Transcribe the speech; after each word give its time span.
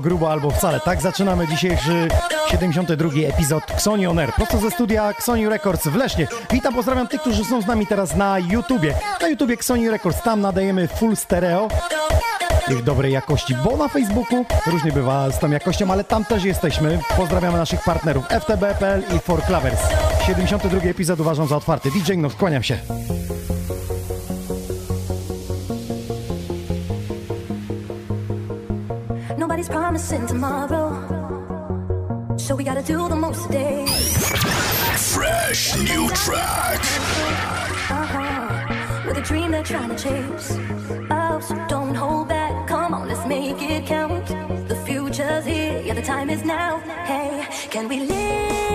Grubo, 0.00 0.32
albo 0.32 0.50
wcale. 0.50 0.80
Tak 0.80 1.00
zaczynamy 1.00 1.48
dzisiejszy 1.48 2.08
72 2.50 3.08
epizod 3.26 3.64
Xoni 3.70 4.06
On 4.06 4.18
Air. 4.18 4.32
Prosto 4.32 4.58
ze 4.58 4.70
studia 4.70 5.10
Xoni 5.10 5.48
Records 5.48 5.86
w 5.86 5.94
Lesznie. 5.94 6.26
Witam, 6.50 6.74
pozdrawiam 6.74 7.08
tych, 7.08 7.20
którzy 7.20 7.44
są 7.44 7.62
z 7.62 7.66
nami 7.66 7.86
teraz 7.86 8.16
na 8.16 8.38
YouTubie. 8.38 8.94
Na 9.20 9.28
YouTubie 9.28 9.54
Xoni 9.54 9.90
Records, 9.90 10.22
tam 10.22 10.40
nadajemy 10.40 10.88
full 10.88 11.16
stereo 11.16 11.68
ich 12.72 12.84
dobrej 12.84 13.12
jakości, 13.12 13.54
bo 13.64 13.76
na 13.76 13.88
Facebooku 13.88 14.44
różnie 14.66 14.92
bywa 14.92 15.30
z 15.30 15.38
tą 15.38 15.50
jakością, 15.50 15.92
ale 15.92 16.04
tam 16.04 16.24
też 16.24 16.44
jesteśmy. 16.44 16.98
Pozdrawiamy 17.16 17.58
naszych 17.58 17.84
partnerów 17.84 18.24
FTB.pl 18.28 19.02
i 19.16 19.18
For 19.18 19.42
Clavers. 19.46 19.80
72 20.26 20.78
epizod 20.90 21.20
uważam 21.20 21.48
za 21.48 21.56
otwarty. 21.56 21.90
DJ 21.90 22.12
no, 22.16 22.30
kłaniam 22.30 22.62
się. 22.62 22.78
Promising 29.70 30.26
tomorrow. 30.26 30.88
So 32.36 32.56
we 32.56 32.64
gotta 32.64 32.82
do 32.82 33.08
the 33.08 33.16
most 33.16 33.46
today. 33.46 33.86
Fresh 35.14 35.76
new 35.78 36.08
track. 36.10 36.80
Uh-huh. 37.90 39.06
With 39.06 39.18
a 39.18 39.22
dream 39.22 39.52
they're 39.52 39.62
trying 39.62 39.90
to 39.90 39.96
chase. 39.96 40.58
Oh, 41.10 41.40
so 41.40 41.54
don't 41.68 41.94
hold 41.94 42.28
back. 42.28 42.66
Come 42.66 42.94
on, 42.94 43.08
let's 43.08 43.26
make 43.26 43.62
it 43.62 43.86
count. 43.86 44.26
The 44.68 44.76
future's 44.86 45.44
here. 45.44 45.82
Yeah, 45.84 45.94
the 45.94 46.02
time 46.02 46.30
is 46.30 46.44
now. 46.44 46.78
Hey, 47.06 47.46
can 47.70 47.88
we 47.88 48.00
live 48.00 48.69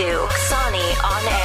to 0.00 0.26
Sony 0.48 0.88
on 1.04 1.28
air. 1.28 1.39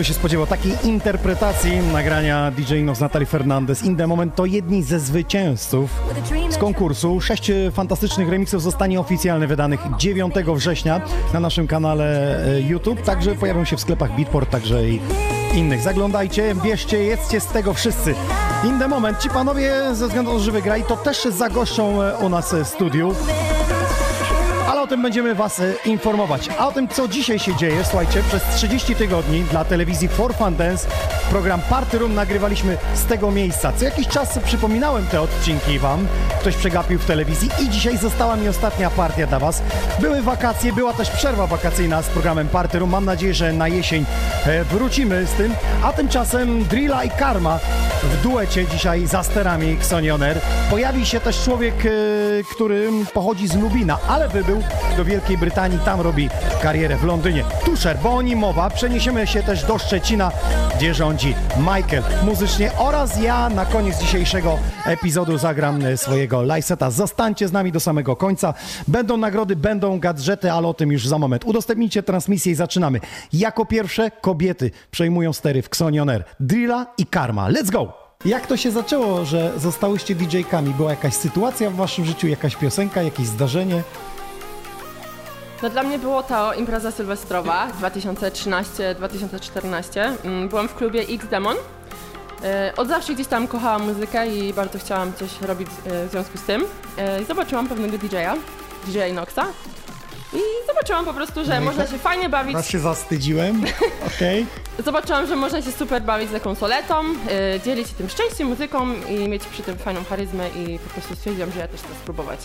By 0.00 0.04
się 0.04 0.14
spodziewał 0.14 0.46
takiej 0.46 0.72
interpretacji 0.84 1.76
nagrania 1.92 2.50
DJ 2.50 2.82
No 2.82 2.94
z 2.94 3.00
Natalie 3.00 3.26
Fernandez 3.26 3.84
In 3.84 3.96
The 3.96 4.06
Moment 4.06 4.34
to 4.34 4.46
jedni 4.46 4.82
ze 4.82 5.00
zwycięzców 5.00 5.90
z 6.50 6.56
konkursu. 6.56 7.20
Sześć 7.20 7.52
fantastycznych 7.72 8.28
remixów 8.28 8.62
zostanie 8.62 9.00
oficjalnie 9.00 9.46
wydanych 9.46 9.80
9 9.98 10.34
września 10.54 11.00
na 11.34 11.40
naszym 11.40 11.66
kanale 11.66 12.36
e, 12.46 12.60
YouTube. 12.60 13.02
Także 13.02 13.34
pojawią 13.34 13.64
się 13.64 13.76
w 13.76 13.80
sklepach 13.80 14.16
Beatport, 14.16 14.50
także 14.50 14.88
i 14.88 15.00
innych. 15.54 15.80
Zaglądajcie, 15.80 16.54
bierzcie, 16.64 17.04
jedzcie 17.04 17.40
z 17.40 17.46
tego 17.46 17.74
wszyscy. 17.74 18.14
In 18.64 18.78
The 18.78 18.88
Moment, 18.88 19.18
ci 19.18 19.30
panowie 19.30 19.72
ze 19.92 20.06
względu 20.06 20.32
na 20.32 20.38
to, 20.38 20.44
że 20.44 20.82
to 20.88 20.96
też 20.96 21.24
zagoszczą 21.24 22.02
e, 22.02 22.16
u 22.16 22.28
nas 22.28 22.54
w 22.54 22.66
studiu. 22.66 23.14
Tym 24.90 25.02
będziemy 25.02 25.34
Was 25.34 25.60
e, 25.60 25.74
informować. 25.84 26.48
A 26.58 26.68
o 26.68 26.72
tym, 26.72 26.88
co 26.88 27.08
dzisiaj 27.08 27.38
się 27.38 27.56
dzieje, 27.56 27.84
słuchajcie, 27.84 28.22
przez 28.22 28.42
30 28.56 28.94
tygodni 28.94 29.44
dla 29.44 29.64
telewizji 29.64 30.08
For 30.08 30.34
Fun 30.34 30.56
Dance 30.56 30.88
program 31.30 31.60
Party 31.60 31.98
Room 31.98 32.14
nagrywaliśmy 32.14 32.78
z 32.94 33.04
tego 33.04 33.30
miejsca. 33.30 33.72
Co 33.72 33.84
jakiś 33.84 34.08
czas 34.08 34.38
przypominałem 34.44 35.06
te 35.06 35.20
odcinki 35.20 35.78
Wam. 35.78 36.06
Ktoś 36.40 36.56
przegapił 36.56 36.98
w 36.98 37.04
telewizji 37.04 37.48
i 37.62 37.68
dzisiaj 37.68 37.98
została 37.98 38.36
mi 38.36 38.48
ostatnia 38.48 38.90
partia 38.90 39.26
dla 39.26 39.38
Was. 39.38 39.62
Były 40.00 40.22
wakacje, 40.22 40.72
była 40.72 40.92
też 40.92 41.10
przerwa 41.10 41.46
wakacyjna 41.46 42.02
z 42.02 42.08
programem 42.08 42.48
Party 42.48 42.78
Room. 42.78 42.90
Mam 42.90 43.04
nadzieję, 43.04 43.34
że 43.34 43.52
na 43.52 43.68
jesień 43.68 44.04
e, 44.46 44.64
wrócimy 44.64 45.26
z 45.26 45.30
tym. 45.30 45.54
A 45.84 45.92
tymczasem 45.92 46.64
Drilla 46.64 47.04
i 47.04 47.10
Karma 47.10 47.58
w 48.02 48.22
duecie 48.22 48.66
dzisiaj 48.66 49.06
za 49.06 49.22
sterami 49.22 49.72
Xonioner. 49.72 50.40
Pojawi 50.70 51.06
się 51.06 51.20
też 51.20 51.44
człowiek, 51.44 51.74
e, 51.86 51.90
który 52.54 52.90
pochodzi 53.14 53.48
z 53.48 53.56
Lubina, 53.56 53.98
ale 54.08 54.28
wybył 54.28 54.62
do 54.96 55.04
Wielkiej 55.04 55.38
Brytanii, 55.38 55.78
tam 55.78 56.00
robi 56.00 56.28
karierę 56.62 56.96
w 56.96 57.04
Londynie. 57.04 57.44
Tusher, 57.64 57.98
bo 58.02 58.14
o 58.14 58.22
nim 58.22 58.38
mowa. 58.38 58.70
Przeniesiemy 58.70 59.26
się 59.26 59.42
też 59.42 59.64
do 59.64 59.78
Szczecina, 59.78 60.32
gdzie 60.76 60.94
rządzi 60.94 61.34
Michael 61.56 62.02
muzycznie 62.24 62.70
oraz 62.78 63.22
ja 63.22 63.48
na 63.48 63.66
koniec 63.66 63.98
dzisiejszego 63.98 64.58
epizodu 64.86 65.38
zagram 65.38 65.86
e, 65.86 65.96
swojego 65.96 66.42
live 66.42 66.64
seta. 66.64 66.90
Zostańcie 66.90 67.48
z 67.48 67.52
nami 67.52 67.72
do 67.72 67.80
samego 67.80 68.16
końca. 68.16 68.54
Będą 68.88 69.16
nagrody, 69.16 69.56
będą 69.56 69.98
gadżety, 69.98 70.52
ale 70.52 70.68
o 70.68 70.74
tym 70.74 70.92
już 70.92 71.06
za 71.06 71.18
moment. 71.18 71.44
Udostępnijcie 71.44 72.02
transmisję 72.02 72.52
i 72.52 72.54
zaczynamy. 72.54 73.00
Jako 73.32 73.64
pierwsze 73.64 74.10
kobiety 74.10 74.70
przejmują 74.90 75.32
stery 75.32 75.62
w 75.62 75.66
Xonioner. 75.66 76.24
Drilla 76.40 76.86
i 76.98 77.06
Karma. 77.06 77.50
Let's 77.50 77.70
go! 77.70 77.92
Jak 78.24 78.46
to 78.46 78.56
się 78.56 78.70
zaczęło, 78.70 79.24
że 79.24 79.52
zostałyście 79.56 80.14
DJ-kami? 80.14 80.74
Była 80.74 80.90
jakaś 80.90 81.14
sytuacja 81.14 81.70
w 81.70 81.74
waszym 81.74 82.04
życiu, 82.04 82.28
jakaś 82.28 82.56
piosenka, 82.56 83.02
jakieś 83.02 83.26
zdarzenie? 83.26 83.82
No 85.62 85.70
dla 85.70 85.82
mnie 85.82 85.98
było 85.98 86.22
to 86.22 86.54
impreza 86.54 86.90
sylwestrowa 86.90 87.68
2013-2014. 87.80 90.12
Mm, 90.24 90.48
Byłam 90.48 90.68
w 90.68 90.74
klubie 90.74 91.00
X 91.00 91.26
Demon. 91.30 91.56
E, 92.44 92.72
Od 92.76 92.88
zawsze 92.88 93.14
gdzieś 93.14 93.26
tam 93.26 93.46
kochałam 93.48 93.82
muzykę 93.86 94.28
i 94.28 94.52
bardzo 94.54 94.78
chciałam 94.78 95.12
coś 95.12 95.40
robić 95.40 95.68
e, 95.86 96.06
w 96.06 96.10
związku 96.10 96.38
z 96.38 96.42
tym. 96.42 96.64
E, 96.96 97.24
zobaczyłam 97.24 97.68
pewnego 97.68 97.98
DJ-a, 97.98 98.34
DJ 98.86 98.98
Inoxa. 99.10 99.42
I 100.32 100.38
zobaczyłam 100.66 101.04
po 101.04 101.14
prostu, 101.14 101.44
że 101.44 101.54
No 101.54 101.60
i 101.60 101.64
można 101.64 101.82
tak- 101.82 101.92
się 101.92 101.98
fajnie 101.98 102.28
bawić. 102.28 102.54
Raz 102.54 102.68
się 102.68 102.78
zastydziłem, 102.78 103.64
okej. 104.16 104.46
Zobaczyłam, 104.84 105.26
że 105.26 105.36
można 105.36 105.62
się 105.62 105.72
super 105.72 106.02
bawić 106.02 106.30
z 106.30 106.42
konsoletą, 106.42 106.94
e, 107.54 107.60
dzielić 107.64 107.88
się 107.88 107.94
tym 107.94 108.08
szczęściem, 108.08 108.48
muzyką 108.48 108.86
i 109.08 109.28
mieć 109.28 109.44
przy 109.44 109.62
tym 109.62 109.78
fajną 109.78 110.04
charyzmę 110.04 110.48
i 110.48 110.78
po 110.78 110.90
prostu 110.90 111.16
stwierdziłam, 111.16 111.52
że 111.52 111.60
ja 111.60 111.68
też 111.68 111.80
chcę 111.80 111.88
spróbować. 112.02 112.40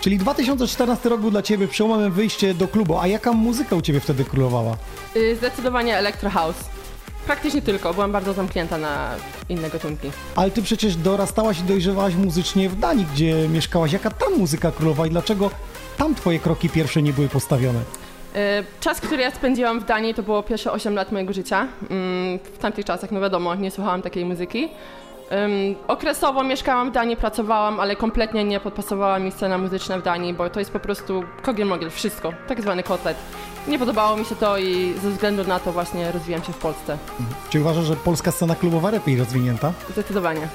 Czyli 0.00 0.18
2014 0.18 1.08
rok 1.08 1.20
był 1.20 1.30
dla 1.30 1.42
ciebie 1.42 1.68
przełomem 1.68 2.12
wyjście 2.12 2.54
do 2.54 2.68
klubu, 2.68 2.98
a 2.98 3.06
jaka 3.06 3.32
muzyka 3.32 3.76
u 3.76 3.82
ciebie 3.82 4.00
wtedy 4.00 4.24
królowała? 4.24 4.76
Y, 5.16 5.36
Zdecydowanie 5.36 5.96
Electro 5.98 6.30
House. 6.30 6.56
Praktycznie 7.26 7.62
tylko, 7.62 7.94
byłam 7.94 8.12
bardzo 8.12 8.32
zamknięta 8.32 8.78
na 8.78 9.10
inne 9.48 9.70
gatunki. 9.70 10.10
Ale 10.36 10.50
ty 10.50 10.62
przecież 10.62 10.96
dorastałaś 10.96 11.58
i 11.60 11.62
dojrzewałaś 11.62 12.14
muzycznie 12.14 12.68
w 12.68 12.78
Danii, 12.78 13.06
gdzie 13.14 13.48
mieszkałaś. 13.48 13.92
Jaka 13.92 14.10
tam 14.10 14.34
muzyka 14.38 14.72
królowała 14.72 15.06
i 15.06 15.10
dlaczego 15.10 15.50
tam 15.96 16.14
twoje 16.14 16.38
kroki 16.38 16.68
pierwsze 16.68 17.02
nie 17.02 17.12
były 17.12 17.28
postawione? 17.28 17.80
E, 18.34 18.64
Czas, 18.80 19.00
który 19.00 19.22
ja 19.22 19.30
spędziłam 19.30 19.80
w 19.80 19.84
Danii, 19.84 20.14
to 20.14 20.22
było 20.22 20.42
pierwsze 20.42 20.72
8 20.72 20.94
lat 20.94 21.12
mojego 21.12 21.32
życia. 21.32 21.68
Mm, 21.90 22.38
W 22.54 22.58
tamtych 22.58 22.84
czasach, 22.84 23.10
no 23.10 23.20
wiadomo, 23.20 23.54
nie 23.54 23.70
słuchałam 23.70 24.02
takiej 24.02 24.24
muzyki. 24.24 24.68
Okresowo 25.88 26.44
mieszkałam 26.44 26.90
w 26.90 26.92
Danii, 26.92 27.16
pracowałam, 27.16 27.80
ale 27.80 27.96
kompletnie 27.96 28.44
nie 28.44 28.60
podpasowała 28.60 29.18
mi 29.18 29.32
scena 29.32 29.58
muzyczna 29.58 29.98
w 29.98 30.02
Danii, 30.02 30.34
bo 30.34 30.50
to 30.50 30.58
jest 30.60 30.70
po 30.72 30.80
prostu 30.80 31.24
kogiel-mogiel, 31.42 31.90
wszystko, 31.90 32.32
tak 32.48 32.60
zwany 32.62 32.82
kotlet. 32.82 33.16
Nie 33.68 33.78
podobało 33.78 34.16
mi 34.16 34.24
się 34.24 34.36
to 34.36 34.58
i 34.58 34.94
ze 35.02 35.10
względu 35.10 35.44
na 35.44 35.58
to 35.60 35.72
właśnie 35.72 36.12
rozwijam 36.12 36.42
się 36.44 36.52
w 36.52 36.56
Polsce. 36.58 36.98
Czy 37.50 37.60
uważasz, 37.60 37.84
że 37.84 37.96
polska 37.96 38.30
scena 38.30 38.54
klubowa 38.54 38.90
lepiej 38.90 39.16
rozwinięta? 39.18 39.72
Zdecydowanie. 39.92 40.48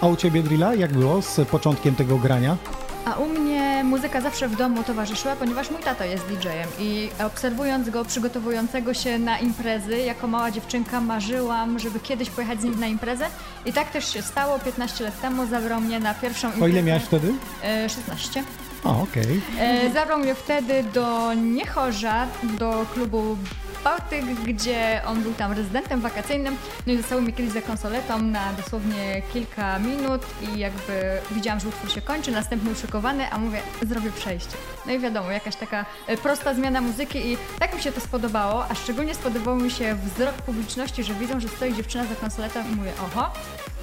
A 0.00 0.06
u 0.06 0.16
ciebie, 0.16 0.42
Drilla, 0.42 0.74
jak 0.74 0.92
było 0.92 1.22
z 1.22 1.40
początkiem 1.48 1.94
tego 1.94 2.16
grania? 2.16 2.56
A 3.04 3.14
u 3.14 3.28
mnie 3.28 3.84
muzyka 3.84 4.20
zawsze 4.20 4.48
w 4.48 4.56
domu 4.56 4.84
towarzyszyła, 4.84 5.36
ponieważ 5.36 5.70
mój 5.70 5.80
tato 5.82 6.04
jest 6.04 6.24
DJ-em 6.26 6.68
i 6.78 7.08
obserwując 7.24 7.90
go 7.90 8.04
przygotowującego 8.04 8.94
się 8.94 9.18
na 9.18 9.38
imprezy, 9.38 9.98
jako 9.98 10.26
mała 10.26 10.50
dziewczynka 10.50 11.00
marzyłam, 11.00 11.78
żeby 11.78 12.00
kiedyś 12.00 12.30
pojechać 12.30 12.60
z 12.60 12.64
nim 12.64 12.80
na 12.80 12.86
imprezę 12.86 13.26
i 13.66 13.72
tak 13.72 13.90
też 13.90 14.12
się 14.12 14.22
stało. 14.22 14.58
15 14.58 15.04
lat 15.04 15.20
temu 15.20 15.46
zabrał 15.46 15.80
mnie 15.80 16.00
na 16.00 16.14
pierwszą 16.14 16.46
imprezę. 16.46 16.64
O 16.64 16.68
ile 16.68 16.82
miałeś 16.82 17.02
wtedy? 17.02 17.32
E, 17.64 17.88
16. 17.88 18.44
A, 18.84 18.88
okej. 19.02 19.40
E, 19.58 19.90
zabrał 19.92 20.18
mnie 20.18 20.34
wtedy 20.34 20.84
do 20.94 21.34
Niechorza, 21.34 22.26
do 22.42 22.86
klubu 22.94 23.36
Bałtyk, 23.84 24.24
gdzie 24.24 25.02
on 25.06 25.22
był 25.22 25.34
tam 25.34 25.52
rezydentem 25.52 26.00
wakacyjnym. 26.00 26.56
No 26.86 26.92
i 26.92 26.96
zostało 26.96 27.22
mi 27.22 27.32
kiedyś 27.32 27.52
za 27.52 27.62
konsoletą 27.62 28.22
na 28.22 28.52
dosłownie 28.52 29.22
kilka 29.32 29.78
minut 29.78 30.22
i 30.42 30.58
jakby 30.58 31.18
widziałam, 31.30 31.60
że 31.60 31.68
utwór 31.68 31.92
się 31.92 32.00
kończy, 32.00 32.32
następny 32.32 32.70
uszykowany, 32.70 33.30
a 33.30 33.38
mówię, 33.38 33.60
zrobię 33.82 34.10
przejście. 34.10 34.56
No 34.86 34.92
i 34.92 34.98
wiadomo, 34.98 35.30
jakaś 35.30 35.56
taka 35.56 35.86
e, 36.06 36.16
prosta 36.16 36.54
zmiana 36.54 36.80
muzyki 36.80 37.18
i 37.32 37.36
tak 37.58 37.74
mi 37.74 37.82
się 37.82 37.92
to 37.92 38.00
spodobało, 38.00 38.64
a 38.68 38.74
szczególnie 38.74 39.14
spodobał 39.14 39.56
mi 39.56 39.70
się 39.70 39.94
wzrok 39.94 40.34
publiczności, 40.34 41.04
że 41.04 41.14
widzą, 41.14 41.40
że 41.40 41.48
stoi 41.48 41.74
dziewczyna 41.74 42.04
za 42.06 42.14
konsoletą 42.14 42.60
i 42.72 42.76
mówię, 42.76 42.92
oho, 43.04 43.30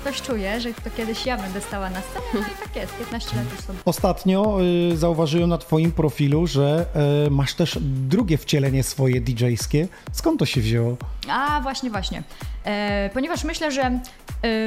coś 0.03 0.21
czuję, 0.21 0.61
że 0.61 0.73
to 0.73 0.89
kiedyś 0.97 1.25
ja 1.25 1.37
będę 1.37 1.61
stała 1.61 1.89
na 1.89 2.01
scenie, 2.01 2.25
no 2.33 2.39
i 2.39 2.65
tak 2.65 2.75
jest, 2.75 2.93
15 2.97 3.35
lat 3.35 3.45
już 3.51 3.61
sobie. 3.61 3.79
Ostatnio 3.85 4.57
y, 4.91 4.97
zauważyłem 4.97 5.49
na 5.49 5.57
twoim 5.57 5.91
profilu, 5.91 6.47
że 6.47 6.85
y, 7.27 7.31
masz 7.31 7.53
też 7.53 7.77
drugie 7.81 8.37
wcielenie 8.37 8.83
swoje 8.83 9.21
DJ-skie. 9.21 9.87
Skąd 10.11 10.39
to 10.39 10.45
się 10.45 10.61
wzięło? 10.61 10.97
A, 11.29 11.59
właśnie, 11.61 11.89
właśnie. 11.89 12.23
E, 12.69 13.09
ponieważ 13.13 13.43
myślę, 13.43 13.71
że 13.71 13.81
e, 13.81 13.99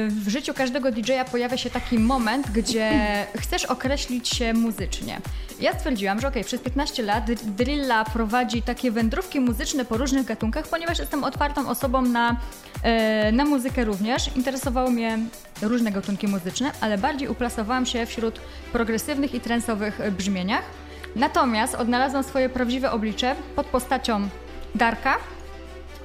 w 0.07 0.29
życiu 0.29 0.53
każdego 0.53 0.91
DJ-a 0.91 1.25
pojawia 1.25 1.57
się 1.57 1.69
taki 1.69 1.99
moment, 1.99 2.51
gdzie 2.51 2.91
chcesz 3.41 3.65
określić 3.65 4.29
się 4.29 4.53
muzycznie. 4.53 5.21
Ja 5.59 5.73
stwierdziłam, 5.73 6.19
że 6.19 6.27
okej, 6.27 6.43
przez 6.43 6.61
15 6.61 7.03
lat 7.03 7.31
Drilla 7.31 8.05
prowadzi 8.05 8.61
takie 8.61 8.91
wędrówki 8.91 9.39
muzyczne 9.39 9.85
po 9.85 9.97
różnych 9.97 10.25
gatunkach, 10.25 10.67
ponieważ 10.67 10.99
jestem 10.99 11.23
otwartą 11.23 11.69
osobą 11.69 12.01
na, 12.01 12.35
e, 12.83 13.31
na 13.31 13.45
muzykę 13.45 13.85
również. 13.85 14.35
Interesowały 14.35 14.91
mnie 14.91 15.19
różne 15.61 15.91
gatunki 15.91 16.27
muzyczne, 16.27 16.71
ale 16.81 16.97
bardziej 16.97 17.27
uplasowałam 17.27 17.85
się 17.85 18.05
wśród 18.05 18.39
progresywnych 18.71 19.35
i 19.35 19.39
trensowych 19.39 20.01
brzmieniach. 20.17 20.63
Natomiast 21.15 21.75
odnalazłam 21.75 22.23
swoje 22.23 22.49
prawdziwe 22.49 22.91
oblicze 22.91 23.35
pod 23.55 23.65
postacią 23.65 24.29
Darka, 24.75 25.17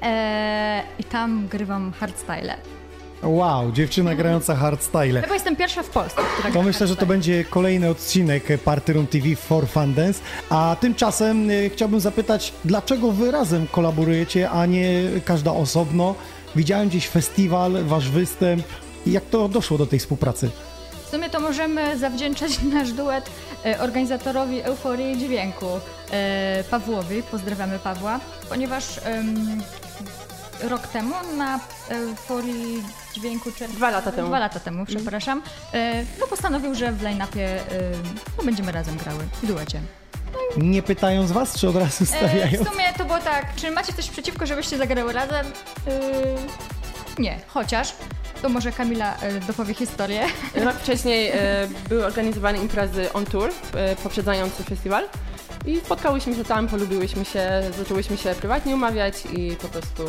Eee, 0.02 0.82
I 0.98 1.04
tam 1.04 1.48
grywam 1.48 1.92
hardstyle. 1.92 2.56
Wow, 3.22 3.72
dziewczyna 3.72 4.14
grająca 4.14 4.56
hardstyle. 4.56 5.20
Chyba 5.22 5.34
jestem 5.34 5.56
pierwsza 5.56 5.82
w 5.82 5.88
Polsce, 5.88 6.22
która 6.38 6.54
To 6.54 6.62
myślę, 6.62 6.86
że 6.86 6.96
to 6.96 7.06
będzie 7.06 7.44
kolejny 7.44 7.88
odcinek 7.90 8.44
Party 8.64 8.92
Room 8.92 9.06
TV 9.06 9.36
for 9.36 9.68
Fun 9.68 9.94
Dance. 9.94 10.20
A 10.50 10.76
tymczasem 10.80 11.50
y, 11.50 11.70
chciałbym 11.74 12.00
zapytać, 12.00 12.52
dlaczego 12.64 13.12
wy 13.12 13.30
razem 13.30 13.66
kolaborujecie, 13.66 14.50
a 14.50 14.66
nie 14.66 14.90
każda 15.24 15.52
osobno? 15.52 16.14
Widziałem 16.56 16.88
gdzieś 16.88 17.08
festiwal, 17.08 17.84
wasz 17.84 18.10
występ. 18.10 18.62
Jak 19.06 19.24
to 19.24 19.48
doszło 19.48 19.78
do 19.78 19.86
tej 19.86 19.98
współpracy? 19.98 20.50
W 21.06 21.10
sumie 21.10 21.30
to 21.30 21.40
możemy 21.40 21.98
zawdzięczać 21.98 22.62
nasz 22.72 22.92
duet 22.92 23.30
e, 23.66 23.80
organizatorowi 23.80 24.60
Euforii 24.62 25.18
Dźwięku, 25.18 25.66
e, 26.10 26.64
Pawłowi, 26.70 27.22
pozdrawiamy 27.22 27.78
Pawła, 27.78 28.20
ponieważ 28.48 28.84
rok 30.62 30.86
temu 30.86 31.14
na 31.36 31.60
Euforii 31.88 32.82
Dźwięku, 33.14 33.52
czy 33.52 33.68
Dwa 33.68 33.90
lata 33.90 34.12
temu. 34.12 34.28
Dwa 34.28 34.38
lata 34.38 34.60
temu, 34.60 34.86
przepraszam, 34.86 35.42
e, 35.74 36.04
no 36.20 36.26
postanowił, 36.26 36.74
że 36.74 36.92
w 36.92 37.02
line-upie 37.02 37.46
e, 37.46 37.62
no, 38.38 38.44
będziemy 38.44 38.72
razem 38.72 38.96
grały 38.96 39.24
w 39.42 39.46
duecie. 39.46 39.80
Nie 40.56 40.82
pytając 40.82 41.32
was, 41.32 41.58
czy 41.60 41.68
od 41.68 41.76
razu 41.76 42.04
E, 42.04 42.06
stawiają? 42.06 42.64
w 42.64 42.68
sumie 42.68 42.84
to 42.98 43.04
było 43.04 43.18
tak, 43.18 43.54
czy 43.56 43.70
macie 43.70 43.92
coś 43.92 44.08
przeciwko, 44.10 44.46
żebyście 44.46 44.78
zagrały 44.78 45.12
razem? 45.12 45.46
Nie, 47.18 47.38
chociaż 47.48 47.92
to 48.42 48.48
może 48.48 48.72
Kamila 48.72 49.16
dopowie 49.46 49.74
historię. 49.74 50.26
Rok 50.54 50.76
wcześniej 50.76 51.28
e, 51.28 51.34
były 51.88 52.06
organizowane 52.06 52.58
imprezy 52.58 53.12
on 53.12 53.24
tour, 53.26 53.50
e, 53.74 53.96
poprzedzający 53.96 54.64
festiwal. 54.64 55.04
I 55.66 55.80
spotkałyśmy 55.80 56.34
się 56.34 56.44
tam, 56.44 56.68
polubiłyśmy 56.68 57.24
się, 57.24 57.50
zaczęłyśmy 57.78 58.16
się 58.16 58.34
prywatnie 58.34 58.74
umawiać 58.74 59.14
i 59.32 59.56
po 59.56 59.68
prostu 59.68 60.02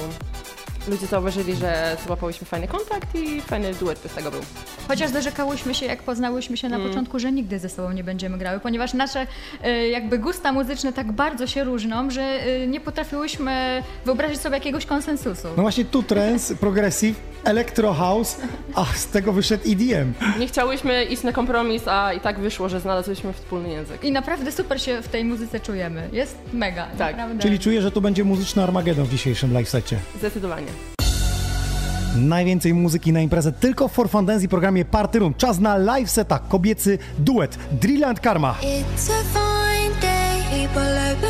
ludzie 0.88 1.06
zauważyli, 1.08 1.56
że 1.56 1.98
złapałyśmy 2.06 2.48
fajny 2.48 2.68
kontakt 2.68 3.16
i 3.16 3.42
fajny 3.42 3.74
duet 3.74 4.00
z 4.12 4.16
tego 4.16 4.32
był. 4.32 4.42
Chociaż 4.88 5.12
dorzekałyśmy 5.12 5.76
się, 5.76 5.86
jak 5.86 6.04
poznałyśmy 6.04 6.58
się 6.58 6.70
na 6.70 6.76
Mm. 6.76 6.90
początku, 6.90 7.20
że 7.20 7.32
nigdy 7.32 7.60
ze 7.60 7.70
sobą 7.70 7.92
nie 7.92 8.04
będziemy 8.04 8.38
grały, 8.38 8.60
ponieważ 8.60 8.94
nasze 8.94 9.28
e, 9.64 9.88
jakby 9.90 10.20
gusta 10.20 10.52
muzyczne 10.54 10.94
tak 10.94 11.12
bardzo 11.12 11.48
się 11.48 11.64
różnią, 11.64 12.12
że 12.12 12.22
e, 12.22 12.68
nie 12.68 12.80
potrafiłyśmy 12.80 13.84
wyobrazić 14.06 14.40
sobie 14.42 14.56
jakiegoś 14.56 14.86
konsensusu. 14.86 15.48
No 15.58 15.62
właśnie 15.62 15.86
tu 15.86 16.04
trance, 16.04 16.56
progressive, 16.56 17.16
electro 17.44 17.94
house, 17.94 18.38
a 18.76 18.86
z 18.86 19.08
tego 19.08 19.34
wyszedł 19.34 19.64
EDM. 19.72 20.14
Nie 20.40 20.48
chciałyśmy 20.48 21.04
iść 21.04 21.24
na 21.24 21.32
kompromis, 21.32 21.88
a 21.88 22.14
i 22.14 22.20
tak 22.20 22.40
wyszło, 22.40 22.70
że 22.70 22.80
znalazłyśmy 22.80 23.34
wspólny 23.34 23.70
język. 23.70 24.04
I 24.04 24.12
naprawdę 24.12 24.52
super 24.52 24.82
się 24.82 25.02
w 25.02 25.08
tej 25.08 25.26
muzyce 25.26 25.60
czujemy. 25.60 26.10
Jest 26.12 26.38
mega. 26.54 26.88
Tak. 26.98 27.16
Naprawdę. 27.18 27.44
Czyli 27.44 27.60
czuję, 27.60 27.82
że 27.82 27.92
tu 27.92 28.02
będzie 28.02 28.24
muzyczny 28.24 28.64
Armagedon 28.64 29.06
w 29.06 29.10
dzisiejszym 29.12 29.54
live 29.54 29.70
secie. 29.70 29.98
Zdecydowanie. 30.18 30.68
Najwięcej 32.16 32.74
muzyki 32.74 33.14
na 33.14 33.22
imprezę 33.22 33.52
tylko 33.52 33.88
w 33.88 33.92
For 33.92 34.10
Fun 34.10 34.26
Dance 34.26 34.46
i 34.46 34.50
programie 34.50 34.86
Party 34.86 35.20
Room. 35.20 35.34
Czas 35.34 35.60
na 35.60 35.78
live 35.78 36.12
seta, 36.12 36.40
kobiecy 36.40 36.98
duet 37.20 37.58
Drill 37.72 38.06
and 38.06 38.20
Karma. 38.20 38.56
It's 38.62 39.10
a 39.10 39.24
fine 39.34 40.02
day. 40.02 40.30
People 40.68 40.82
open 41.12 41.30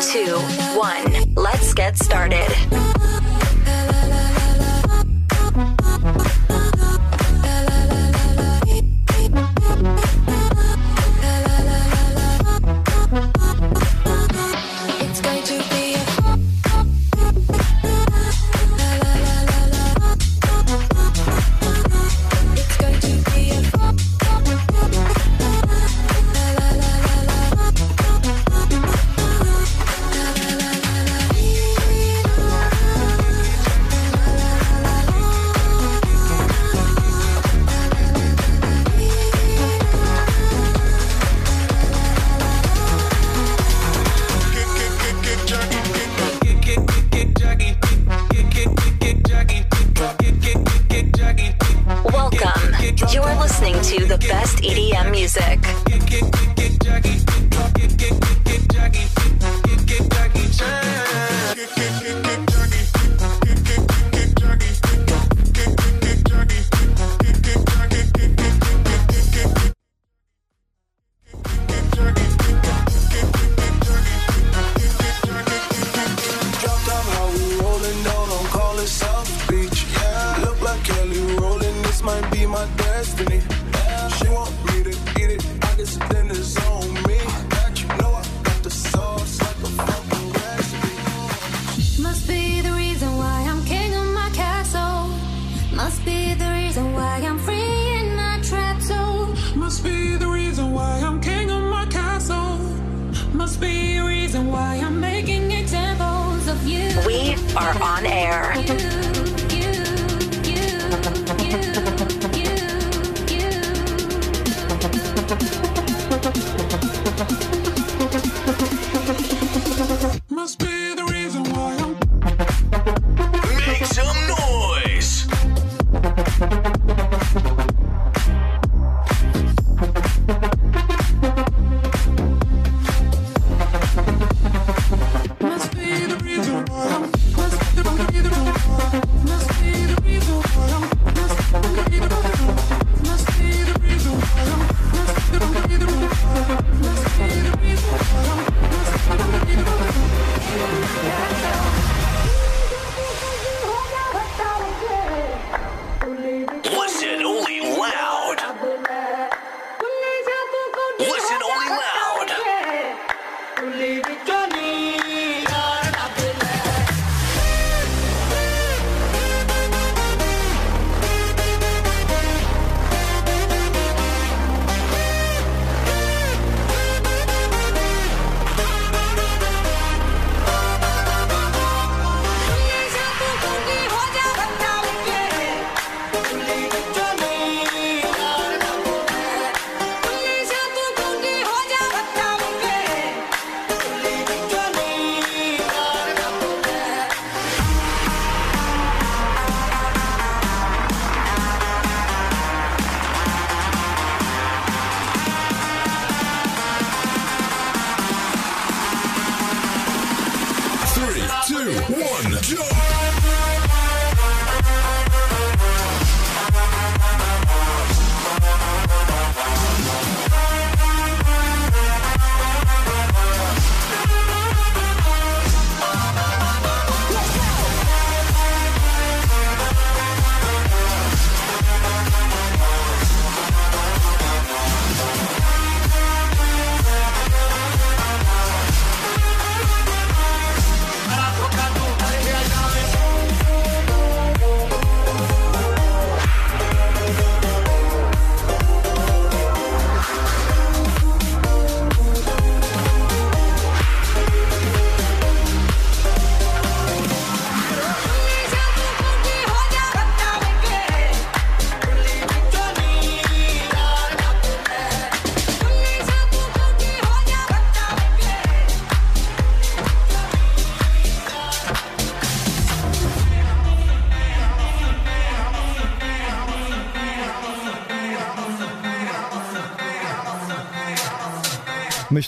two, 0.00 0.36
one. 0.78 1.34
Let's 1.34 1.74
get 1.74 1.96
started. 1.96 2.97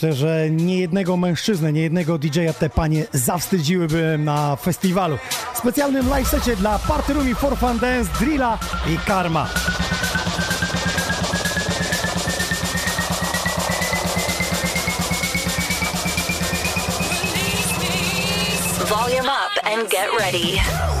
Myślę, 0.01 0.13
że 0.13 0.49
nie 0.49 0.77
jednego 0.79 1.17
mężczyznę, 1.17 1.73
nie 1.73 1.81
jednego 1.81 2.17
DJ-a 2.17 2.53
te 2.53 2.69
panie 2.69 3.05
zawstydziłyby 3.13 4.17
na 4.19 4.55
festiwalu. 4.55 5.17
W 5.53 5.57
specjalnym 5.57 6.09
live 6.09 6.27
secie 6.27 6.55
dla 6.55 6.79
Party 6.79 7.13
Roomi 7.13 7.35
For 7.35 7.57
Fun 7.57 7.79
Dance, 7.79 8.11
Drilla 8.19 8.59
i 8.93 8.97
Karma. 8.97 9.49
Volume 18.89 19.29
up 19.29 19.73
and 19.73 19.89
get 19.89 20.09
ready. 20.19 21.00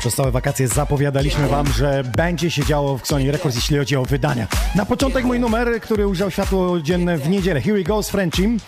Przez 0.00 0.14
całe 0.14 0.30
wakacje 0.30 0.68
zapowiadaliśmy 0.68 1.48
Wam, 1.48 1.66
że 1.72 2.02
będzie 2.16 2.50
się 2.50 2.64
działo 2.64 2.98
w 2.98 3.06
Sony 3.06 3.32
Records, 3.32 3.56
jeśli 3.56 3.78
chodzi 3.78 3.96
o 3.96 4.04
wydania. 4.04 4.46
Na 4.74 4.86
początek 4.86 5.24
mój 5.24 5.40
numer, 5.40 5.80
który 5.80 6.06
ujrzał 6.06 6.30
światło 6.30 6.80
dzienne 6.80 7.18
w 7.18 7.28
niedzielę. 7.28 7.60
Here 7.60 7.76
We 7.76 7.82
Go 7.82 8.02
z 8.02 8.10
Frenchim, 8.10 8.58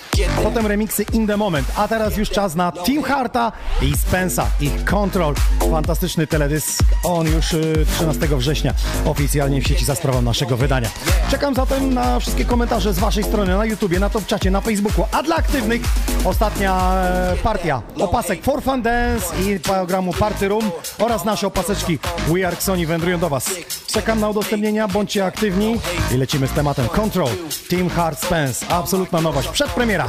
potem 0.42 0.66
remiksy 0.66 1.04
In 1.12 1.26
The 1.26 1.36
Moment. 1.36 1.72
A 1.76 1.88
teraz 1.88 2.16
już 2.16 2.30
czas 2.30 2.54
na 2.54 2.72
Team 2.72 3.02
Harta 3.02 3.52
i 3.82 3.96
Spensa. 3.96 4.46
Ich 4.60 4.84
Control. 4.84 5.34
Fantastyczny 5.70 6.26
teledysk. 6.26 6.82
On 7.04 7.26
już 7.26 7.52
y, 7.52 7.86
13 7.96 8.28
września 8.36 8.74
oficjalnie 9.04 9.62
w 9.62 9.66
sieci 9.66 9.84
za 9.84 9.94
sprawą 9.94 10.22
naszego 10.22 10.56
wydania. 10.56 10.88
Czekam 11.30 11.54
zatem 11.54 11.94
na 11.94 12.20
wszystkie 12.20 12.44
komentarze 12.44 12.94
z 12.94 12.98
Waszej 12.98 13.24
strony 13.24 13.56
na 13.56 13.64
YouTubie, 13.64 14.00
na 14.00 14.10
top 14.10 14.26
czacie, 14.26 14.50
na 14.50 14.60
Facebooku. 14.60 15.04
A 15.12 15.22
dla 15.22 15.36
aktywnych 15.36 15.82
ostatnia 16.24 16.94
e, 17.04 17.36
partia 17.42 17.82
opasek 17.98 18.44
For 18.44 18.62
Fun 18.62 18.82
Dance 18.82 19.26
i 19.42 19.60
programu 19.60 20.12
Party 20.12 20.48
Room 20.48 20.70
oraz 20.98 21.24
nasze 21.24 21.46
opaseczki 21.46 21.98
We 22.28 22.46
Are 22.46 22.56
Sony 22.56 22.86
wędrują 22.86 23.18
do 23.18 23.28
Was. 23.28 23.50
Czekam 23.86 24.20
na 24.20 24.28
udostępnienia, 24.28 24.88
bądźcie 24.88 25.24
aktywni 25.24 25.80
i 26.14 26.16
lecimy 26.16 26.46
z 26.46 26.50
tematem 26.50 26.88
Control. 26.88 27.28
Team 27.70 27.88
Hard 27.88 28.22
Spence, 28.22 28.66
absolutna 28.68 29.20
nowość, 29.20 29.48
przedpremiera. 29.48 30.08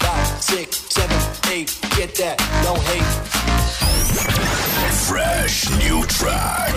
Five, 0.00 0.42
six, 0.42 0.76
seven, 0.92 1.18
eight. 1.52 1.78
Get 1.96 2.14
that. 2.16 2.38
No 2.64 2.74
hate. 2.90 3.12
Fresh 5.08 5.70
new 5.78 6.04
track. 6.06 6.74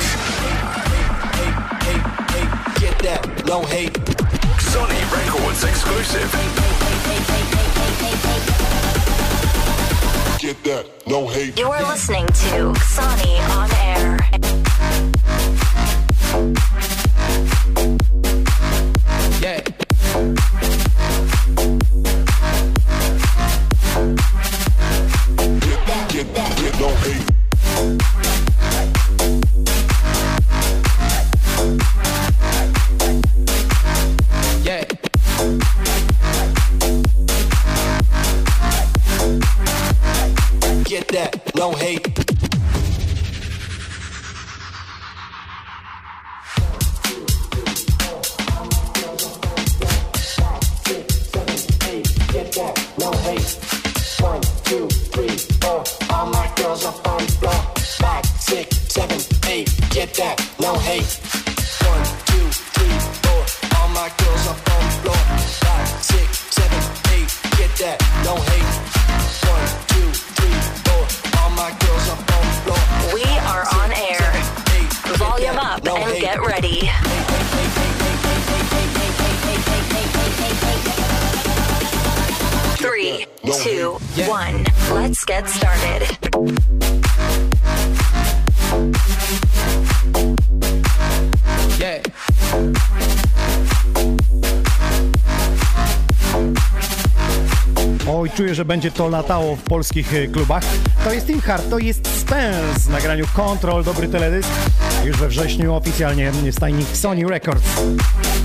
Get 2.79 2.99
that. 2.99 3.45
No 3.45 3.63
hate. 3.63 3.93
Sony 4.71 5.01
Records 5.11 5.63
exclusive. 5.63 6.31
Get 10.39 10.63
that. 10.63 10.85
No 11.07 11.27
hate. 11.27 11.57
You 11.57 11.71
are 11.71 11.83
listening 11.83 12.27
to 12.27 12.73
Sony 12.95 13.39
on 13.55 13.71
air. 13.73 13.95
Będzie 98.85 98.97
to 98.97 99.09
latało 99.09 99.55
w 99.55 99.61
polskich 99.61 100.13
e, 100.13 100.27
klubach. 100.27 100.63
To 101.03 101.13
jest 101.13 101.27
Team 101.27 101.41
Hard, 101.41 101.69
to 101.69 101.79
jest 101.79 102.19
Spence 102.19 102.79
w 102.79 102.89
nagraniu 102.89 103.25
Control, 103.35 103.83
dobry 103.83 104.07
teledysk. 104.07 104.49
Już 105.05 105.17
we 105.17 105.27
wrześniu 105.27 105.75
oficjalnie 105.75 106.31
stajnik 106.51 106.87
Sony 106.93 107.27
Records. 107.27 107.63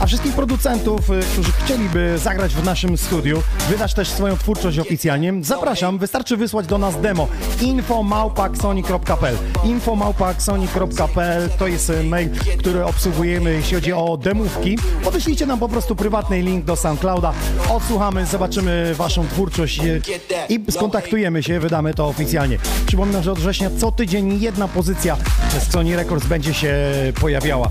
A 0.00 0.06
wszystkich 0.06 0.34
producentów, 0.34 1.10
e, 1.10 1.20
którzy 1.32 1.52
chcieliby 1.52 2.18
zagrać 2.18 2.54
w 2.54 2.64
naszym 2.64 2.98
studiu, 2.98 3.42
wydać 3.68 3.94
też 3.94 4.08
swoją 4.08 4.36
twórczość 4.36 4.78
oficjalnie, 4.78 5.34
zapraszam, 5.40 5.98
wystarczy 5.98 6.36
wysłać 6.36 6.66
do 6.66 6.78
nas 6.78 7.00
demo 7.00 7.28
info.małpaksony.pl 7.62 9.36
info.małpaksony.pl 9.64 11.50
to 11.58 11.66
jest 11.66 11.90
e, 11.90 12.02
mail, 12.02 12.30
który 12.58 12.84
obsługujemy, 12.84 13.52
jeśli 13.52 13.74
chodzi 13.74 13.92
o 13.92 14.16
demówki. 14.16 14.78
Podeślijcie 15.04 15.46
nam 15.46 15.58
po 15.58 15.68
prostu 15.68 15.96
prywatny 15.96 16.42
link 16.42 16.64
do 16.64 16.76
SoundClouda, 16.76 17.32
odsłuchamy, 17.70 18.26
zobaczymy 18.26 18.94
waszą 18.94 19.26
twórczość 19.26 19.80
e, 19.80 20.00
i 20.48 20.64
skontaktujemy 20.72 21.42
się, 21.42 21.60
wydamy 21.60 21.94
to 21.94 22.08
oficjalnie. 22.08 22.58
Przypominam, 22.86 23.22
że 23.22 23.32
od 23.32 23.38
września 23.38 23.70
co 23.78 23.92
tydzień 23.92 24.40
jedna 24.40 24.68
pozycja 24.68 25.16
z 25.58 25.72
Sony 25.72 25.96
Records 25.96 26.26
będzie 26.26 26.54
się 26.54 26.74
pojawiała 27.20 27.70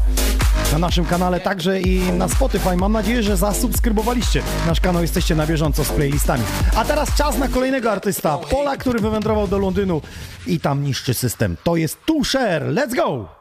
na 0.71 0.79
naszym 0.79 1.05
kanale, 1.05 1.39
także 1.39 1.79
i 1.81 2.11
na 2.11 2.29
Spotify. 2.29 2.75
Mam 2.77 2.91
nadzieję, 2.91 3.23
że 3.23 3.37
zasubskrybowaliście 3.37 4.43
nasz 4.67 4.79
kanał, 4.81 5.01
jesteście 5.01 5.35
na 5.35 5.47
bieżąco 5.47 5.83
z 5.83 5.89
playlistami. 5.89 6.43
A 6.75 6.85
teraz 6.85 7.15
czas 7.15 7.37
na 7.37 7.47
kolejnego 7.47 7.91
artysta, 7.91 8.37
Pola, 8.37 8.77
który 8.77 8.99
wywędrował 8.99 9.47
do 9.47 9.57
Londynu 9.57 10.01
i 10.47 10.59
tam 10.59 10.83
niszczy 10.83 11.13
system. 11.13 11.57
To 11.63 11.75
jest 11.75 12.05
Tusher. 12.05 12.63
Let's 12.63 12.95
go! 12.95 13.39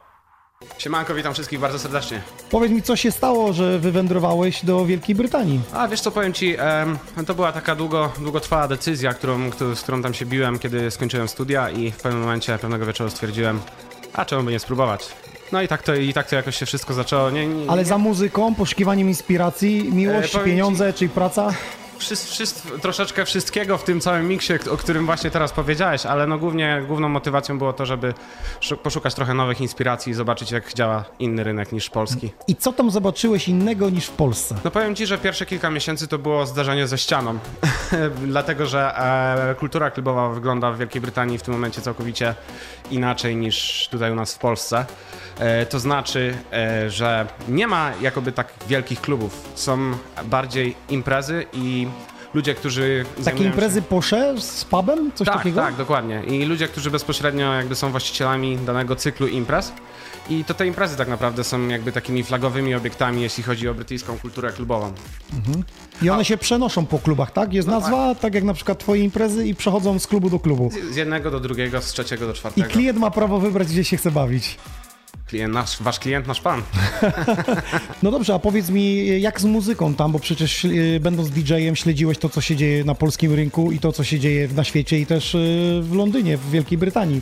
Siemanko, 0.77 1.13
witam 1.15 1.33
wszystkich 1.33 1.59
bardzo 1.59 1.79
serdecznie. 1.79 2.21
Powiedz 2.51 2.71
mi, 2.71 2.81
co 2.81 2.95
się 2.95 3.11
stało, 3.11 3.53
że 3.53 3.79
wywędrowałeś 3.79 4.65
do 4.65 4.85
Wielkiej 4.85 5.15
Brytanii? 5.15 5.61
A 5.73 5.87
wiesz 5.87 6.01
co, 6.01 6.11
powiem 6.11 6.33
ci, 6.33 6.55
em, 6.57 6.97
to 7.27 7.35
była 7.35 7.51
taka 7.51 7.75
długo, 7.75 8.11
długotrwała 8.19 8.67
decyzja, 8.67 9.13
którą, 9.13 9.51
którą, 9.51 9.75
z 9.75 9.81
którą 9.81 10.01
tam 10.01 10.13
się 10.13 10.25
biłem, 10.25 10.59
kiedy 10.59 10.91
skończyłem 10.91 11.27
studia 11.27 11.69
i 11.69 11.91
w 11.91 11.97
pewnym 11.97 12.21
momencie, 12.21 12.57
pewnego 12.57 12.85
wieczoru 12.85 13.09
stwierdziłem, 13.09 13.61
a 14.13 14.25
czemu 14.25 14.43
by 14.43 14.51
nie 14.51 14.59
spróbować? 14.59 15.07
No 15.51 15.61
i 15.61 15.67
tak 15.67 15.83
to, 15.83 15.95
i 15.95 16.13
tak 16.13 16.29
to 16.29 16.35
jakoś 16.35 16.55
się 16.57 16.65
wszystko 16.65 16.93
zaczęło. 16.93 17.29
Nie, 17.29 17.47
nie, 17.47 17.69
Ale 17.71 17.81
nie, 17.81 17.87
za 17.87 17.97
muzyką, 17.97 18.55
poszukiwaniem 18.55 19.07
inspiracji, 19.07 19.89
miłość, 19.93 20.29
E, 20.29 20.31
powiem 20.31 20.45
ci- 20.45 20.51
pieniądze, 20.51 20.93
czyli 20.93 21.09
praca? 21.09 21.53
Wszys, 21.99 22.25
wszys, 22.31 22.63
troszeczkę 22.81 23.25
wszystkiego 23.25 23.77
w 23.77 23.83
tym 23.83 23.99
całym 24.01 24.27
miksie, 24.27 24.53
o 24.71 24.77
którym 24.77 25.05
właśnie 25.05 25.31
teraz 25.31 25.51
powiedziałeś, 25.51 26.05
ale 26.05 26.27
no 26.27 26.37
głównie, 26.37 26.83
główną 26.87 27.09
motywacją 27.09 27.57
było 27.57 27.73
to, 27.73 27.85
żeby 27.85 28.13
szu- 28.59 28.77
poszukać 28.77 29.13
trochę 29.13 29.33
nowych 29.33 29.61
inspiracji 29.61 30.11
i 30.11 30.13
zobaczyć, 30.13 30.51
jak 30.51 30.73
działa 30.73 31.05
inny 31.19 31.43
rynek 31.43 31.71
niż 31.71 31.89
polski. 31.89 32.31
I 32.47 32.55
co 32.55 32.73
tam 32.73 32.91
zobaczyłeś 32.91 33.47
innego 33.47 33.89
niż 33.89 34.05
w 34.05 34.11
Polsce? 34.11 34.55
No 34.63 34.71
powiem 34.71 34.95
ci, 34.95 35.05
że 35.05 35.17
pierwsze 35.17 35.45
kilka 35.45 35.69
miesięcy 35.69 36.07
to 36.07 36.17
było 36.17 36.45
zdarzenie 36.45 36.87
ze 36.87 36.97
ścianą, 36.97 37.39
dlatego 38.25 38.65
że 38.65 38.97
e, 39.51 39.55
kultura 39.55 39.91
klubowa 39.91 40.29
wygląda 40.29 40.71
w 40.71 40.77
Wielkiej 40.77 41.01
Brytanii 41.01 41.37
w 41.37 41.41
tym 41.41 41.53
momencie 41.53 41.81
całkowicie 41.81 42.35
inaczej 42.91 43.35
niż 43.35 43.87
tutaj 43.91 44.11
u 44.11 44.15
nas 44.15 44.33
w 44.35 44.39
Polsce. 44.39 44.85
E, 45.39 45.65
to 45.65 45.79
znaczy, 45.79 46.37
e, 46.53 46.89
że 46.89 47.27
nie 47.47 47.67
ma 47.67 47.91
jakoby 48.01 48.31
tak 48.31 48.47
wielkich 48.67 49.01
klubów, 49.01 49.49
są 49.55 49.91
bardziej 50.25 50.75
imprezy 50.89 51.45
i 51.53 51.87
ludzie, 52.33 52.55
którzy 52.55 53.05
Takie 53.25 53.43
imprezy 53.43 53.81
posze 53.81 54.35
z 54.41 54.65
pubem? 54.65 55.11
Coś 55.15 55.27
tak, 55.27 55.37
takiego? 55.37 55.61
tak, 55.61 55.75
dokładnie. 55.75 56.23
I 56.27 56.45
ludzie, 56.45 56.67
którzy 56.67 56.91
bezpośrednio 56.91 57.53
jakby 57.53 57.75
są 57.75 57.91
właścicielami 57.91 58.57
danego 58.57 58.95
cyklu 58.95 59.27
imprez. 59.27 59.71
I 60.29 60.43
to 60.43 60.53
te 60.53 60.67
imprezy 60.67 60.97
tak 60.97 61.07
naprawdę 61.07 61.43
są 61.43 61.67
jakby 61.67 61.91
takimi 61.91 62.23
flagowymi 62.23 62.75
obiektami, 62.75 63.21
jeśli 63.21 63.43
chodzi 63.43 63.67
o 63.69 63.73
brytyjską 63.73 64.17
kulturę 64.17 64.51
klubową. 64.51 64.93
I 66.01 66.09
one 66.09 66.25
się 66.25 66.37
przenoszą 66.37 66.85
po 66.85 66.99
klubach, 66.99 67.31
tak? 67.31 67.53
Jest 67.53 67.67
No 67.67 67.79
nazwa, 67.79 68.15
tak 68.15 68.33
jak 68.35 68.43
na 68.43 68.53
przykład 68.53 68.79
twoje 68.79 69.03
imprezy 69.03 69.47
i 69.47 69.55
przechodzą 69.55 69.99
z 69.99 70.07
klubu 70.07 70.29
do 70.29 70.39
klubu. 70.39 70.71
Z 70.91 70.95
jednego 70.95 71.31
do 71.31 71.39
drugiego, 71.39 71.81
z 71.81 71.85
trzeciego 71.93 72.25
do 72.25 72.31
I 72.31 72.35
czwartego. 72.35 72.67
klient 72.69 72.99
ma 72.99 73.11
prawo 73.11 73.39
wybrać, 73.39 73.67
gdzie 73.67 73.83
się 73.83 73.97
chce 73.97 74.11
bawić. 74.11 74.57
Klient 75.29 75.53
nasz, 75.53 75.81
wasz 75.81 75.99
klient, 75.99 76.27
nasz 76.27 76.41
pan. 76.41 76.61
No 78.03 78.11
dobrze, 78.11 78.33
a 78.33 78.39
powiedz 78.39 78.69
mi, 78.69 79.21
jak 79.21 79.41
z 79.41 79.45
muzyką 79.45 79.93
tam, 79.93 80.11
bo 80.11 80.19
przecież 80.19 80.65
y, 80.65 80.99
będąc 81.01 81.29
DJ-em 81.29 81.75
śledziłeś 81.75 82.17
to, 82.17 82.29
co 82.29 82.41
się 82.41 82.55
dzieje 82.55 82.83
na 82.83 82.95
polskim 82.95 83.33
rynku 83.33 83.71
i 83.71 83.79
to, 83.79 83.91
co 83.91 84.03
się 84.03 84.19
dzieje 84.19 84.47
na 84.55 84.63
świecie 84.63 84.99
i 84.99 85.05
też 85.05 85.35
y, 85.35 85.79
w 85.83 85.95
Londynie, 85.95 86.37
w 86.37 86.51
Wielkiej 86.51 86.77
Brytanii. 86.77 87.21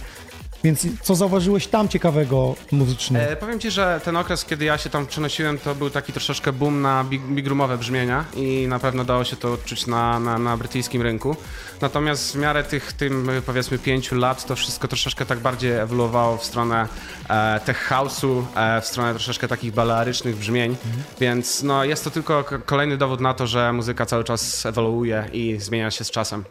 Więc 0.63 0.87
co 1.01 1.15
zauważyłeś 1.15 1.67
tam 1.67 1.89
ciekawego 1.89 2.55
muzycznie? 2.71 3.29
E, 3.29 3.35
powiem 3.35 3.59
ci, 3.59 3.71
że 3.71 4.01
ten 4.03 4.17
okres, 4.17 4.45
kiedy 4.45 4.65
ja 4.65 4.77
się 4.77 4.89
tam 4.89 5.07
przenosiłem, 5.07 5.57
to 5.57 5.75
był 5.75 5.89
taki 5.89 6.13
troszeczkę 6.13 6.53
boom 6.53 6.81
na 6.81 7.03
big, 7.03 7.21
big 7.21 7.47
roomowe 7.47 7.77
brzmienia 7.77 8.25
i 8.35 8.65
na 8.67 8.79
pewno 8.79 9.03
dało 9.03 9.23
się 9.23 9.35
to 9.35 9.53
odczuć 9.53 9.87
na, 9.87 10.19
na, 10.19 10.39
na 10.39 10.57
brytyjskim 10.57 11.01
rynku. 11.01 11.35
Natomiast 11.81 12.33
w 12.33 12.35
miarę 12.35 12.63
tych, 12.63 12.93
tym 12.93 13.29
powiedzmy 13.45 13.79
pięciu 13.79 14.15
lat, 14.15 14.45
to 14.45 14.55
wszystko 14.55 14.87
troszeczkę 14.87 15.25
tak 15.25 15.39
bardziej 15.39 15.71
ewoluowało 15.71 16.37
w 16.37 16.45
stronę 16.45 16.87
e, 17.29 17.59
tech 17.65 17.89
house'u, 17.89 18.43
e, 18.55 18.81
w 18.81 18.85
stronę 18.85 19.13
troszeczkę 19.13 19.47
takich 19.47 19.73
balearycznych 19.73 20.35
brzmień, 20.35 20.75
więc 21.19 21.63
no, 21.63 21.83
jest 21.83 22.03
to 22.03 22.11
tylko 22.11 22.43
kolejny 22.65 22.97
dowód 22.97 23.21
na 23.21 23.33
to, 23.33 23.47
że 23.47 23.73
muzyka 23.73 24.05
cały 24.05 24.23
czas 24.23 24.65
ewoluuje 24.65 25.29
i 25.33 25.57
zmienia 25.59 25.91
się 25.91 26.03
z 26.03 26.11
czasem. 26.11 26.43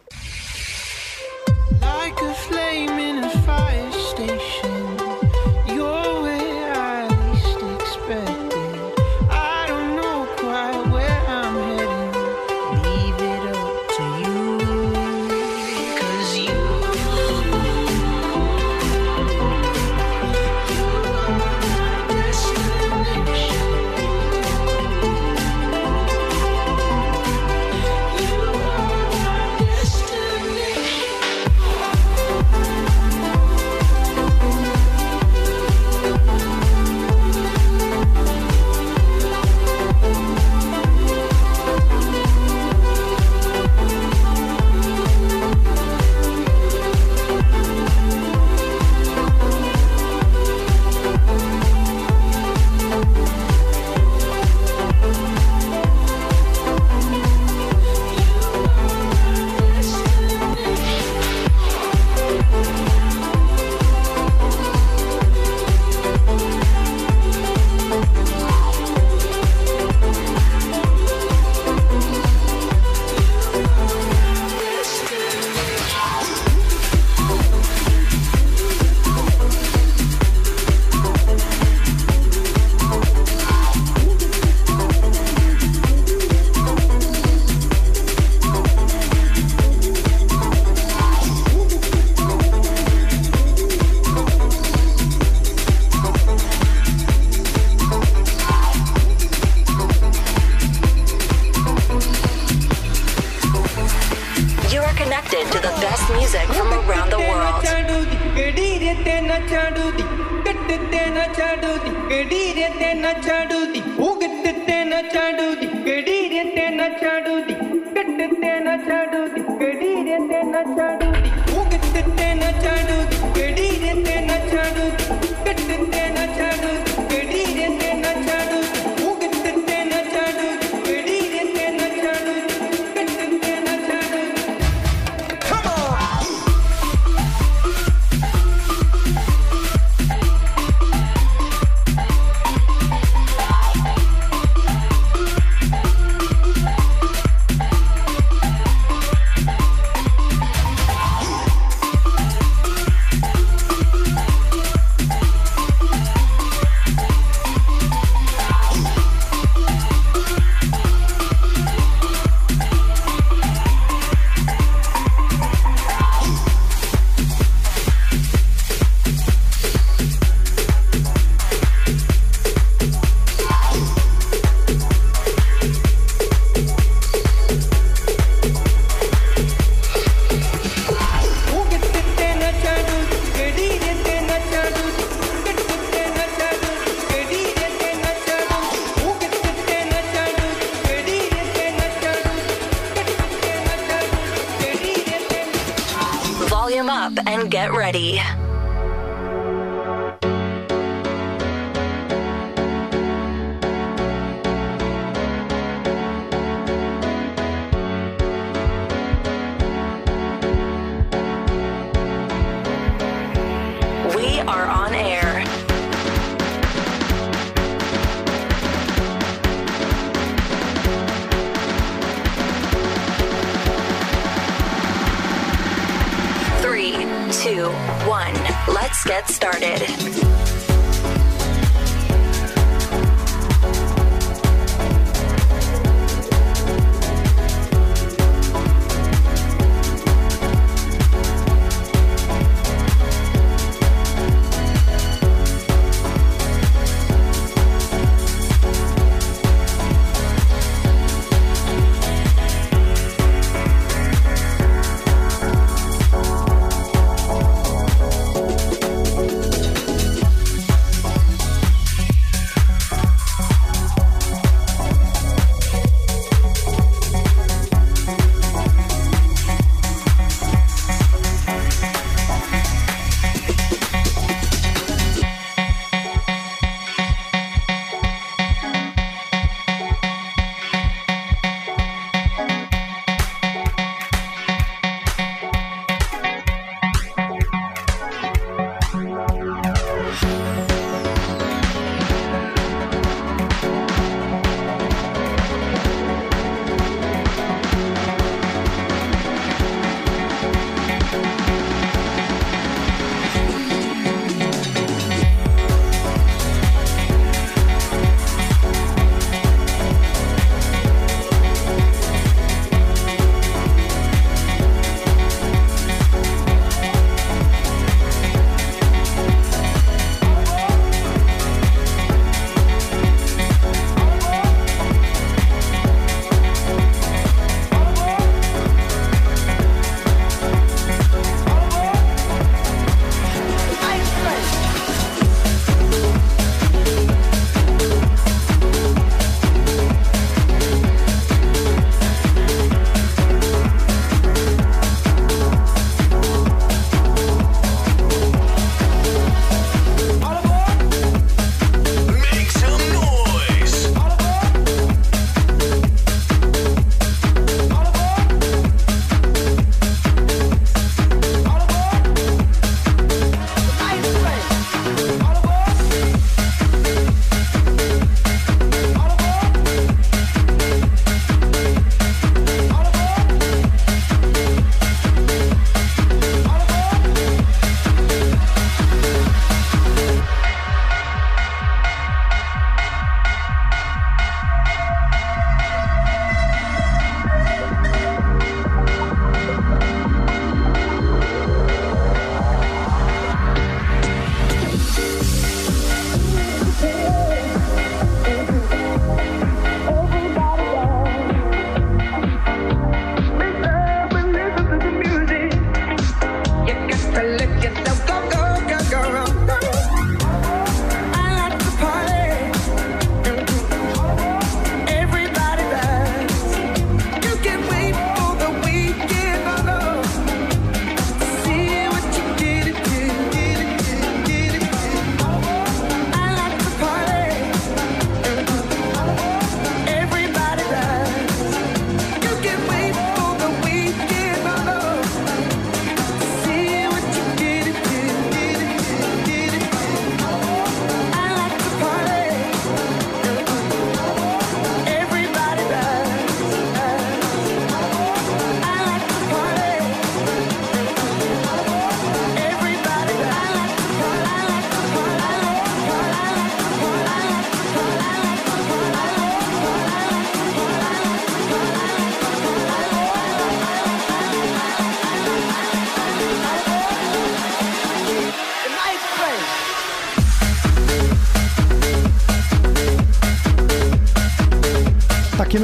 Like 1.81 2.19
a 2.21 2.33
flame 2.33 2.97
in 2.99 3.23
a 3.23 3.29
fire 3.41 3.91
station, 3.91 4.36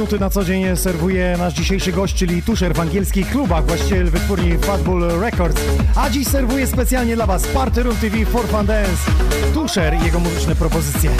minuty 0.04 0.20
na 0.20 0.30
co 0.30 0.44
dzień 0.44 0.76
serwuje 0.76 1.36
nasz 1.38 1.54
dzisiejszy 1.54 1.92
gość, 1.92 2.14
czyli 2.14 2.42
Tuszer 2.42 2.74
w 2.74 2.80
angielskich 2.80 3.30
klubach, 3.30 3.66
właściciel 3.66 4.10
wytwórni 4.10 4.58
Fatbull 4.58 5.08
Records. 5.20 5.62
A 5.96 6.10
dziś 6.10 6.28
serwuje 6.28 6.66
specjalnie 6.66 7.16
dla 7.16 7.26
Was 7.26 7.46
Party 7.46 7.82
Room 7.82 7.96
TV 7.96 8.26
for 8.26 8.46
Fun 8.46 8.66
Dance. 8.66 9.10
Tuszer 9.54 9.94
i 9.94 10.04
jego 10.04 10.20
muzyczne 10.20 10.54
propozycje. 10.54 11.10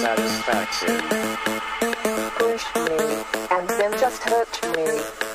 satisfaction. 0.00 0.96
Push 2.38 2.64
me, 2.88 2.98
and 3.50 3.68
then 3.68 3.92
just 3.98 4.22
hurt 4.22 4.48
me, 4.74 4.86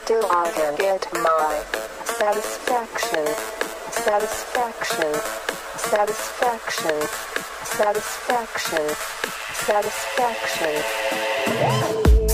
till 0.06 0.26
I 0.32 0.52
can 0.56 0.76
get 0.76 1.08
my 1.14 1.64
satisfaction. 2.04 3.28
Satisfaction. 3.92 5.14
Satisfaction. 5.78 7.02
Satisfaction. 7.64 8.88
Satisfaction. 9.68 10.16
satisfaction. 11.86 12.25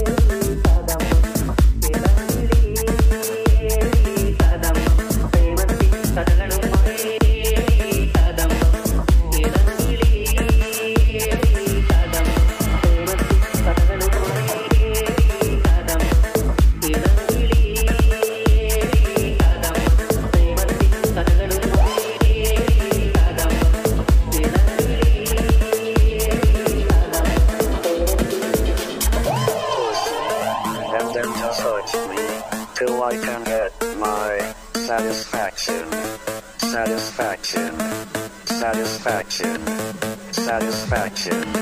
Nation. 41.32 41.61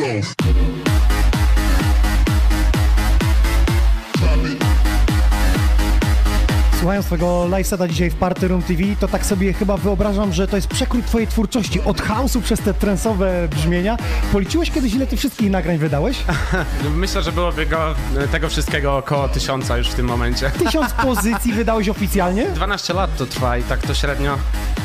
Flow. 0.00 0.40
Słuchając 6.78 7.06
twojego 7.06 7.46
live 7.48 7.66
seta 7.66 7.88
dzisiaj 7.88 8.10
w 8.10 8.14
Party 8.14 8.48
Room 8.48 8.62
TV, 8.62 8.82
to 9.00 9.08
tak 9.08 9.26
sobie 9.26 9.52
chyba 9.52 9.76
wyobrażam, 9.76 10.32
że 10.32 10.48
to 10.48 10.56
jest 10.56 10.68
przekrój 10.68 11.02
twojej 11.02 11.28
twórczości 11.28 11.80
od 11.80 12.00
chaosu 12.00 12.40
przez 12.40 12.60
te 12.60 12.74
trensowe 12.74 13.48
brzmienia. 13.48 13.96
Policzyłeś 14.32 14.70
kiedyś, 14.70 14.94
ile 14.94 15.06
ty 15.06 15.16
wszystkich 15.16 15.50
nagrań 15.50 15.78
wydałeś? 15.78 16.24
Myślę, 16.96 17.22
że 17.22 17.32
byłoby 17.32 17.66
go, 17.66 17.94
tego 18.32 18.48
wszystkiego 18.48 18.96
około 18.96 19.28
tysiąca 19.28 19.76
już 19.76 19.88
w 19.88 19.94
tym 19.94 20.06
momencie. 20.06 20.50
Tysiąc 20.50 20.92
pozycji 21.04 21.52
wydałeś 21.52 21.88
oficjalnie? 21.88 22.46
12 22.46 22.94
lat 22.94 23.16
to 23.16 23.26
trwa 23.26 23.58
i 23.58 23.62
tak 23.62 23.80
to 23.80 23.94
średnio, 23.94 24.38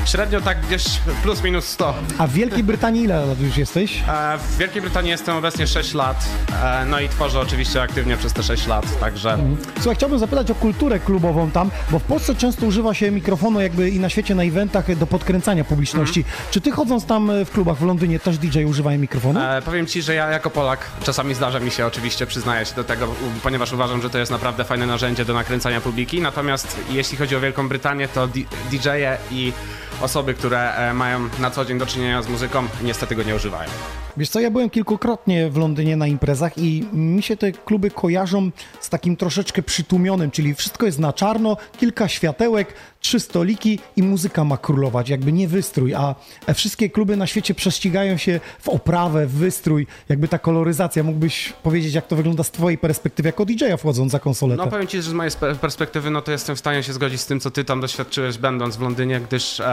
średnio 0.05 0.41
tak 0.41 0.61
gdzieś 0.65 0.83
plus 1.23 1.43
minus 1.43 1.65
100. 1.67 1.93
A 2.17 2.27
w 2.27 2.31
Wielkiej 2.31 2.63
Brytanii 2.63 3.03
ile 3.03 3.25
lat 3.25 3.39
już 3.39 3.57
jesteś? 3.57 4.03
E, 4.07 4.37
W 4.37 4.57
Wielkiej 4.57 4.81
Brytanii 4.81 5.11
jestem 5.11 5.35
obecnie 5.35 5.67
6 5.67 5.93
lat, 5.93 6.25
e, 6.63 6.85
no 6.85 6.99
i 6.99 7.09
tworzę 7.09 7.39
oczywiście 7.39 7.81
aktywnie 7.81 8.17
przez 8.17 8.33
te 8.33 8.43
6 8.43 8.67
lat, 8.67 8.99
także... 8.99 9.37
Słuchaj, 9.75 9.95
chciałbym 9.95 10.19
zapytać 10.19 10.51
o 10.51 10.55
kulturę 10.55 10.99
klubową 10.99 11.51
tam, 11.51 11.71
bo 11.91 11.99
w 11.99 12.03
Polsce 12.03 12.35
często 12.35 12.65
używa 12.65 12.93
się 12.93 13.11
mikrofonu 13.11 13.61
jakby 13.61 13.89
i 13.89 13.99
na 13.99 14.09
świecie 14.09 14.35
na 14.35 14.43
eventach 14.43 14.95
do 14.95 15.07
podkręcania 15.07 15.63
publiczności. 15.63 16.19
Mhm. 16.19 16.37
Czy 16.51 16.61
ty 16.61 16.71
chodząc 16.71 17.05
tam 17.05 17.31
w 17.45 17.51
klubach 17.51 17.77
w 17.77 17.83
Londynie 17.85 18.19
też 18.19 18.37
DJ 18.37 18.63
używają 18.65 18.99
mikrofonu? 18.99 19.39
E, 19.39 19.61
powiem 19.61 19.87
ci, 19.87 20.01
że 20.01 20.13
ja 20.15 20.29
jako 20.29 20.49
Polak 20.49 20.79
czasami 21.03 21.33
zdarza 21.33 21.59
mi 21.59 21.71
się 21.71 21.85
oczywiście, 21.85 22.25
przyznaję 22.25 22.65
się 22.65 22.75
do 22.75 22.83
tego, 22.83 23.07
ponieważ 23.43 23.73
uważam, 23.73 24.01
że 24.01 24.09
to 24.09 24.17
jest 24.17 24.31
naprawdę 24.31 24.63
fajne 24.63 24.85
narzędzie 24.85 25.25
do 25.25 25.33
nakręcania 25.33 25.81
publiki. 25.81 26.21
Natomiast 26.21 26.77
jeśli 26.89 27.17
chodzi 27.17 27.35
o 27.35 27.39
Wielką 27.39 27.67
Brytanię, 27.69 28.07
to 28.07 28.27
DJ-e 28.71 29.17
i 29.31 29.53
osoby, 30.01 30.33
które 30.33 30.75
e, 30.75 30.93
mają 30.93 31.19
na 31.39 31.51
co 31.51 31.65
dzień 31.65 31.77
do 31.77 31.85
czynienia 31.85 32.21
z 32.21 32.29
muzyką, 32.29 32.63
niestety 32.83 33.15
go 33.15 33.23
nie 33.23 33.35
używają. 33.35 33.69
Wiesz 34.17 34.29
co, 34.29 34.39
ja 34.39 34.51
byłem 34.51 34.69
kilkukrotnie 34.69 35.49
w 35.49 35.57
Londynie 35.57 35.95
na 35.95 36.07
imprezach 36.07 36.57
i 36.57 36.85
mi 36.93 37.23
się 37.23 37.37
te 37.37 37.51
kluby 37.51 37.91
kojarzą 37.91 38.51
z 38.79 38.89
takim 38.89 39.15
troszeczkę 39.17 39.61
przytłumionym, 39.63 40.31
czyli 40.31 40.55
wszystko 40.55 40.85
jest 40.85 40.99
na 40.99 41.13
czarno, 41.13 41.57
kilka 41.77 42.07
światełek, 42.07 42.73
trzy 42.99 43.19
stoliki 43.19 43.79
i 43.95 44.03
muzyka 44.03 44.43
ma 44.43 44.57
królować, 44.57 45.09
jakby 45.09 45.31
nie 45.31 45.47
wystrój, 45.47 45.93
a 45.93 46.15
wszystkie 46.53 46.89
kluby 46.89 47.17
na 47.17 47.27
świecie 47.27 47.53
prześcigają 47.55 48.17
się 48.17 48.39
w 48.59 48.69
oprawę, 48.69 49.27
w 49.27 49.31
wystrój, 49.31 49.87
jakby 50.09 50.27
ta 50.27 50.39
koloryzacja. 50.39 51.03
Mógłbyś 51.03 51.53
powiedzieć, 51.63 51.93
jak 51.93 52.07
to 52.07 52.15
wygląda 52.15 52.43
z 52.43 52.51
twojej 52.51 52.77
perspektywy 52.77 53.29
jako 53.29 53.45
DJ-a 53.45 53.77
wchodząc 53.77 54.11
za 54.11 54.19
konsoletę? 54.19 54.63
No 54.65 54.71
powiem 54.71 54.87
ci, 54.87 54.97
że 55.01 55.09
z 55.09 55.13
mojej 55.13 55.31
spe- 55.31 55.55
perspektywy, 55.55 56.09
no 56.11 56.21
to 56.21 56.31
jestem 56.31 56.55
w 56.55 56.59
stanie 56.59 56.83
się 56.83 56.93
zgodzić 56.93 57.21
z 57.21 57.25
tym, 57.25 57.39
co 57.39 57.51
ty 57.51 57.63
tam 57.63 57.81
doświadczyłeś 57.81 58.37
będąc 58.37 58.75
w 58.77 58.81
Londynie, 58.81 59.19
gdyż 59.19 59.59
em, 59.59 59.65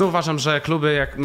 no 0.00 0.06
uważam, 0.06 0.38
że 0.38 0.60
kluby 0.60 0.92
jak, 0.92 1.16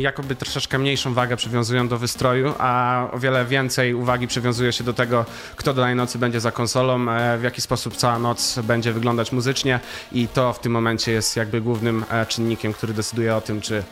jakoby 0.00 0.36
troszeczkę 0.36 0.78
mniejszą 0.78 1.14
wagę 1.14 1.36
przywiązują 1.36 1.88
do 1.88 1.98
wystroju, 1.98 2.54
a 2.58 3.02
o 3.12 3.18
wiele 3.18 3.44
więcej 3.44 3.94
uwagi 3.94 4.26
przywiązuje 4.26 4.72
się 4.72 4.84
do 4.84 4.92
tego, 4.92 5.24
kto 5.56 5.74
danej 5.74 5.96
nocy 5.96 6.18
będzie 6.18 6.40
za 6.40 6.52
konsolą, 6.52 7.10
e, 7.10 7.38
w 7.38 7.42
jaki 7.42 7.60
sposób 7.60 7.96
cała 7.96 8.18
noc 8.18 8.58
będzie 8.58 8.92
wyglądać 8.92 9.32
muzycznie 9.32 9.80
i 10.12 10.28
to 10.28 10.52
w 10.52 10.60
tym 10.60 10.72
momencie 10.72 11.12
jest 11.12 11.36
jakby 11.36 11.60
głównym 11.60 12.04
e, 12.10 12.26
czynnikiem, 12.26 12.72
który 12.72 12.94
decyduje 12.94 13.36
o 13.36 13.40
tym, 13.40 13.60
czy, 13.60 13.82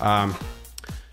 em, 0.00 0.34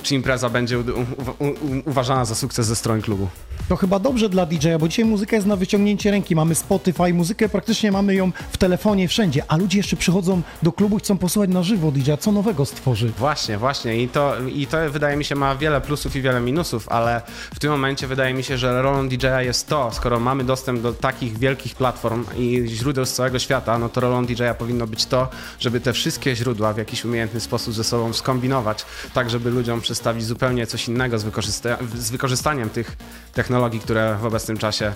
czy 0.04 0.16
impreza 0.16 0.50
będzie 0.50 0.80
u, 0.80 0.82
u, 0.82 1.46
u, 1.46 1.56
uważana 1.86 2.26
za 2.26 2.36
sukces 2.36 2.68
ze 2.68 2.76
strony 2.76 3.02
klubu. 3.02 3.30
To 3.70 3.76
chyba 3.76 4.00
dobrze 4.00 4.30
dla 4.30 4.46
DJ-a, 4.46 4.80
bo 4.80 4.88
dzisiaj 4.88 5.06
muzyka 5.06 5.36
jest 5.36 5.48
na 5.48 5.56
wyciągnięcie 5.56 6.12
ręki. 6.12 6.36
Mamy 6.36 6.56
Spotify, 6.56 7.14
muzykę 7.14 7.50
praktycznie 7.50 7.92
mamy 7.92 8.16
ją 8.16 8.32
w 8.52 8.58
telefonie 8.58 9.08
wszędzie, 9.08 9.44
a 9.48 9.58
ludzie 9.58 9.78
jeszcze 9.78 9.96
przychodzą 9.96 10.42
do 10.64 10.72
klubu 10.72 10.98
i 10.98 11.00
chcą 11.00 11.18
posłuchać 11.18 11.50
na 11.50 11.64
żywo 11.64 11.92
DJ-a. 11.92 12.18
Co 12.18 12.32
nowego 12.32 12.66
stworzy? 12.66 13.10
Właśnie, 13.18 13.58
właśnie. 13.58 14.04
I 14.04 14.08
to, 14.08 14.34
I 14.56 14.68
to 14.68 14.78
wydaje 14.92 15.18
mi 15.18 15.26
się 15.26 15.36
ma 15.36 15.56
wiele 15.56 15.82
plusów 15.82 16.16
i 16.16 16.22
wiele 16.22 16.40
minusów, 16.42 16.90
ale 16.90 17.22
w 17.56 17.60
tym 17.60 17.72
momencie 17.72 18.08
wydaje 18.08 18.34
mi 18.34 18.44
się, 18.44 18.58
że 18.58 18.82
rolą 18.82 19.10
DJ-a 19.10 19.42
jest 19.42 19.68
to, 19.68 19.92
skoro 19.94 20.20
mamy 20.20 20.44
dostęp 20.44 20.82
do 20.82 20.94
takich 20.94 21.38
wielkich 21.38 21.76
platform 21.76 22.26
i 22.38 22.64
źródeł 22.68 23.06
z 23.06 23.14
całego 23.14 23.40
świata, 23.40 23.78
no 23.80 23.90
to 23.90 24.02
rolą 24.02 24.26
DJ-a 24.26 24.54
powinno 24.54 24.88
być 24.88 25.06
to, 25.06 25.28
żeby 25.60 25.80
te 25.82 25.94
wszystkie 25.94 26.36
źródła 26.36 26.74
w 26.74 26.78
jakiś 26.78 27.06
umiejętny 27.06 27.40
sposób 27.40 27.74
ze 27.74 27.84
sobą 27.84 28.14
skombinować, 28.14 28.86
tak 29.14 29.30
żeby 29.30 29.50
ludziom 29.50 29.82
przedstawić 29.82 30.26
zupełnie 30.26 30.68
coś 30.68 30.88
innego 30.88 31.20
z, 31.20 31.26
wykorzysta- 31.26 31.78
z 31.98 32.12
wykorzystaniem 32.12 32.70
tych 32.70 32.98
technologii, 33.34 33.59
które 33.80 34.18
w 34.22 34.26
obecnym 34.26 34.58
czasie 34.58 34.94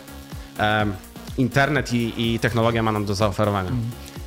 em, 0.58 0.94
internet 1.38 1.94
i, 1.94 2.14
i 2.18 2.40
technologia 2.40 2.84
ma 2.84 2.92
nam 2.92 3.06
do 3.06 3.16
zaoferowania. 3.16 3.72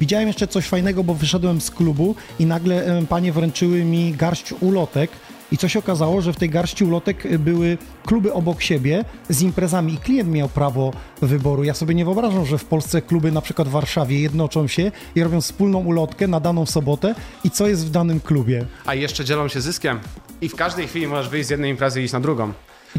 Widziałem 0.01 0.29
jeszcze 0.29 0.47
coś 0.49 0.67
fajnego, 0.69 1.05
bo 1.05 1.15
wyszedłem 1.15 1.61
z 1.61 1.71
klubu 1.71 2.15
i 2.39 2.47
nagle 2.47 3.03
panie 3.09 3.33
wręczyły 3.33 3.85
mi 3.85 4.13
garść 4.13 4.55
ulotek. 4.61 5.11
I 5.53 5.59
co 5.59 5.69
się 5.69 5.79
okazało, 5.79 6.21
że 6.21 6.33
w 6.33 6.37
tej 6.37 6.51
garści 6.51 6.85
ulotek 6.85 7.27
y, 7.27 7.39
były 7.39 7.79
kluby 8.07 8.33
obok 8.33 8.63
siebie 8.63 9.05
z 9.29 9.43
imprezami 9.43 9.95
i 9.95 9.99
klient 9.99 10.31
miał 10.31 10.49
prawo 10.49 10.93
wyboru. 11.23 11.65
Ja 11.65 11.75
sobie 11.75 11.95
nie 11.95 12.05
wyobrażam, 12.05 12.47
że 12.47 12.59
w 12.59 12.65
Polsce 12.65 13.03
kluby 13.03 13.33
na 13.33 13.41
przykład 13.41 13.69
w 13.69 13.71
Warszawie 13.71 14.21
jednoczą 14.21 14.67
się 14.67 14.93
i 15.15 15.23
robią 15.23 15.41
wspólną 15.41 15.79
ulotkę 15.79 16.29
na 16.29 16.41
daną 16.41 16.67
sobotę 16.67 17.15
i 17.45 17.51
co 17.51 17.69
jest 17.69 17.87
w 17.87 17.91
danym 17.91 18.21
klubie. 18.21 18.67
A 18.87 18.95
jeszcze 18.95 19.25
dzielą 19.25 19.49
się 19.49 19.61
zyskiem 19.61 20.01
i 20.41 20.49
w 20.49 20.57
każdej 20.57 20.89
chwili 20.89 21.07
możesz 21.07 21.29
wyjść 21.29 21.47
z 21.47 21.51
jednej 21.51 21.71
imprezy 21.71 22.01
i 22.01 22.05
iść 22.05 22.13
na 22.13 22.21
drugą. 22.21 22.53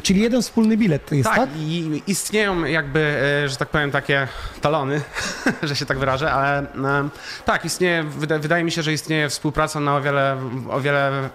Czyli 0.04 0.22
jeden 0.22 0.42
wspólny 0.42 0.78
bilet 0.78 1.12
jest, 1.12 1.30
tak? 1.30 1.38
Tak, 1.38 1.50
i 1.58 2.02
istnieją 2.08 2.66
jakby, 2.66 3.00
e, 3.44 3.50
że 3.50 3.56
tak 3.56 3.70
powiem, 3.70 3.92
takie 3.92 4.28
talony, 4.62 5.02
że 5.64 5.76
się 5.76 5.86
tak 5.86 6.00
wyrażę, 6.00 6.32
ale 6.32 6.60
e, 6.60 7.10
tak, 7.46 7.66
istnieje, 7.66 8.04
wyda, 8.04 8.40
wydaje 8.40 8.64
mi 8.64 8.72
się, 8.72 8.84
że 8.84 8.94
istnieje 8.94 9.30
współpraca 9.30 9.80
na 9.80 9.96
o 9.96 10.02
wiele, 10.02 10.38
o 10.70 10.82
wiele 10.82 11.30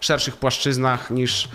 szerszych 0.00 0.36
płaszczyznach 0.36 1.10
niż 1.10 1.48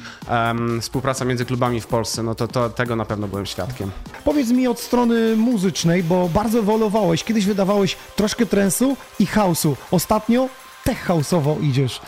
współpraca 0.82 1.26
między 1.26 1.46
klubami 1.46 1.82
w 1.82 1.88
Polsce. 1.88 2.24
No 2.24 2.36
to, 2.36 2.48
to 2.48 2.70
tego 2.70 2.96
na 2.96 3.06
pewno 3.06 3.28
byłem 3.28 3.46
świadkiem. 3.46 3.92
Powiedz 4.24 4.50
mi 4.50 4.68
od 4.68 4.80
strony 4.80 5.36
muzycznej, 5.36 6.04
bo 6.04 6.30
bardzo 6.30 6.60
ewoluowałeś. 6.60 7.24
Kiedyś 7.24 7.46
wydawałeś 7.46 7.98
troszkę 8.16 8.46
trensu 8.46 8.98
i 9.20 9.26
house'u. 9.26 9.76
Ostatnio 9.92 10.50
tech 10.84 11.08
house'owo 11.08 11.64
idziesz. 11.64 12.02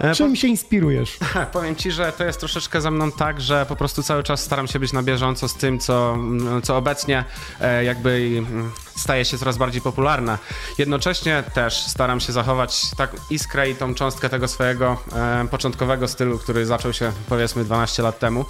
E, 0.00 0.14
Czym 0.14 0.36
się 0.36 0.48
inspirujesz? 0.48 1.18
Powiem 1.52 1.76
ci, 1.76 1.92
że 1.92 2.12
to 2.12 2.24
jest 2.24 2.40
troszeczkę 2.40 2.80
ze 2.80 2.90
mną 2.90 3.12
tak, 3.12 3.40
że 3.40 3.66
po 3.66 3.76
prostu 3.76 4.02
cały 4.02 4.22
czas 4.22 4.40
staram 4.42 4.66
się 4.66 4.78
być 4.78 4.92
na 4.92 5.02
bieżąco 5.02 5.48
z 5.48 5.54
tym, 5.54 5.78
co, 5.78 6.18
co 6.62 6.76
obecnie 6.76 7.24
e, 7.60 7.84
jakby 7.84 8.10
mm, 8.38 8.72
staje 8.96 9.24
się 9.24 9.38
coraz 9.38 9.56
bardziej 9.56 9.82
popularne. 9.82 10.38
Jednocześnie 10.78 11.44
też 11.54 11.74
staram 11.74 12.20
się 12.20 12.32
zachować 12.32 12.82
tak 12.96 13.10
iskrę 13.30 13.70
i 13.70 13.74
tą 13.74 13.94
cząstkę 13.94 14.28
tego 14.28 14.48
swojego 14.48 14.96
e, 15.12 15.48
początkowego 15.50 16.08
stylu, 16.08 16.38
który 16.38 16.66
zaczął 16.66 16.92
się 16.92 17.12
powiedzmy 17.28 17.64
12 17.64 18.02
lat 18.02 18.18
temu. 18.18 18.44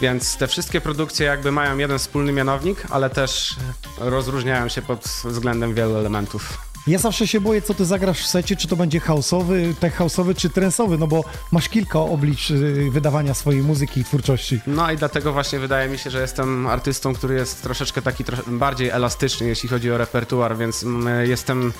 Więc 0.00 0.36
te 0.36 0.46
wszystkie 0.46 0.80
produkcje 0.80 1.26
jakby 1.26 1.52
mają 1.52 1.78
jeden 1.78 1.98
wspólny 1.98 2.32
mianownik, 2.32 2.82
ale 2.90 3.10
też 3.10 3.56
rozróżniają 3.98 4.68
się 4.68 4.82
pod 4.82 5.00
względem 5.24 5.74
wielu 5.74 5.96
elementów. 5.96 6.65
Ja 6.86 6.98
zawsze 6.98 7.26
się 7.26 7.40
boję, 7.40 7.62
co 7.62 7.74
ty 7.74 7.84
zagrasz 7.84 8.20
w 8.20 8.26
secie, 8.26 8.56
czy 8.56 8.68
to 8.68 8.76
będzie 8.76 9.00
house'owy, 9.00 9.74
tech 9.74 9.98
house'owy, 9.98 10.34
czy 10.34 10.50
trensowy, 10.50 10.98
no 10.98 11.06
bo 11.06 11.24
masz 11.52 11.68
kilka 11.68 11.98
oblicz 11.98 12.50
y, 12.50 12.90
wydawania 12.90 13.34
swojej 13.34 13.62
muzyki 13.62 14.00
i 14.00 14.04
twórczości. 14.04 14.60
No 14.66 14.92
i 14.92 14.96
dlatego 14.96 15.32
właśnie 15.32 15.58
wydaje 15.58 15.88
mi 15.88 15.98
się, 15.98 16.10
że 16.10 16.20
jestem 16.20 16.66
artystą, 16.66 17.14
który 17.14 17.34
jest 17.34 17.62
troszeczkę 17.62 18.02
taki 18.02 18.24
trosz 18.24 18.42
bardziej 18.46 18.88
elastyczny, 18.88 19.46
jeśli 19.46 19.68
chodzi 19.68 19.90
o 19.90 19.98
repertuar, 19.98 20.56
więc 20.56 20.82
mm, 20.82 21.30
jestem. 21.30 21.72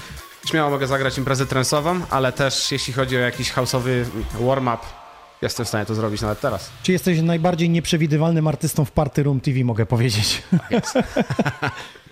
Śmiało 0.47 0.71
mogę 0.71 0.87
zagrać 0.87 1.19
imprezę 1.19 1.47
trensową, 1.47 2.01
ale 2.11 2.33
też 2.33 2.73
jeśli 2.73 2.93
chodzi 2.93 3.17
o 3.17 3.21
jakiś 3.21 3.53
house'owy 3.53 4.05
warm-up, 4.41 4.83
jestem 5.43 5.67
w 5.67 5.69
stanie 5.69 5.87
to 5.87 5.95
zrobić 5.95 6.21
nawet 6.21 6.41
teraz. 6.41 6.71
Czy 6.83 6.93
jesteś 6.93 7.21
najbardziej 7.21 7.71
nieprzewidywalnym 7.71 8.47
artystą 8.47 8.85
w 8.85 8.91
Party 8.91 9.23
Room 9.23 9.41
TV, 9.41 9.65
mogę 9.65 9.87
powiedzieć. 9.87 10.43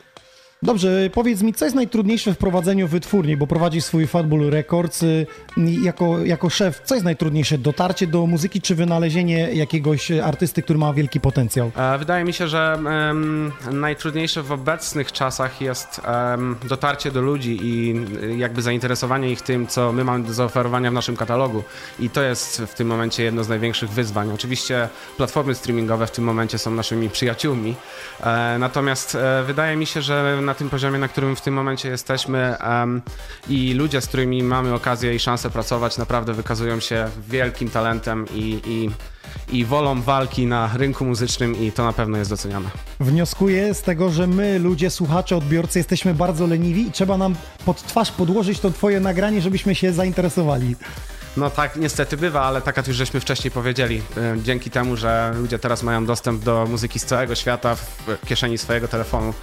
Dobrze, 0.63 1.11
powiedz 1.13 1.43
mi, 1.43 1.55
co 1.55 1.65
jest 1.65 1.75
najtrudniejsze 1.75 2.35
w 2.35 2.39
prowadzeniu 2.39 2.89
wytwórni, 2.89 3.37
bo 3.37 3.47
prowadzisz 3.47 3.85
swój 3.85 4.07
Fatbull 4.07 4.51
Records 4.51 5.03
y, 5.03 5.27
jako, 5.83 6.19
jako 6.19 6.51
szef. 6.51 6.81
Co 6.85 6.95
jest 6.95 7.05
najtrudniejsze? 7.05 7.59
Dotarcie 7.59 8.07
do 8.07 8.27
muzyki, 8.27 8.61
czy 8.61 8.75
wynalezienie 8.75 9.39
jakiegoś 9.53 10.11
artysty, 10.11 10.63
który 10.63 10.79
ma 10.79 10.93
wielki 10.93 11.21
potencjał? 11.21 11.71
E, 11.77 11.99
Wydaje 11.99 12.25
mi 12.25 12.33
się, 12.33 12.49
że 12.49 12.79
em, 13.11 13.53
najtrudniejsze 13.71 14.43
w 14.43 14.53
obecnych 14.53 15.13
czasach 15.13 15.61
jest 15.61 16.01
em, 16.05 16.57
dotarcie 16.69 17.11
do 17.11 17.21
ludzi 17.23 17.59
i 17.63 17.95
y, 18.23 18.37
jakby 18.37 18.63
zainteresowanie 18.63 19.31
ich 19.31 19.43
tym, 19.43 19.67
co 19.67 19.93
my 19.93 20.05
mamy 20.05 20.25
do 20.25 20.35
zaoferowania 20.35 20.91
w 20.91 20.95
naszym 20.95 21.17
katalogu. 21.17 21.63
I 22.01 22.11
to 22.11 22.23
jest 22.23 22.63
w 22.63 22.75
tym 22.75 22.89
momencie 22.89 23.23
jedno 23.25 23.45
z 23.45 23.49
największych 23.49 23.91
wyzwań. 23.91 24.31
Oczywiście 24.33 24.89
platformy 25.17 25.55
streamingowe 25.55 26.07
w 26.07 26.11
tym 26.11 26.25
momencie 26.25 26.59
są 26.59 26.71
naszymi 26.71 27.11
przyjaciółmi, 27.11 27.75
e, 28.21 28.57
natomiast 28.59 29.15
e, 29.15 29.43
wydaje 29.47 29.77
mi 29.77 29.87
się, 29.87 30.03
że 30.03 30.39
na 30.43 30.54
tym 30.55 30.71
poziomie, 30.71 30.99
na 30.99 31.09
którym 31.09 31.37
w 31.37 31.41
tym 31.41 31.55
momencie 31.55 31.89
jesteśmy 31.89 32.59
em, 32.59 33.03
i 33.49 33.75
ludzie, 33.75 34.01
z 34.01 34.07
którymi 34.07 34.43
mamy 34.43 34.75
okazję 34.75 35.15
i 35.15 35.19
szansę 35.19 35.51
pracować, 35.51 35.99
naprawdę 35.99 36.33
wykazują 36.33 36.81
się 36.81 37.09
wielkim 37.29 37.71
talentem 37.71 38.27
i, 38.35 38.61
i, 38.67 38.91
i 39.59 39.65
wolą 39.65 40.03
walki 40.03 40.47
na 40.47 40.71
rynku 40.75 41.05
muzycznym 41.05 41.61
i 41.61 41.73
to 41.73 41.85
na 41.85 41.93
pewno 41.93 42.19
jest 42.19 42.31
doceniane. 42.31 42.69
Wnioskuję 43.01 43.75
z 43.75 43.83
tego, 43.83 44.11
że 44.11 44.27
my, 44.27 44.59
ludzie, 44.59 44.91
słuchacze, 44.91 45.37
odbiorcy, 45.37 45.79
jesteśmy 45.79 46.15
bardzo 46.15 46.47
leniwi 46.47 46.87
i 46.87 46.93
trzeba 46.93 47.19
nam 47.19 47.35
pod 47.65 47.83
twarz 47.83 48.11
podłożyć 48.11 48.61
to 48.61 48.71
twoje 48.71 49.01
nagranie, 49.01 49.41
żebyśmy 49.41 49.75
się 49.75 49.93
zainteresowali. 49.93 50.77
No 51.37 51.51
tak 51.51 51.77
niestety 51.77 52.17
bywa, 52.17 52.43
ale 52.43 52.63
tak 52.63 52.77
jak 52.77 52.89
już 52.89 52.97
żeśmy 52.97 53.21
wcześniej 53.21 53.51
powiedzieli, 53.51 54.03
y, 54.17 54.43
dzięki 54.43 54.71
temu, 54.71 54.97
że 54.97 55.33
ludzie 55.37 55.59
teraz 55.59 55.83
mają 55.83 56.07
dostęp 56.07 56.45
do 56.45 56.67
muzyki 56.71 56.99
z 56.99 57.05
całego 57.05 57.35
świata 57.35 57.75
w 57.75 58.27
kieszeni 58.27 58.59
swojego 58.59 58.89
telefonu, 58.89 59.35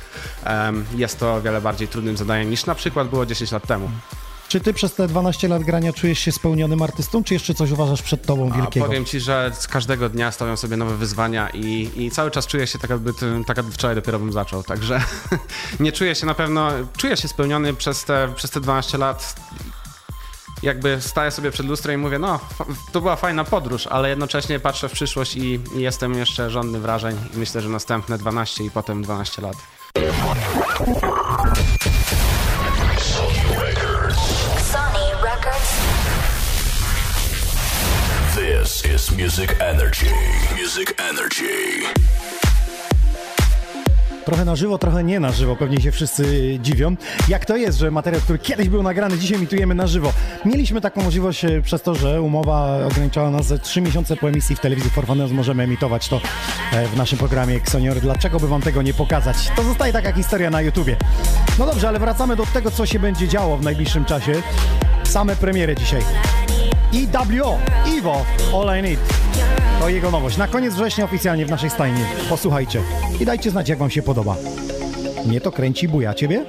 jest 0.95 1.19
to 1.19 1.33
o 1.35 1.41
wiele 1.41 1.61
bardziej 1.61 1.87
trudnym 1.87 2.17
zadaniem 2.17 2.49
niż 2.49 2.65
na 2.65 2.75
przykład 2.75 3.09
było 3.09 3.25
10 3.25 3.51
lat 3.51 3.67
temu. 3.67 3.89
Czy 4.47 4.59
ty 4.59 4.73
przez 4.73 4.93
te 4.93 5.07
12 5.07 5.47
lat 5.47 5.63
grania 5.63 5.93
czujesz 5.93 6.19
się 6.19 6.31
spełnionym 6.31 6.81
artystą, 6.81 7.23
czy 7.23 7.33
jeszcze 7.33 7.53
coś 7.53 7.71
uważasz 7.71 8.01
przed 8.01 8.25
tobą 8.25 8.51
A 8.53 8.57
wielkiego? 8.57 8.85
powiem 8.85 9.05
ci, 9.05 9.19
że 9.19 9.51
z 9.53 9.67
każdego 9.67 10.09
dnia 10.09 10.31
stawiam 10.31 10.57
sobie 10.57 10.77
nowe 10.77 10.97
wyzwania 10.97 11.49
i, 11.49 11.89
i 11.95 12.11
cały 12.11 12.31
czas 12.31 12.47
czuję 12.47 12.67
się 12.67 12.79
tak 12.79 12.89
jakby, 12.89 13.13
tak 13.47 13.57
jakby 13.57 13.71
wczoraj 13.71 13.95
dopiero 13.95 14.19
bym 14.19 14.31
zaczął, 14.31 14.63
także 14.63 15.03
nie 15.79 15.91
czuję 15.91 16.15
się 16.15 16.25
na 16.25 16.33
pewno, 16.33 16.71
czuję 16.97 17.17
się 17.17 17.27
spełniony 17.27 17.73
przez 17.73 18.05
te, 18.05 18.33
przez 18.35 18.51
te 18.51 18.61
12 18.61 18.97
lat. 18.97 19.35
Jakby 20.63 21.01
staję 21.01 21.31
sobie 21.31 21.51
przed 21.51 21.65
lustrem 21.65 21.99
i 21.99 22.03
mówię, 22.03 22.19
no 22.19 22.39
to 22.91 23.01
była 23.01 23.15
fajna 23.15 23.43
podróż, 23.43 23.87
ale 23.87 24.09
jednocześnie 24.09 24.59
patrzę 24.59 24.89
w 24.89 24.91
przyszłość 24.91 25.35
i, 25.35 25.59
i 25.75 25.81
jestem 25.81 26.13
jeszcze 26.13 26.49
żądny 26.49 26.79
wrażeń 26.79 27.17
i 27.35 27.37
myślę, 27.37 27.61
że 27.61 27.69
następne 27.69 28.17
12 28.17 28.63
i 28.63 28.71
potem 28.71 29.01
12 29.01 29.41
lat. 29.41 29.55
Sony 34.71 35.23
Records. 35.23 35.71
This 38.35 38.85
is 38.85 39.11
Music 39.11 39.49
Energy. 39.59 40.11
Music 40.61 40.93
Energy. 40.97 41.83
Trochę 44.31 44.45
na 44.45 44.55
żywo, 44.55 44.77
trochę 44.77 45.03
nie 45.03 45.19
na 45.19 45.31
żywo, 45.31 45.55
pewnie 45.55 45.81
się 45.81 45.91
wszyscy 45.91 46.57
dziwią. 46.61 46.95
Jak 47.27 47.45
to 47.45 47.57
jest, 47.57 47.77
że 47.77 47.91
materiał, 47.91 48.21
który 48.21 48.39
kiedyś 48.39 48.69
był 48.69 48.83
nagrany, 48.83 49.17
dzisiaj 49.17 49.37
emitujemy 49.37 49.75
na 49.75 49.87
żywo? 49.87 50.13
Mieliśmy 50.45 50.81
taką 50.81 51.03
możliwość 51.03 51.45
e, 51.45 51.61
przez 51.61 51.81
to, 51.81 51.95
że 51.95 52.21
umowa 52.21 52.85
ograniczała 52.87 53.31
nas 53.31 53.45
ze 53.45 53.59
3 53.59 53.81
miesiące 53.81 54.15
po 54.15 54.29
emisji 54.29 54.55
w 54.55 54.59
telewizji 54.59 54.91
Forfaneus. 54.91 55.31
Możemy 55.31 55.63
emitować 55.63 56.07
to 56.07 56.21
e, 56.73 56.87
w 56.87 56.97
naszym 56.97 57.17
programie 57.17 57.55
Xonior. 57.55 57.99
Dlaczego 57.99 58.39
by 58.39 58.47
wam 58.47 58.61
tego 58.61 58.81
nie 58.81 58.93
pokazać? 58.93 59.51
To 59.55 59.63
zostaje 59.63 59.93
taka 59.93 60.11
historia 60.11 60.49
na 60.49 60.61
YouTubie. 60.61 60.95
No 61.59 61.65
dobrze, 61.65 61.87
ale 61.87 61.99
wracamy 61.99 62.35
do 62.35 62.45
tego, 62.45 62.71
co 62.71 62.85
się 62.85 62.99
będzie 62.99 63.27
działo 63.27 63.57
w 63.57 63.63
najbliższym 63.63 64.05
czasie. 64.05 64.33
Same 65.03 65.35
premiery 65.35 65.75
dzisiaj. 65.75 66.01
EWO, 66.93 67.57
Iwo, 67.97 68.25
All 68.53 68.79
I 68.79 68.81
Need. 68.81 68.99
To 69.79 69.89
jego 69.89 70.11
nowość. 70.11 70.37
Na 70.37 70.47
koniec 70.47 70.73
września 70.73 71.05
oficjalnie 71.05 71.45
w 71.45 71.49
naszej 71.49 71.69
stajni. 71.69 71.99
Posłuchajcie 72.29 72.81
i 73.19 73.25
dajcie 73.25 73.51
znać, 73.51 73.69
jak 73.69 73.79
wam 73.79 73.89
się 73.89 74.01
podoba. 74.01 74.35
Mnie 75.25 75.41
to 75.41 75.51
kręci 75.51 75.87
buja. 75.87 76.13
Ciebie? 76.13 76.45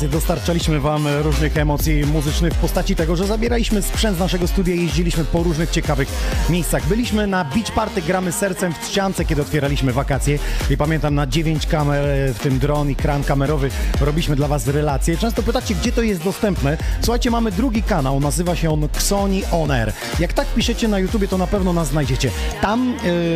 Wakacje 0.00 0.18
dostarczaliśmy 0.18 0.80
Wam 0.80 1.06
różnych 1.22 1.56
emocji 1.56 2.06
muzycznych 2.06 2.52
w 2.52 2.56
postaci 2.56 2.96
tego, 2.96 3.16
że 3.16 3.26
zabieraliśmy 3.26 3.82
sprzęt 3.82 4.16
z 4.16 4.20
naszego 4.20 4.48
studia 4.48 4.74
i 4.74 4.82
jeździliśmy 4.82 5.24
po 5.24 5.42
różnych 5.42 5.70
ciekawych 5.70 6.08
miejscach. 6.50 6.86
Byliśmy 6.86 7.26
na 7.26 7.44
Beach 7.44 7.72
Party 7.74 8.02
Gramy 8.02 8.32
Sercem 8.32 8.72
w 8.72 8.78
Trzciance, 8.78 9.24
kiedy 9.24 9.42
otwieraliśmy 9.42 9.92
wakacje 9.92 10.38
i 10.70 10.76
pamiętam 10.76 11.14
na 11.14 11.26
9 11.26 11.66
kamer, 11.66 12.04
w 12.34 12.38
tym 12.38 12.58
dron 12.58 12.90
i 12.90 12.96
kran 12.96 13.24
kamerowy, 13.24 13.70
robiliśmy 14.00 14.36
dla 14.36 14.48
Was 14.48 14.66
relacje. 14.66 15.16
Często 15.16 15.42
pytacie, 15.42 15.74
gdzie 15.74 15.92
to 15.92 16.02
jest 16.02 16.24
dostępne. 16.24 16.78
Słuchajcie, 17.00 17.30
mamy 17.30 17.52
drugi 17.52 17.82
kanał, 17.82 18.20
nazywa 18.20 18.56
się 18.56 18.72
on 18.72 18.84
Xoni 18.84 19.42
On 19.52 19.70
Air. 19.70 19.92
Jak 20.20 20.32
tak 20.32 20.46
piszecie 20.46 20.88
na 20.88 20.98
YouTubie, 20.98 21.28
to 21.28 21.38
na 21.38 21.46
pewno 21.46 21.72
nas 21.72 21.88
znajdziecie. 21.88 22.30
Tam 22.62 22.94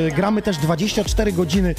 e, 0.09 0.11
gramy 0.11 0.43
też 0.43 0.57
24 0.57 1.33
godziny, 1.33 1.75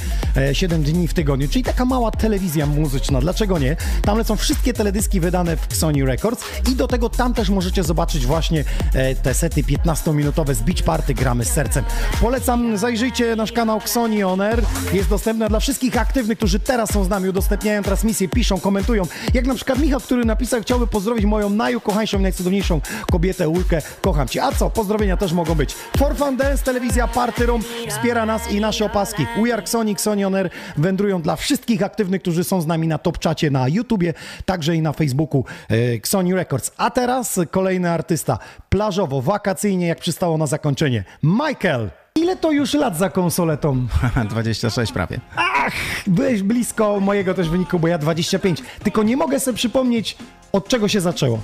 7 0.52 0.82
dni 0.82 1.08
w 1.08 1.14
tygodniu, 1.14 1.48
czyli 1.48 1.64
taka 1.64 1.84
mała 1.84 2.10
telewizja 2.10 2.66
muzyczna. 2.66 3.20
Dlaczego 3.20 3.58
nie? 3.58 3.76
Tam 4.02 4.18
lecą 4.18 4.36
wszystkie 4.36 4.72
teledyski 4.72 5.20
wydane 5.20 5.56
w 5.56 5.76
Sony 5.76 6.04
Records 6.04 6.44
i 6.72 6.74
do 6.74 6.88
tego 6.88 7.08
tam 7.08 7.34
też 7.34 7.48
możecie 7.48 7.84
zobaczyć 7.84 8.26
właśnie 8.26 8.64
e, 8.94 9.14
te 9.14 9.34
sety 9.34 9.62
15-minutowe 9.62 10.54
z 10.54 10.62
Beach 10.62 10.82
Party 10.82 11.14
gramy 11.14 11.44
z 11.44 11.48
sercem. 11.48 11.84
Polecam, 12.20 12.78
zajrzyjcie 12.78 13.36
nasz 13.36 13.52
kanał 13.52 13.78
Xoni 13.78 14.24
On 14.24 14.40
Air. 14.40 14.62
Jest 14.92 15.08
dostępny 15.08 15.48
dla 15.48 15.60
wszystkich 15.60 15.98
aktywnych, 15.98 16.38
którzy 16.38 16.60
teraz 16.60 16.92
są 16.92 17.04
z 17.04 17.08
nami, 17.08 17.28
udostępniają 17.28 17.82
transmisję, 17.82 18.28
piszą, 18.28 18.60
komentują. 18.60 19.02
Jak 19.34 19.46
na 19.46 19.54
przykład 19.54 19.78
Michał, 19.78 20.00
który 20.00 20.24
napisał, 20.24 20.62
chciałby 20.62 20.86
pozdrowić 20.86 21.24
moją 21.24 21.50
najukochańszą, 21.50 22.18
najcudowniejszą 22.18 22.80
kobietę 23.10 23.48
Ulkę. 23.48 23.82
Kocham 24.00 24.28
cię. 24.28 24.42
A 24.44 24.52
co? 24.52 24.70
Pozdrowienia 24.70 25.16
też 25.16 25.32
mogą 25.32 25.54
być. 25.54 25.74
For 25.98 26.16
Fun 26.16 26.36
Dance, 26.36 26.64
telewizja 26.64 27.08
Party 27.08 27.46
Room 27.46 27.62
wspiera 27.88 28.26
nas 28.26 28.50
i 28.50 28.60
nasze 28.60 28.84
opaski. 28.84 29.26
We 29.42 29.52
Are 29.52 29.62
Xoni, 29.62 29.92
Xoni 29.92 30.25
On 30.26 30.34
Air 30.34 30.50
wędrują 30.76 31.22
dla 31.22 31.36
wszystkich 31.36 31.82
aktywnych, 31.82 32.22
którzy 32.22 32.44
są 32.44 32.60
z 32.60 32.66
nami 32.66 32.88
na 32.88 32.98
top 32.98 33.18
czacie 33.18 33.50
na 33.50 33.68
YouTubie, 33.68 34.14
także 34.44 34.76
i 34.76 34.82
na 34.82 34.92
Facebooku 34.92 35.44
e, 35.70 35.74
Xoni 35.94 36.34
Records. 36.34 36.72
A 36.76 36.90
teraz 36.90 37.40
kolejny 37.50 37.90
artysta. 37.90 38.38
Plażowo, 38.68 39.22
wakacyjnie, 39.22 39.86
jak 39.86 39.98
przystało 39.98 40.38
na 40.38 40.46
zakończenie. 40.46 41.04
Michael! 41.22 41.90
Ile 42.16 42.36
to 42.36 42.50
już 42.52 42.74
lat 42.74 42.98
za 42.98 43.10
konsoletą? 43.10 43.86
26 44.30 44.92
prawie. 44.92 45.20
Ach, 45.36 45.72
byłeś 46.06 46.42
blisko 46.42 47.00
mojego 47.00 47.34
też 47.34 47.48
wyniku, 47.48 47.78
bo 47.78 47.88
ja 47.88 47.98
25. 47.98 48.62
Tylko 48.82 49.02
nie 49.02 49.16
mogę 49.16 49.40
sobie 49.40 49.56
przypomnieć, 49.56 50.16
od 50.52 50.68
czego 50.68 50.88
się 50.88 51.00
zaczęło. 51.00 51.40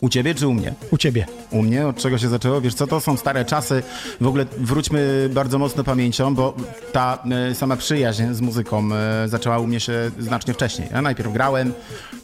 U 0.00 0.08
ciebie 0.08 0.34
czy 0.34 0.48
u 0.48 0.54
mnie? 0.54 0.74
U 0.90 0.98
ciebie. 0.98 1.26
U 1.50 1.62
mnie, 1.62 1.86
od 1.86 1.96
czego 1.96 2.18
się 2.18 2.28
zaczęło? 2.28 2.60
Wiesz 2.60 2.74
co, 2.74 2.86
to 2.86 3.00
są 3.00 3.16
stare 3.16 3.44
czasy. 3.44 3.82
W 4.20 4.26
ogóle 4.26 4.46
wróćmy 4.58 5.30
bardzo 5.32 5.58
mocno 5.58 5.84
pamięcią, 5.84 6.34
bo 6.34 6.54
ta 6.92 7.18
e, 7.50 7.54
sama 7.54 7.76
przyjaźń 7.76 8.22
z 8.32 8.40
muzyką 8.40 8.88
e, 8.94 9.28
zaczęła 9.28 9.58
u 9.58 9.66
mnie 9.66 9.80
się 9.80 10.10
znacznie 10.18 10.54
wcześniej. 10.54 10.88
Ja 10.92 11.02
najpierw 11.02 11.32
grałem, 11.32 11.72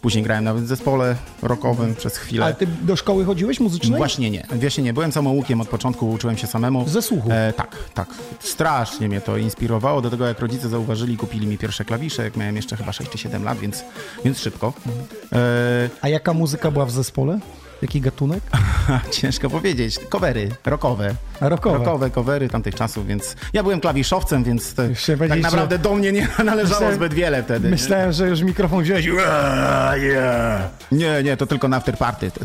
później 0.03 0.25
grałem 0.25 0.45
nawet 0.45 0.65
w 0.65 0.67
zespole 0.67 1.17
rockowym 1.43 1.95
przez 1.95 2.17
chwilę. 2.17 2.45
Ale 2.45 2.55
ty 2.55 2.67
do 2.83 2.97
szkoły 2.97 3.25
chodziłeś 3.25 3.61
muzycznej? 3.61 3.99
Właśnie 3.99 4.31
nie. 4.31 4.47
Właśnie 4.61 4.85
nie. 4.85 4.93
Byłem 4.93 5.13
samoukiem 5.13 5.61
od 5.61 5.69
początku, 5.69 6.11
uczyłem 6.11 6.37
się 6.37 6.47
samemu. 6.47 6.89
Ze 6.89 7.03
słuchu? 7.03 7.29
E, 7.33 7.53
tak, 7.53 7.77
tak. 7.95 8.09
Strasznie 8.41 9.09
mnie 9.09 9.21
to 9.21 9.37
inspirowało 9.37 10.01
do 10.03 10.11
tego, 10.11 10.27
jak 10.27 10.41
rodzice 10.41 10.69
zauważyli, 10.69 11.17
kupili 11.17 11.47
mi 11.47 11.59
pierwsze 11.59 11.85
klawisze, 11.85 12.25
jak 12.25 12.37
miałem 12.37 12.57
jeszcze 12.57 12.77
chyba 12.77 12.93
6 12.93 13.11
czy 13.11 13.19
7 13.19 13.45
lat, 13.45 13.59
więc, 13.59 13.85
więc 14.25 14.39
szybko. 14.39 14.73
E, 15.33 15.91
A 16.01 16.09
jaka 16.09 16.35
muzyka 16.35 16.71
była 16.71 16.87
w 16.87 16.91
zespole? 16.91 17.39
Jaki 17.83 18.01
gatunek? 18.01 18.43
Ciężko 19.11 19.51
powiedzieć. 19.51 19.99
Covery, 20.11 20.49
rockowe. 20.67 21.15
A 21.41 21.49
rockowe. 21.49 21.79
Rockowe 21.79 22.11
covery 22.11 22.49
tamtych 22.49 22.75
czasów, 22.75 23.07
więc 23.07 23.37
ja 23.53 23.63
byłem 23.63 23.81
klawiszowcem, 23.81 24.45
więc 24.45 24.75
to, 24.75 24.83
tak 25.29 25.41
naprawdę 25.41 25.77
że- 25.77 25.83
do 25.83 25.95
mnie 25.95 26.13
nie 26.13 26.29
należało 26.45 26.63
Myślałem- 26.81 26.95
zbyt 26.95 27.15
wiele 27.15 27.43
wtedy. 27.43 27.65
nie? 27.65 27.71
Myślałem, 27.71 28.13
że 28.13 28.29
już 28.29 28.41
mikrofon 28.41 28.83
wziąłeś. 28.83 29.05
Yeah. 29.07 30.63
Nie, 30.93 31.23
nie, 31.23 31.37
to 31.37 31.47
tylko 31.47 31.69
na 31.69 31.77
afterparty. 31.77 32.31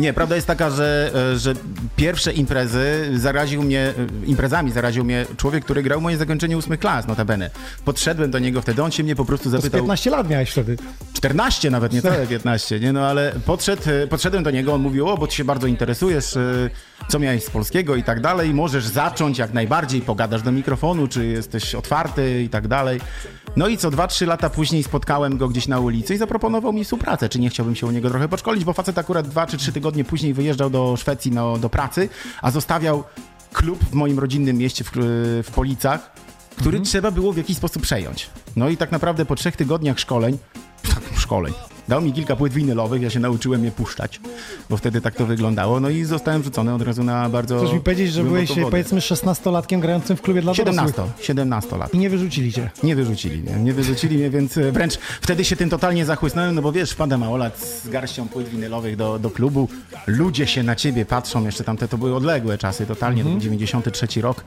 nie, 0.00 0.12
prawda 0.12 0.34
jest 0.34 0.46
taka, 0.46 0.70
że, 0.70 1.10
e, 1.34 1.38
że 1.38 1.54
pierwsze 1.96 2.32
imprezy 2.32 3.10
zaraził 3.14 3.62
mnie, 3.62 3.80
e, 3.80 4.26
imprezami 4.26 4.72
zaraził 4.72 5.04
mnie 5.04 5.26
człowiek, 5.36 5.64
który 5.64 5.82
grał 5.82 6.00
moje 6.00 6.16
zakończenie 6.16 6.58
ósmych 6.58 6.80
klas, 6.80 7.06
notabene. 7.06 7.50
Podszedłem 7.84 8.30
do 8.30 8.38
niego 8.38 8.62
wtedy, 8.62 8.82
on 8.82 8.90
się 8.90 9.02
mnie 9.02 9.16
po 9.16 9.24
prostu 9.24 9.44
To 9.44 9.50
zapytał... 9.50 9.80
15 9.80 10.10
lat 10.10 10.28
miałeś 10.30 10.50
wtedy. 10.50 10.76
14 11.12 11.70
nawet, 11.70 11.92
nie 11.92 12.02
całe 12.02 12.26
15, 12.26 12.80
nie 12.80 12.92
no 12.92 13.06
ale 13.06 13.32
podszedł, 13.46 13.82
e, 13.90 14.06
podszedłem 14.06 14.42
do 14.42 14.50
niego, 14.50 14.74
on 14.74 14.80
mówił, 14.80 15.08
o, 15.08 15.16
bo 15.16 15.26
ty 15.26 15.34
się 15.34 15.44
bardzo 15.44 15.66
interesujesz, 15.66 16.34
co 17.08 17.18
miałeś 17.18 17.44
z 17.44 17.50
polskiego 17.50 17.96
i 17.96 18.02
tak 18.02 18.20
dalej, 18.20 18.54
możesz 18.54 18.86
zacząć 18.86 19.38
jak 19.38 19.52
najbardziej, 19.52 20.00
pogadasz 20.00 20.42
do 20.42 20.52
mikrofonu, 20.52 21.08
czy 21.08 21.26
jesteś 21.26 21.74
otwarty 21.74 22.42
i 22.42 22.48
tak 22.48 22.68
dalej. 22.68 23.00
No 23.56 23.68
i 23.68 23.78
co 23.78 23.90
2-3 23.90 24.26
lata 24.26 24.50
później 24.50 24.82
spotkałem 24.82 25.38
go 25.38 25.48
gdzieś 25.48 25.68
na 25.68 25.80
ulicy 25.80 26.14
i 26.14 26.18
zaproponował 26.18 26.72
mi 26.72 26.84
współpracę, 26.84 27.28
czy 27.28 27.38
nie 27.38 27.50
chciałbym 27.50 27.74
się 27.74 27.86
u 27.86 27.90
niego 27.90 28.10
trochę 28.10 28.28
podszkolić, 28.28 28.64
bo 28.64 28.72
facet 28.72 28.98
akurat 28.98 29.28
2 29.28 29.46
czy 29.46 29.56
3 29.56 29.72
tygodnie 29.72 30.04
później 30.04 30.34
wyjeżdżał 30.34 30.70
do 30.70 30.96
Szwecji 30.96 31.32
no, 31.32 31.58
do 31.58 31.70
pracy, 31.70 32.08
a 32.42 32.50
zostawiał 32.50 33.04
klub 33.52 33.84
w 33.84 33.92
moim 33.92 34.18
rodzinnym 34.18 34.56
mieście 34.56 34.84
w, 34.84 34.90
w 35.44 35.50
Policach, 35.54 36.12
który 36.56 36.80
trzeba 36.80 37.10
było 37.10 37.32
w 37.32 37.36
jakiś 37.36 37.56
sposób 37.56 37.82
przejąć. 37.82 38.30
No 38.56 38.68
i 38.68 38.76
tak 38.76 38.92
naprawdę 38.92 39.26
po 39.26 39.34
trzech 39.34 39.56
tygodniach 39.56 39.98
szkoleń, 39.98 40.38
szkoleń, 41.16 41.54
dał 41.88 42.02
mi 42.02 42.12
kilka 42.12 42.36
płyt 42.36 42.52
winylowych, 42.52 43.02
ja 43.02 43.10
się 43.10 43.20
nauczyłem 43.20 43.64
je 43.64 43.70
puszczać, 43.70 44.20
bo 44.70 44.76
wtedy 44.76 45.00
tak 45.00 45.14
to 45.14 45.26
wyglądało, 45.26 45.80
no 45.80 45.88
i 45.90 46.04
zostałem 46.04 46.42
rzucony 46.42 46.74
od 46.74 46.82
razu 46.82 47.04
na 47.04 47.28
bardzo 47.28 47.58
Chcesz 47.58 47.72
mi 47.72 47.80
powiedzieć, 47.80 48.12
że 48.12 48.24
byłeś 48.24 48.48
wodę. 48.48 48.62
powiedzmy 48.70 49.00
16-latkiem 49.00 49.80
grającym 49.80 50.16
w 50.16 50.22
klubie 50.22 50.42
dla 50.42 50.54
17, 50.54 50.92
dorosłych 50.96 51.24
17 51.24 51.76
lat. 51.76 51.94
i 51.94 51.98
nie 51.98 52.10
wyrzucili 52.10 52.52
cię. 52.52 52.70
Nie 52.82 52.96
wyrzucili 52.96 53.42
mnie, 53.42 53.52
nie 53.52 53.72
wyrzucili 53.72 54.16
mnie, 54.16 54.30
więc 54.30 54.58
e, 54.58 54.72
wręcz 54.72 54.94
wtedy 55.20 55.44
się 55.44 55.56
tym 55.56 55.70
totalnie 55.70 56.04
zachłysnąłem, 56.04 56.54
no 56.54 56.62
bo 56.62 56.72
wiesz, 56.72 56.90
wpada 56.90 57.18
małolat 57.18 57.58
z 57.58 57.88
garścią 57.88 58.28
płyt 58.28 58.48
winylowych 58.48 58.96
do, 58.96 59.18
do 59.18 59.30
klubu, 59.30 59.68
ludzie 60.06 60.46
się 60.46 60.62
na 60.62 60.76
ciebie 60.76 61.04
patrzą, 61.04 61.44
jeszcze 61.44 61.64
tamte 61.64 61.88
to 61.88 61.98
były 61.98 62.14
odległe 62.14 62.58
czasy, 62.58 62.86
totalnie, 62.86 63.24
to 63.24 63.30
był 63.30 63.38
93 63.38 64.20
rok, 64.20 64.44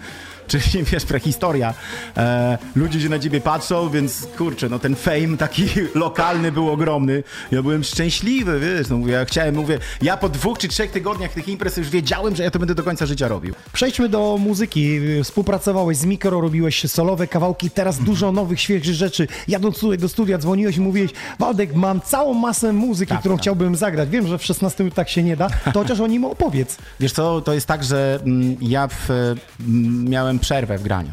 czyli 0.47 0.83
wiesz, 0.91 1.05
prehistoria. 1.05 1.73
E, 2.17 2.57
ludzie 2.75 3.01
się 3.01 3.09
na 3.09 3.19
ciebie 3.19 3.41
patrzą, 3.41 3.89
więc 3.89 4.27
kurczę, 4.37 4.69
no 4.69 4.79
ten 4.79 4.95
fame 4.95 5.37
taki 5.37 5.65
lokalny 5.95 6.51
był 6.51 6.69
ogromny. 6.69 7.23
Ja 7.51 7.61
byłem 7.61 7.83
szczęśliwy, 7.83 8.59
wiesz, 8.59 8.89
no 8.89 8.97
mówię, 8.97 9.13
ja 9.13 9.25
chciałem, 9.25 9.55
mówię, 9.55 9.79
ja 10.01 10.17
po 10.17 10.29
dwóch 10.29 10.57
czy 10.57 10.67
trzech 10.67 10.91
tygodniach 10.91 11.33
tych 11.33 11.47
imprez 11.47 11.77
już 11.77 11.89
wiedziałem, 11.89 12.35
że 12.35 12.43
ja 12.43 12.51
to 12.51 12.59
będę 12.59 12.75
do 12.75 12.83
końca 12.83 13.05
życia 13.05 13.27
robił. 13.27 13.53
Przejdźmy 13.73 14.09
do 14.09 14.37
muzyki. 14.39 14.99
Współpracowałeś 15.23 15.97
z 15.97 16.05
Mikro, 16.05 16.41
robiłeś 16.41 16.91
solowe 16.91 17.27
kawałki, 17.27 17.69
teraz 17.69 17.99
dużo 17.99 18.31
nowych, 18.31 18.61
świeżych 18.61 18.95
rzeczy. 18.95 19.27
Jadąc 19.47 19.79
tutaj 19.79 19.97
do 19.97 20.09
studia, 20.09 20.37
dzwoniłeś 20.37 20.77
i 20.77 20.81
mówiłeś, 20.81 21.11
Waldek, 21.39 21.75
mam 21.75 22.01
całą 22.01 22.33
masę 22.33 22.73
muzyki, 22.73 23.09
Tak, 23.09 23.19
którą 23.19 23.35
tak. 23.35 23.41
chciałbym 23.41 23.75
zagrać. 23.75 24.09
Wiem, 24.09 24.27
że 24.27 24.37
w 24.37 24.45
16 24.45 24.83
minutach 24.83 25.09
się 25.09 25.23
nie 25.23 25.37
da, 25.37 25.49
to 25.49 25.79
chociaż 25.79 25.99
o 25.99 26.07
nim 26.07 26.25
opowiedz. 26.25 26.77
Wiesz 26.99 27.11
co, 27.11 27.41
to 27.41 27.53
jest 27.53 27.67
tak, 27.67 27.83
że 27.83 28.19
mm, 28.25 28.55
ja 28.61 28.87
w, 28.87 29.09
mm, 29.09 30.07
miałem 30.34 30.39
przerwę 30.39 30.77
w 30.77 30.84
graniu. 30.84 31.11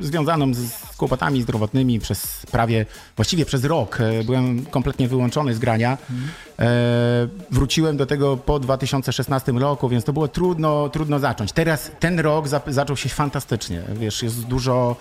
Związaną 0.00 0.54
z 0.54 0.96
kłopotami 0.96 1.42
zdrowotnymi 1.42 2.00
przez 2.00 2.46
prawie, 2.50 2.86
właściwie 3.16 3.44
przez 3.44 3.64
rok. 3.64 4.00
E, 4.00 4.24
Byłem 4.24 4.66
kompletnie 4.66 5.08
wyłączony 5.08 5.54
z 5.54 5.58
grania. 5.58 5.98
E, 6.58 7.28
wróciłem 7.50 7.96
do 7.96 8.06
tego 8.06 8.36
po 8.36 8.58
2016 8.60 9.52
roku, 9.52 9.88
więc 9.88 10.04
to 10.04 10.12
było 10.12 10.28
trudno, 10.28 10.88
trudno 10.88 11.18
zacząć. 11.18 11.52
Teraz 11.52 11.90
ten 12.00 12.20
rok 12.20 12.48
zaczął 12.66 12.96
się 12.96 13.08
fantastycznie. 13.08 13.82
Wiesz, 13.94 14.22
jest 14.22 14.44
dużo 14.46 14.96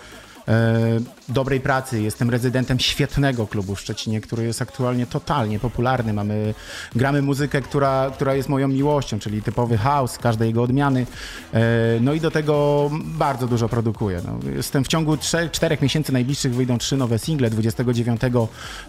dobrej 1.30 1.60
pracy. 1.60 2.02
Jestem 2.02 2.30
rezydentem 2.30 2.80
świetnego 2.80 3.48
klubu 3.48 3.76
w 3.76 3.80
Szczecinie, 3.80 4.22
który 4.22 4.44
jest 4.44 4.62
aktualnie 4.62 5.08
totalnie 5.08 5.60
popularny. 5.60 6.14
Mamy, 6.14 6.54
gramy 6.96 7.22
muzykę, 7.22 7.62
która, 7.62 8.12
która 8.14 8.36
jest 8.36 8.50
moją 8.50 8.68
miłością, 8.68 9.20
czyli 9.20 9.42
typowy 9.42 9.78
house, 9.78 10.18
każde 10.18 10.48
jego 10.48 10.64
odmiany. 10.64 11.06
E, 11.54 11.60
no 12.02 12.14
i 12.14 12.20
do 12.20 12.32
tego 12.32 12.90
bardzo 12.94 13.48
dużo 13.48 13.70
produkuję. 13.70 14.22
No, 14.26 14.52
jestem 14.56 14.84
w 14.84 14.88
ciągu 14.88 15.16
3-4 15.16 15.82
miesięcy 15.82 16.14
najbliższych 16.14 16.56
wyjdą 16.56 16.78
trzy 16.78 16.98
nowe 16.98 17.20
single. 17.20 17.50
29 17.50 18.22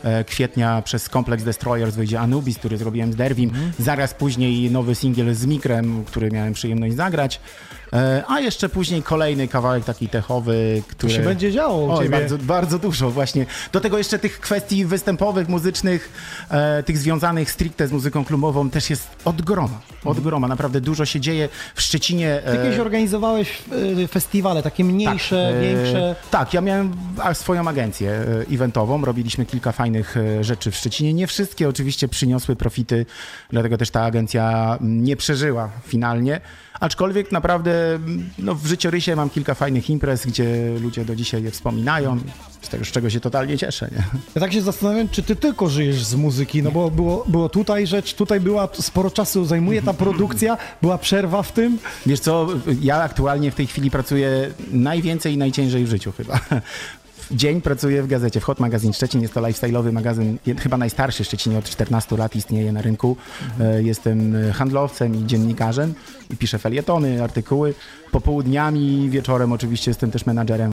e, 0.03 0.25
kwietnia 0.25 0.83
przez 0.83 1.09
Complex 1.09 1.45
Destroyers 1.45 1.95
wyjdzie 1.95 2.21
Anubis, 2.21 2.59
który 2.59 2.79
zrobiłem 2.79 3.13
z 3.13 3.17
Derwim. 3.17 3.51
Zaraz 3.79 4.15
później 4.15 4.71
nowy 4.71 4.95
singiel 4.95 5.35
z 5.35 5.47
Mikrem, 5.47 6.05
który 6.05 6.31
miałem 6.31 6.53
przyjemność 6.53 6.97
zagrać. 6.97 7.41
E, 7.93 8.25
A 8.29 8.41
jeszcze 8.41 8.69
później 8.69 9.03
kolejny 9.03 9.49
kawałek 9.49 9.85
taki 9.85 10.09
techowy, 10.09 10.83
który... 10.89 11.13
się 11.13 11.21
będzie 11.21 11.53
działo 11.53 11.77
u 11.77 11.91
Oj, 11.91 12.09
bardzo, 12.09 12.39
bardzo 12.39 12.79
dużo 12.79 13.11
właśnie. 13.11 13.47
Do 13.73 13.81
tego 13.81 13.99
jeszcze 13.99 14.19
tych 14.19 14.41
kwestii 14.41 14.85
występowych, 14.85 15.49
muzycznych, 15.49 16.13
e, 16.51 16.83
tych 16.83 16.99
związanych 16.99 17.51
stricte 17.51 17.89
z 17.89 17.93
muzyką 17.93 18.25
klubową 18.25 18.71
też 18.71 18.91
jest 18.91 19.09
od 19.25 19.43
groma. 19.43 19.81
Od 20.05 20.21
groma. 20.21 20.49
Naprawdę 20.49 20.81
dużo 20.81 21.05
się 21.05 21.21
dzieje 21.21 21.49
w 21.75 21.83
Szczecinie. 21.83 22.43
Ty 22.47 22.57
kiedyś 22.57 22.79
e, 22.79 22.83
organizowałeś 22.83 23.63
y, 24.03 24.09
festiwale, 24.09 24.63
takie 24.63 24.85
mniejsze, 24.85 25.49
e, 25.49 25.61
większe. 25.61 26.17
Tak, 26.31 26.55
ja 26.55 26.61
miałem 26.61 26.97
swoją 27.35 27.69
agencję 27.69 28.11
e, 28.11 28.55
eventową, 28.55 29.05
robiliśmy 29.05 29.47
kilka 29.47 29.73
fajnych 29.73 30.17
e, 30.17 30.45
rzeczy 30.45 30.71
w 30.71 30.77
Szczecinie. 30.77 31.15
Nie 31.15 31.27
wszystkie 31.27 31.69
oczywiście 31.69 32.09
przyniosły 32.09 32.57
profity, 32.57 33.07
dlatego 33.51 33.79
też 33.79 33.91
ta 33.91 34.03
agencja 34.03 34.79
nie 34.81 35.17
przeżyła 35.17 35.71
finalnie. 35.87 36.41
Aczkolwiek 36.81 37.33
naprawdę 37.33 37.78
no, 38.39 38.55
w 38.55 38.67
życiorysie 38.67 39.17
mam 39.17 39.31
kilka 39.31 39.55
fajnych 39.55 39.91
imprez, 39.91 40.27
gdzie 40.27 40.75
ludzie 40.81 41.05
do 41.05 41.17
dzisiaj 41.17 41.43
je 41.43 41.51
wspominają, 41.51 42.19
z 42.63 42.69
tego 42.69 42.85
z 42.85 42.89
czego 42.89 43.11
się 43.11 43.21
totalnie 43.21 43.59
cieszę. 43.59 43.89
Nie? 43.93 44.05
Ja 44.35 44.41
tak 44.41 44.53
się 44.53 44.63
zastanawiam, 44.63 45.09
czy 45.09 45.23
ty 45.23 45.37
tylko 45.37 45.69
żyjesz 45.69 46.05
z 46.05 46.15
muzyki, 46.15 46.63
no 46.63 46.71
bo 46.71 46.91
było, 46.91 47.25
było 47.29 47.49
tutaj 47.49 47.87
rzecz, 47.87 48.15
tutaj 48.15 48.41
była 48.41 48.69
sporo 48.81 49.11
czasu, 49.11 49.45
zajmuje 49.45 49.83
ta 49.83 49.95
produkcja, 49.95 50.57
była 50.83 50.99
przerwa 50.99 51.43
w 51.43 51.53
tym. 51.53 51.79
Wiesz 52.07 52.21
co, 52.21 52.49
ja 52.83 53.03
aktualnie 53.03 53.51
w 53.51 53.55
tej 53.55 53.67
chwili 53.67 53.91
pracuję 53.91 54.51
najwięcej 54.71 55.35
i 55.35 55.37
najciężej 55.37 55.85
w 55.85 55.89
życiu 55.89 56.13
chyba. 56.13 56.41
Dzień 57.31 57.61
pracuję 57.61 58.03
w 58.03 58.07
gazecie, 58.07 58.41
w 58.41 58.45
Hot 58.45 58.61
Magazine 58.61 58.93
Szczecin. 58.93 59.23
Jest 59.23 59.35
to 59.35 59.41
lifestyle'owy 59.41 59.93
magazyn, 59.93 60.39
chyba 60.59 60.77
najstarszy 60.77 61.25
w 61.25 61.27
Szczecinie, 61.27 61.59
od 61.59 61.65
14 61.65 62.17
lat 62.17 62.37
istnieje 62.37 62.73
na 62.73 62.83
rynku. 62.83 63.17
E, 63.61 63.83
Jestem 63.83 64.37
e, 64.37 64.53
handlowcem 64.53 65.17
i 65.17 65.27
dziennikarzem 65.27 65.95
i 66.31 66.37
piszę 66.37 66.59
felietony, 66.59 67.23
artykuły. 67.23 67.75
Popołudniami, 68.11 69.11
wieczorem 69.11 69.53
oczywiście 69.53 69.91
jestem 69.91 70.11
też 70.11 70.27
menadżerem. 70.27 70.73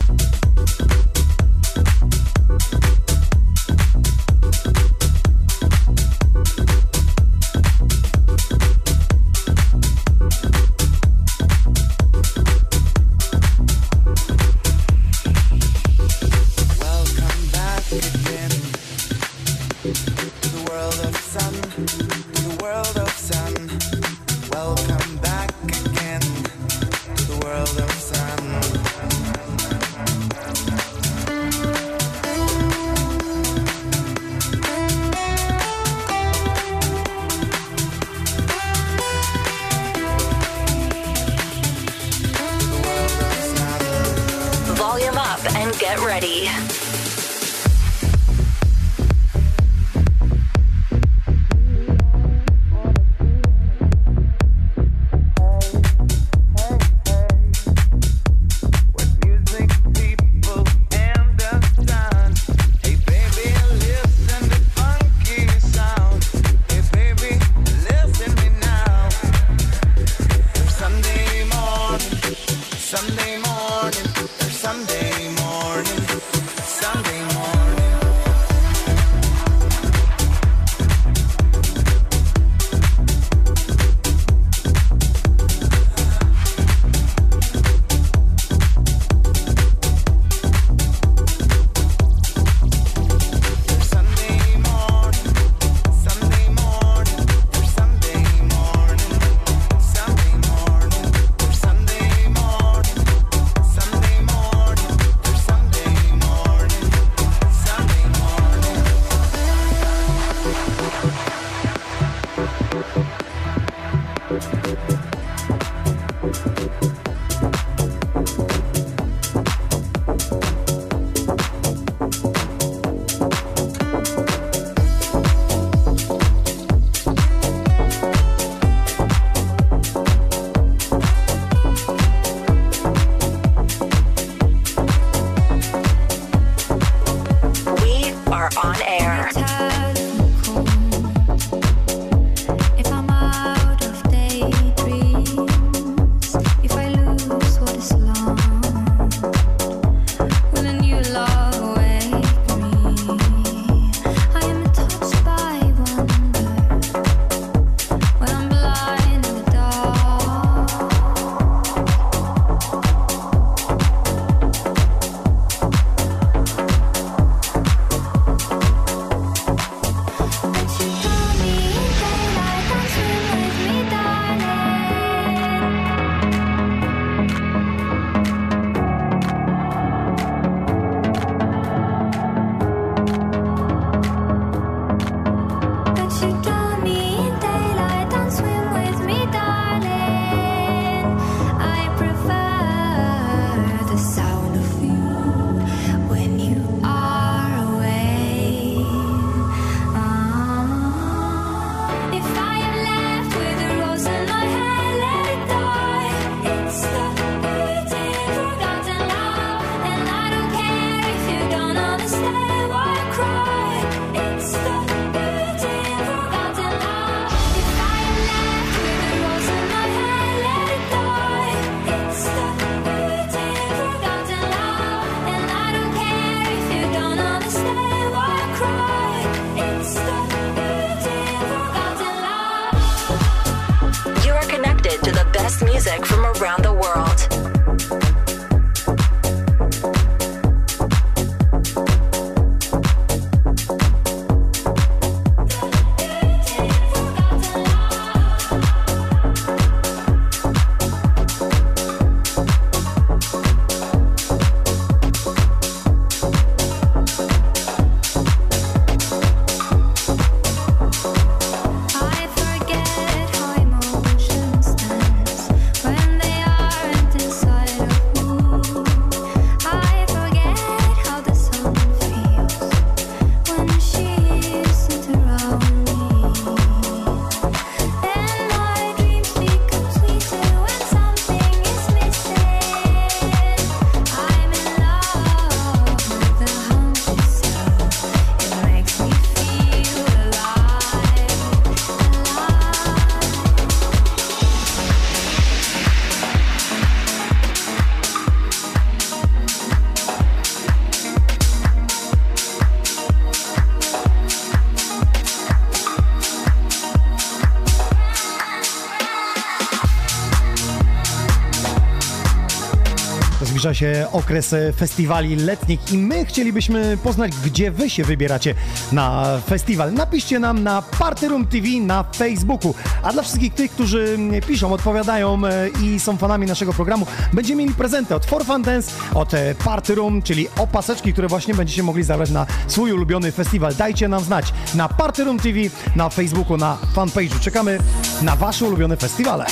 Zbliża 313.65 313.79
się 313.79 314.07
okres 314.11 314.53
e, 314.53 314.73
festiwali 314.73 315.35
letnich 315.35 315.93
i 315.93 315.97
my 315.97 316.25
chcielibyśmy 316.25 316.97
poznać, 317.03 317.31
gdzie 317.45 317.71
wy 317.71 317.89
się 317.89 318.03
wybieracie 318.03 318.55
na 318.91 319.25
festiwal. 319.47 319.93
Napiszcie 319.93 320.39
nam 320.39 320.63
na 320.63 320.81
Party 320.81 321.27
Room 321.27 321.47
TV 321.47 321.67
na 321.81 322.03
Facebooku. 322.03 322.75
A 323.03 323.13
dla 323.13 323.21
wszystkich 323.21 323.53
tych, 323.53 323.71
którzy 323.71 324.15
mm, 324.15 324.41
piszą, 324.41 324.73
odpowiadają 324.73 325.41
e, 325.45 325.69
i 325.83 325.99
są 325.99 326.17
fanami 326.17 326.47
naszego 326.47 326.73
programu, 326.73 327.07
będziemy 327.33 327.61
mieli 327.61 327.75
prezenty 327.75 328.15
od 328.15 328.25
For 328.25 328.45
Fun 328.45 328.61
Dance, 328.61 328.91
od 329.13 329.33
e, 329.33 329.55
Party 329.55 329.95
Room, 329.95 330.21
czyli 330.21 330.47
opaseczki, 330.57 331.13
które 331.13 331.27
właśnie 331.27 331.53
będziecie 331.53 331.83
mogli 331.83 332.03
zabrać 332.03 332.31
na 332.31 332.45
swój 332.67 332.91
ulubiony 332.91 333.31
festiwal. 333.31 333.75
Dajcie 333.75 334.07
nam 334.07 334.23
znać 334.23 334.53
na 334.75 334.89
Party 334.89 335.23
Room 335.23 335.39
TV, 335.39 335.59
na 335.95 336.09
Facebooku, 336.09 336.57
na 336.57 336.77
fanpage'u. 336.95 337.39
Czekamy 337.39 337.77
na 338.21 338.35
wasze 338.35 338.65
ulubione 338.65 338.97
festiwale. 338.97 339.45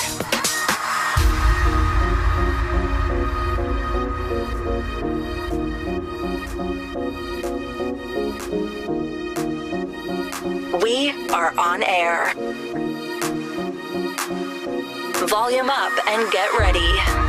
Volume 15.30 15.70
up 15.70 16.08
and 16.08 16.32
get 16.32 16.50
ready. 16.60 17.23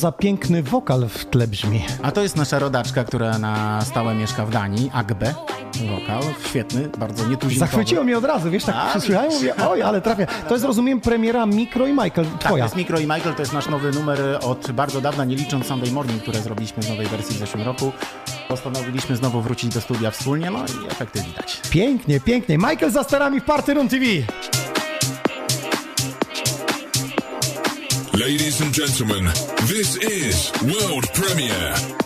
Za 0.00 0.12
piękny 0.12 0.62
wokal 0.62 1.08
w 1.08 1.24
tle 1.24 1.46
brzmi? 1.48 1.84
A 2.02 2.10
to 2.12 2.22
jest 2.22 2.36
nasza 2.36 2.58
rodaczka, 2.58 3.04
która 3.04 3.38
na 3.38 3.80
stałe 3.84 4.14
mieszka 4.14 4.46
w 4.46 4.50
Danii, 4.50 4.90
Agbe. 4.94 5.34
Wokal, 5.90 6.22
świetny, 6.48 6.88
bardzo 6.98 7.26
nietuzinkowy. 7.28 7.70
Zachwyciło 7.70 8.04
mnie 8.04 8.18
od 8.18 8.24
razu, 8.24 8.50
wiesz, 8.50 8.64
tak 8.64 8.74
A, 8.78 8.90
przysłuchałem, 8.90 9.32
mówię, 9.32 9.54
oj, 9.70 9.82
ale 9.82 10.00
trafię. 10.00 10.26
To 10.48 10.54
jest, 10.54 10.64
rozumiem, 10.66 11.00
premiera 11.00 11.46
Mikro 11.46 11.86
i 11.86 11.90
Michael, 11.92 12.10
Tak, 12.26 12.38
to 12.38 12.38
twoja. 12.48 12.64
jest 12.64 12.76
Mikro 12.76 12.98
i 12.98 13.02
Michael, 13.02 13.34
to 13.34 13.42
jest 13.42 13.52
nasz 13.52 13.68
nowy 13.68 13.90
numer 13.92 14.20
od 14.42 14.70
bardzo 14.72 15.00
dawna, 15.00 15.24
nie 15.24 15.36
licząc 15.36 15.66
Sunday 15.66 15.90
Morning, 15.92 16.22
które 16.22 16.40
zrobiliśmy 16.40 16.82
w 16.82 16.88
nowej 16.88 17.06
wersji 17.06 17.36
w 17.36 17.38
zeszłym 17.38 17.62
roku. 17.62 17.92
Postanowiliśmy 18.48 19.16
znowu 19.16 19.40
wrócić 19.42 19.74
do 19.74 19.80
studia 19.80 20.10
wspólnie, 20.10 20.50
no 20.50 20.58
i 20.58 20.90
efekty 20.90 21.22
widać. 21.22 21.60
Pięknie, 21.70 22.20
pięknie. 22.20 22.58
Michael 22.58 22.90
za 22.92 23.04
sterami 23.04 23.40
w 23.40 23.44
Party 23.44 23.74
Room 23.74 23.88
TV. 23.88 24.04
Ladies 28.30 28.60
and 28.60 28.72
gentlemen, 28.72 29.24
this 29.66 29.96
is 29.96 30.52
world 30.62 31.12
premiere. 31.12 31.99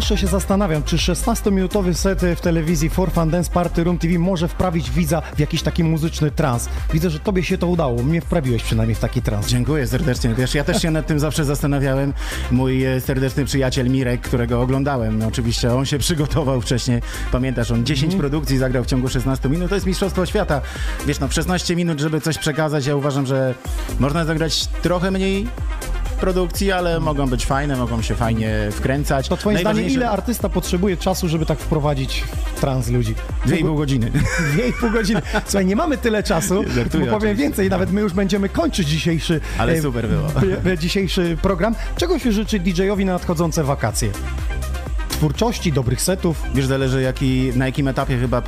Zawsze 0.00 0.18
się 0.18 0.26
zastanawiam, 0.26 0.82
czy 0.82 0.96
16-minutowy 0.96 1.94
set 1.94 2.20
w 2.36 2.40
telewizji 2.40 2.90
For 2.90 3.10
Fun 3.12 3.30
Dance 3.30 3.50
Party 3.50 3.84
Room 3.84 3.98
TV 3.98 4.18
może 4.18 4.48
wprawić 4.48 4.90
widza 4.90 5.20
w 5.20 5.38
jakiś 5.38 5.62
taki 5.62 5.84
muzyczny 5.84 6.30
trans. 6.30 6.68
Widzę, 6.92 7.10
że 7.10 7.18
tobie 7.18 7.42
się 7.42 7.58
to 7.58 7.66
udało. 7.66 8.02
Mnie 8.02 8.20
wprawiłeś 8.20 8.62
przynajmniej 8.62 8.94
w 8.94 8.98
taki 8.98 9.22
trans. 9.22 9.48
Dziękuję 9.48 9.86
serdecznie. 9.86 10.34
Wiesz, 10.34 10.54
ja 10.54 10.64
też 10.64 10.82
się 10.82 10.90
nad 10.90 11.06
tym 11.06 11.20
zawsze 11.20 11.44
zastanawiałem. 11.44 12.12
Mój 12.50 12.84
e, 12.84 13.00
serdeczny 13.00 13.44
przyjaciel 13.44 13.90
Mirek, 13.90 14.20
którego 14.20 14.60
oglądałem, 14.60 15.18
no 15.18 15.26
oczywiście 15.26 15.74
on 15.74 15.86
się 15.86 15.98
przygotował 15.98 16.60
wcześniej. 16.60 17.02
Pamiętasz, 17.32 17.70
on 17.70 17.86
10 17.86 18.14
produkcji 18.14 18.58
zagrał 18.58 18.84
w 18.84 18.86
ciągu 18.86 19.08
16 19.08 19.48
minut. 19.48 19.68
To 19.68 19.74
jest 19.74 19.86
Mistrzostwo 19.86 20.26
Świata. 20.26 20.60
Wiesz, 21.06 21.20
no 21.20 21.30
16 21.30 21.76
minut, 21.76 22.00
żeby 22.00 22.20
coś 22.20 22.38
przekazać, 22.38 22.86
ja 22.86 22.96
uważam, 22.96 23.26
że 23.26 23.54
można 23.98 24.24
zagrać 24.24 24.66
trochę 24.66 25.10
mniej 25.10 25.46
produkcji, 26.20 26.72
ale 26.72 27.00
mogą 27.00 27.26
być 27.26 27.46
fajne, 27.46 27.76
mogą 27.76 28.02
się 28.02 28.14
fajnie 28.14 28.54
wkręcać. 28.72 29.28
To 29.28 29.36
twoim 29.36 29.58
zdaniem 29.58 29.84
ile 29.84 30.10
artysta 30.10 30.48
potrzebuje 30.48 30.96
czasu, 30.96 31.28
żeby 31.28 31.46
tak 31.46 31.58
wprowadzić 31.58 32.24
w 32.56 32.60
trans 32.60 32.88
ludzi? 32.88 33.14
Dwie 33.46 33.56
i 33.58 33.64
pół 33.64 33.76
godziny. 33.76 34.10
Dwie 34.52 34.68
i 34.68 34.72
pół 34.72 34.90
godziny. 34.90 35.22
Słuchaj, 35.44 35.66
nie 35.66 35.76
mamy 35.76 35.98
tyle 35.98 36.22
czasu, 36.22 36.64
Żartuję 36.74 37.06
bo 37.06 37.18
powiem 37.18 37.36
więcej, 37.36 37.70
nawet 37.70 37.92
my 37.92 38.00
już 38.00 38.12
będziemy 38.12 38.48
kończyć 38.48 38.88
dzisiejszy, 38.88 39.40
Ale 39.58 39.72
e, 39.72 39.82
super 39.82 40.08
było. 40.08 40.28
p- 40.64 40.78
dzisiejszy 40.84 41.36
program. 41.42 41.74
Czego 41.96 42.18
się 42.18 42.32
życzy 42.32 42.60
DJ-owi 42.60 43.04
na 43.04 43.12
nadchodzące 43.12 43.64
wakacje? 43.64 44.10
Twórczości, 45.20 45.72
dobrych 45.72 46.02
setów. 46.02 46.42
Wiesz, 46.54 46.66
zależy 46.66 47.02
jaki, 47.02 47.52
na 47.56 47.66
jakim 47.66 47.88
etapie 47.88 48.18
chyba 48.18 48.42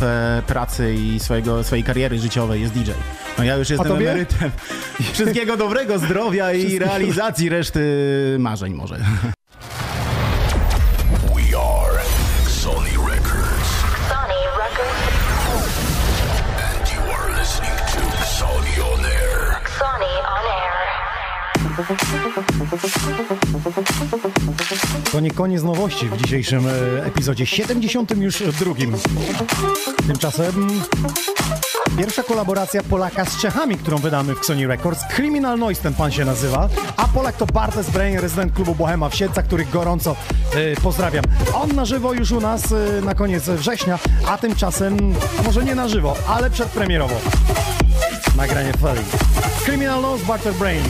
pracy 0.47 0.95
i 0.95 1.21
swojego, 1.21 1.65
swojej 1.65 1.85
kariery 1.85 2.19
życiowej 2.19 2.61
jest 2.61 2.73
DJ. 2.73 2.91
No 3.39 3.45
ja 3.45 3.57
już 3.57 3.71
jestem 3.71 3.93
emerytem. 3.97 4.51
Wszystkiego 5.13 5.57
dobrego, 5.57 5.99
zdrowia 5.99 6.53
i 6.53 6.79
realizacji 6.79 7.49
reszty 7.49 8.37
marzeń 8.39 8.75
może. 8.75 8.99
To 25.13 25.21
nie 25.21 25.31
koniec 25.31 25.63
nowości 25.63 26.09
w 26.09 26.17
dzisiejszym 26.17 26.67
e, 26.67 27.05
epizodzie 27.07 27.47
72. 27.47 28.75
Tymczasem 30.07 30.69
pierwsza 31.99 32.23
kolaboracja 32.23 32.83
Polaka 32.83 33.25
z 33.25 33.41
Czechami, 33.41 33.77
którą 33.77 33.99
wydamy 33.99 34.35
w 34.35 34.45
Sony 34.45 34.67
Records. 34.67 35.05
Criminal 35.17 35.59
Noise 35.59 35.83
ten 35.83 35.95
pan 35.95 36.13
się 36.13 36.25
nazywa, 36.25 36.69
a 36.97 37.09
Polak 37.09 37.37
to 37.37 37.47
Bartes 37.47 37.91
Brain, 37.91 38.19
rezydent 38.19 38.53
klubu 38.53 38.75
Bohema 38.75 39.09
w 39.09 39.15
Siedlcach, 39.15 39.45
których 39.45 39.71
gorąco 39.71 40.17
e, 40.55 40.77
pozdrawiam. 40.81 41.25
On 41.55 41.73
na 41.73 41.85
żywo 41.85 42.13
już 42.13 42.31
u 42.33 42.41
nas 42.41 42.73
e, 42.73 43.01
na 43.05 43.15
koniec 43.15 43.45
września, 43.45 43.99
a 44.27 44.39
tymczasem 44.39 45.15
może 45.45 45.65
nie 45.65 45.75
na 45.75 45.89
żywo, 45.89 46.17
ale 46.29 46.51
przedpremierowo. 46.51 47.15
Nagranie 48.43 48.73
Ferry. 48.81 49.05
Criminal 49.65 50.03
Noise, 50.03 50.27
Bartes 50.27 50.59
Brain. 50.59 50.83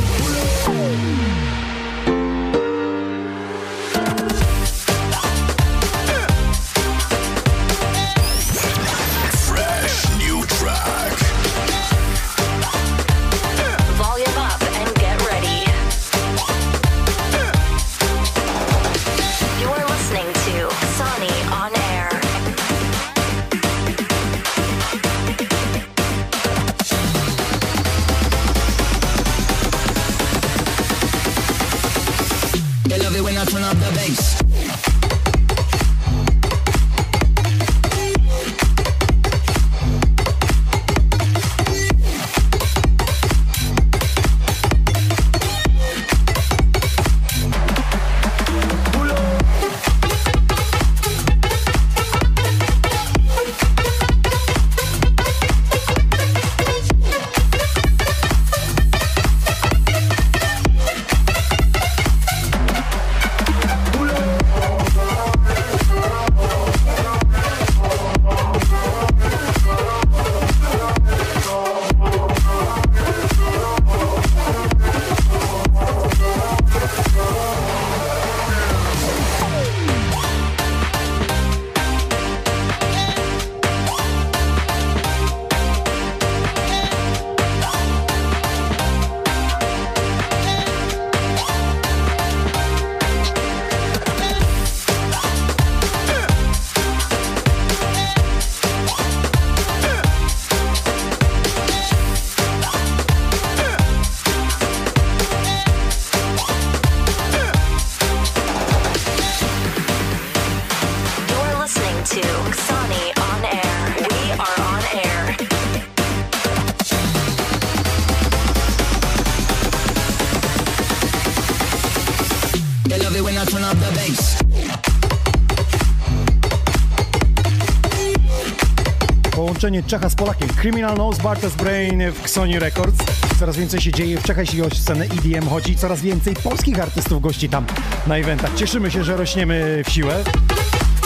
Połączenie 129.63 129.83
Czecha 129.83 130.09
z 130.09 130.15
Polakiem. 130.15 130.49
Criminal 130.49 130.97
Nose, 130.97 131.23
Bartes 131.23 131.55
Brain 131.55 132.03
w 132.23 132.29
Sony 132.29 132.59
Records. 132.59 133.05
Coraz 133.39 133.57
więcej 133.57 133.81
się 133.81 133.93
dzieje 133.93 134.19
w 134.19 134.23
Czechach, 134.23 134.47
jeśli 134.47 134.63
o 134.63 134.71
scenę 134.71 135.05
EDM 135.05 135.49
chodzi. 135.49 135.77
Coraz 135.77 136.01
więcej 136.01 136.35
polskich 136.35 136.81
artystów 136.81 137.23
gości 137.23 137.49
tam 137.49 137.67
na 138.07 138.17
eventach. 138.17 138.55
Cieszymy 138.55 138.91
się, 138.91 139.05
że 139.05 139.17
rośniemy 139.17 139.83
w 139.87 139.91
siłę. 139.91 140.25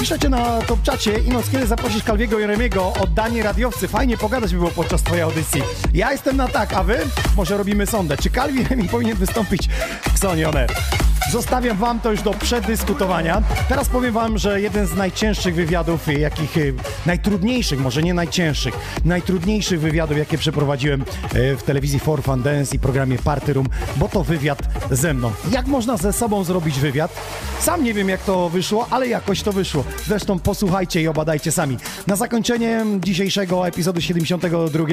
Piszecie 0.01 0.29
na 0.29 0.63
top 0.63 0.83
czacie, 0.83 1.19
Inoc, 1.19 1.51
kiedy 1.51 1.67
zaprosisz 1.67 2.03
Kalwiego 2.03 2.39
Jeremiego, 2.39 2.93
oddanie 3.01 3.43
radiowcy. 3.43 3.89
Fajnie 3.89 4.17
pogadać 4.17 4.53
by 4.53 4.59
było 4.59 4.71
podczas 4.71 5.03
twojej 5.03 5.23
audycji. 5.23 5.63
Ja 5.95 6.13
jestem 6.13 6.37
na 6.37 6.49
tak, 6.49 6.73
a 6.73 6.83
wy? 6.83 6.99
Może 7.37 7.57
robimy 7.57 7.87
sondę. 7.87 8.17
Czy 8.17 8.31
Kalwi 8.31 8.59
Jeremi 8.59 8.89
powinien 8.89 9.17
wystąpić 9.17 9.69
w 10.15 10.19
Sony 10.19 10.49
On 10.49 10.57
Air? 10.57 10.71
Zostawiam 11.31 11.77
wam 11.77 12.01
to 12.01 12.11
już 12.11 12.23
do 12.23 12.31
przedyskutowania. 12.31 13.43
Teraz 13.69 13.89
powiem 13.89 14.15
wam, 14.15 14.39
że 14.39 14.61
jeden 14.61 14.87
z 14.87 14.95
najcięższych 14.95 15.55
wywiadów, 15.55 16.09
jakich 16.19 16.57
y, 16.57 16.75
najtrudniejszych, 17.07 17.81
może 17.81 18.03
nie 18.03 18.15
najcięższych, 18.15 18.75
najtrudniejszych 19.05 19.81
wywiadów, 19.81 20.19
jakie 20.19 20.39
przeprowadziłem 20.39 21.03
y, 21.03 21.57
w 21.57 21.63
telewizji 21.63 21.99
For 21.99 22.23
Fun 22.23 22.43
Dance 22.43 22.77
i 22.77 22.79
programie 22.79 23.19
Party 23.19 23.53
Room, 23.53 23.67
bo 23.97 24.09
to 24.09 24.25
wywiad 24.25 24.59
ze 24.91 25.15
mną. 25.15 25.33
Jak 25.51 25.67
można 25.67 25.97
ze 25.97 26.13
sobą 26.13 26.45
zrobić 26.45 26.81
wywiad? 26.81 27.13
Sam 27.61 27.85
nie 27.85 27.95
wiem, 27.95 28.09
jak 28.09 28.21
to 28.21 28.49
wyszło, 28.49 28.87
ale 28.91 29.09
jakoś 29.09 29.43
to 29.43 29.53
wyszło. 29.53 29.85
Zresztą 30.07 30.39
posłuchajcie 30.39 31.03
i 31.03 31.09
obadajcie 31.09 31.53
sami. 31.53 31.77
Na 32.07 32.17
zakończenie 32.17 32.85
dzisiejszego 33.01 33.69
epizodu 33.69 34.01
72 34.01 34.87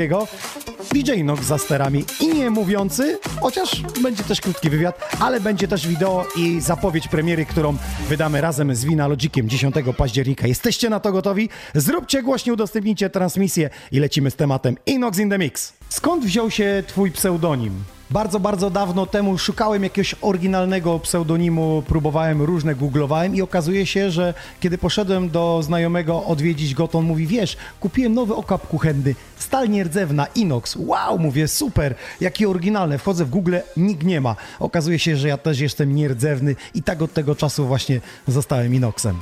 DJ 0.94 1.24
Nox 1.24 1.46
za 1.46 1.58
sterami 1.58 2.06
i 2.20 2.28
nie 2.28 2.50
mówiący, 2.50 3.20
chociaż 3.42 3.82
będzie 4.02 4.24
też 4.24 4.42
krótki 4.42 4.70
wywiad, 4.70 5.16
ale 5.20 5.40
będzie 5.40 5.68
też 5.68 5.88
wideo 5.88 6.23
i 6.38 6.62
zapowiedź 6.62 7.08
premiery, 7.08 7.46
którą 7.46 7.78
wydamy 8.10 8.42
razem 8.42 8.76
z 8.76 8.86
Vinalogiciem 8.86 9.50
10 9.50 9.76
października. 9.98 10.48
Jesteście 10.48 10.90
na 10.90 11.00
to 11.00 11.12
gotowi? 11.12 11.50
Zróbcie 11.76 12.24
głośniej, 12.24 12.54
udostępnijcie 12.54 13.10
transmisję 13.10 13.70
i 13.92 14.00
lecimy 14.00 14.32
z 14.32 14.36
tematem 14.36 14.78
Inox 14.86 15.20
in 15.20 15.30
the 15.30 15.38
Mix. 15.38 15.74
Skąd 15.90 16.26
wziął 16.26 16.52
się 16.52 16.84
twój 16.88 17.12
pseudonim? 17.12 17.84
Bardzo, 18.14 18.40
bardzo 18.40 18.70
dawno 18.70 19.06
temu 19.06 19.38
szukałem 19.38 19.84
jakiegoś 19.84 20.16
oryginalnego 20.22 21.00
pseudonimu, 21.00 21.84
próbowałem 21.88 22.42
różne, 22.42 22.76
googlowałem 22.76 23.36
i 23.36 23.42
okazuje 23.42 23.86
się, 23.86 24.12
że 24.12 24.34
kiedy 24.60 24.78
poszedłem 24.78 25.30
do 25.30 25.60
znajomego 25.64 26.26
odwiedzić 26.26 26.74
go, 26.74 26.88
to 26.88 27.00
on 27.00 27.06
mówi, 27.06 27.28
wiesz, 27.28 27.58
kupiłem 27.80 28.14
nowy 28.14 28.36
okap 28.36 28.68
kuchenny, 28.68 29.16
stal 29.38 29.70
nierdzewna, 29.70 30.28
inox, 30.36 30.76
wow, 30.76 31.20
mówię, 31.20 31.48
super, 31.48 31.96
jakie 32.22 32.50
oryginalne, 32.50 32.98
wchodzę 32.98 33.26
w 33.26 33.30
Google, 33.30 33.56
nikt 33.78 34.04
nie 34.04 34.22
ma. 34.22 34.36
Okazuje 34.60 35.00
się, 35.00 35.18
że 35.18 35.28
ja 35.28 35.38
też 35.38 35.60
jestem 35.60 35.96
nierdzewny 35.96 36.56
i 36.74 36.84
tak 36.84 37.02
od 37.02 37.14
tego 37.14 37.36
czasu 37.36 37.66
właśnie 37.66 38.02
zostałem 38.28 38.76
inoxem. 38.76 39.16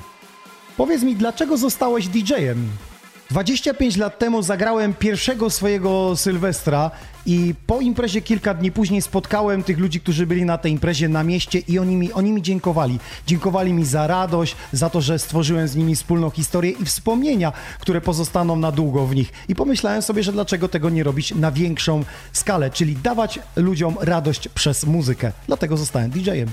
Powiedz 0.78 1.04
mi, 1.04 1.16
dlaczego 1.16 1.58
zostałeś 1.58 2.08
DJ-em? 2.08 2.91
25 3.32 3.98
lat 3.98 4.20
temu 4.20 4.42
zagrałem 4.42 4.94
pierwszego 4.94 5.50
swojego 5.50 6.16
Sylwestra 6.16 6.92
i 7.26 7.56
po 7.68 7.82
imprezie 7.82 8.22
kilka 8.22 8.54
dni 8.54 8.72
później 8.72 9.02
spotkałem 9.02 9.64
tych 9.64 9.80
ludzi, 9.80 10.00
którzy 10.00 10.28
byli 10.28 10.46
na 10.46 10.58
tej 10.58 10.72
imprezie 10.72 11.10
na 11.10 11.24
mieście 11.24 11.60
i 11.60 11.80
oni 11.80 11.96
mi, 11.96 12.14
oni 12.14 12.32
mi 12.32 12.42
dziękowali. 12.42 13.00
Dziękowali 13.28 13.74
mi 13.74 13.86
za 13.86 14.08
radość, 14.08 14.56
za 14.72 14.90
to, 14.90 15.02
że 15.02 15.20
stworzyłem 15.20 15.68
z 15.68 15.76
nimi 15.76 15.96
wspólną 15.96 16.30
historię 16.30 16.72
i 16.72 16.86
wspomnienia, 16.86 17.52
które 17.80 18.02
pozostaną 18.02 18.56
na 18.56 18.72
długo 18.72 19.06
w 19.06 19.16
nich. 19.16 19.34
I 19.48 19.56
pomyślałem 19.56 20.02
sobie, 20.02 20.24
że 20.24 20.32
dlaczego 20.32 20.68
tego 20.68 20.90
nie 20.90 21.04
robić 21.04 21.36
na 21.36 21.52
większą 21.52 22.04
skalę, 22.34 22.70
czyli 22.70 22.96
dawać 22.96 23.40
ludziom 23.56 23.96
radość 24.02 24.48
przez 24.48 24.86
muzykę. 24.86 25.32
Dlatego 25.48 25.78
zostałem 25.78 26.12
DJ-em. 26.12 26.50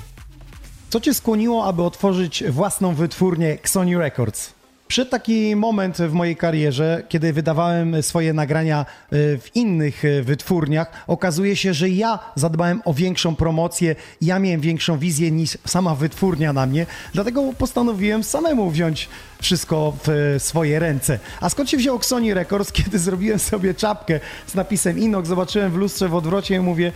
Co 0.90 1.00
cię 1.00 1.14
skłoniło, 1.14 1.64
aby 1.64 1.82
otworzyć 1.82 2.44
własną 2.50 2.94
wytwórnię 2.94 3.58
Sony 3.64 3.98
Records? 3.98 4.57
Przyszedł 4.88 5.10
taki 5.10 5.56
moment 5.56 5.98
w 5.98 6.12
mojej 6.12 6.36
karierze, 6.36 7.02
kiedy 7.08 7.32
wydawałem 7.32 8.02
swoje 8.02 8.32
nagrania 8.32 8.86
y, 9.12 9.38
w 9.38 9.56
innych 9.56 10.04
y, 10.04 10.22
wytwórniach. 10.22 11.04
Okazuje 11.06 11.56
się, 11.56 11.74
że 11.74 11.88
ja 11.88 12.18
zadbałem 12.34 12.82
o 12.84 12.94
większą 12.94 13.36
promocję, 13.36 13.96
ja 14.20 14.38
miałem 14.38 14.60
większą 14.60 14.98
wizję 14.98 15.30
niż 15.30 15.58
sama 15.66 15.94
wytwórnia 15.94 16.52
na 16.52 16.66
mnie, 16.66 16.86
dlatego 17.12 17.52
postanowiłem 17.58 18.24
samemu 18.24 18.70
wziąć 18.70 19.08
wszystko 19.42 19.96
w 20.04 20.08
y, 20.08 20.40
swoje 20.40 20.78
ręce. 20.78 21.18
A 21.40 21.50
skąd 21.50 21.70
się 21.70 21.76
wziął 21.76 22.02
Sony 22.02 22.34
Records, 22.34 22.72
kiedy 22.82 22.98
zrobiłem 22.98 23.38
sobie 23.38 23.74
czapkę 23.74 24.20
z 24.46 24.54
napisem 24.54 24.98
Inox, 24.98 25.28
zobaczyłem 25.28 25.72
w 25.72 25.76
lustrze 25.76 26.08
w 26.08 26.14
odwrocie 26.14 26.54
i 26.54 26.60
mówię 26.60 26.92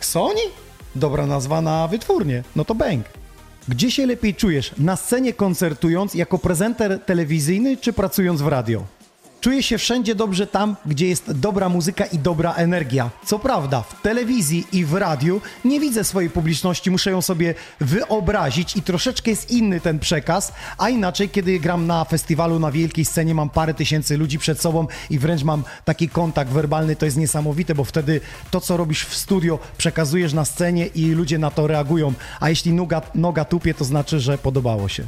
Sony? 0.00 0.40
Dobra 0.94 1.26
nazwa 1.26 1.60
na 1.60 1.88
wytwórnię, 1.88 2.42
no 2.56 2.64
to 2.64 2.74
bęk. 2.74 3.17
Gdzie 3.68 3.90
się 3.90 4.06
lepiej 4.06 4.34
czujesz? 4.34 4.74
Na 4.78 4.96
scenie 4.96 5.32
koncertując, 5.32 6.14
jako 6.14 6.38
prezenter 6.38 7.00
telewizyjny, 7.06 7.76
czy 7.76 7.92
pracując 7.92 8.42
w 8.42 8.46
radio? 8.46 8.84
Czuję 9.40 9.62
się 9.62 9.78
wszędzie 9.78 10.14
dobrze 10.14 10.46
tam, 10.46 10.76
gdzie 10.86 11.08
jest 11.08 11.32
dobra 11.32 11.68
muzyka 11.68 12.04
i 12.04 12.18
dobra 12.18 12.54
energia. 12.54 13.10
Co 13.26 13.38
prawda, 13.38 13.82
w 13.82 14.02
telewizji 14.02 14.66
i 14.72 14.84
w 14.84 14.94
radiu 14.94 15.40
nie 15.64 15.80
widzę 15.80 16.04
swojej 16.04 16.30
publiczności, 16.30 16.90
muszę 16.90 17.10
ją 17.10 17.22
sobie 17.22 17.54
wyobrazić 17.80 18.76
i 18.76 18.82
troszeczkę 18.82 19.30
jest 19.30 19.50
inny 19.50 19.80
ten 19.80 19.98
przekaz, 19.98 20.52
a 20.78 20.88
inaczej, 20.88 21.28
kiedy 21.28 21.60
gram 21.60 21.86
na 21.86 22.04
festiwalu, 22.04 22.58
na 22.58 22.72
wielkiej 22.72 23.04
scenie, 23.04 23.34
mam 23.34 23.50
parę 23.50 23.74
tysięcy 23.74 24.16
ludzi 24.16 24.38
przed 24.38 24.60
sobą 24.60 24.86
i 25.10 25.18
wręcz 25.18 25.42
mam 25.42 25.62
taki 25.84 26.08
kontakt 26.08 26.50
werbalny, 26.50 26.96
to 26.96 27.04
jest 27.04 27.16
niesamowite, 27.16 27.74
bo 27.74 27.84
wtedy 27.84 28.20
to, 28.50 28.60
co 28.60 28.76
robisz 28.76 29.04
w 29.04 29.16
studio, 29.16 29.58
przekazujesz 29.78 30.32
na 30.32 30.44
scenie 30.44 30.86
i 30.86 31.06
ludzie 31.06 31.38
na 31.38 31.50
to 31.50 31.66
reagują, 31.66 32.12
a 32.40 32.48
jeśli 32.48 32.72
noga, 32.72 33.02
noga 33.14 33.44
tupie, 33.44 33.74
to 33.74 33.84
znaczy, 33.84 34.20
że 34.20 34.38
podobało 34.38 34.88
się. 34.88 35.04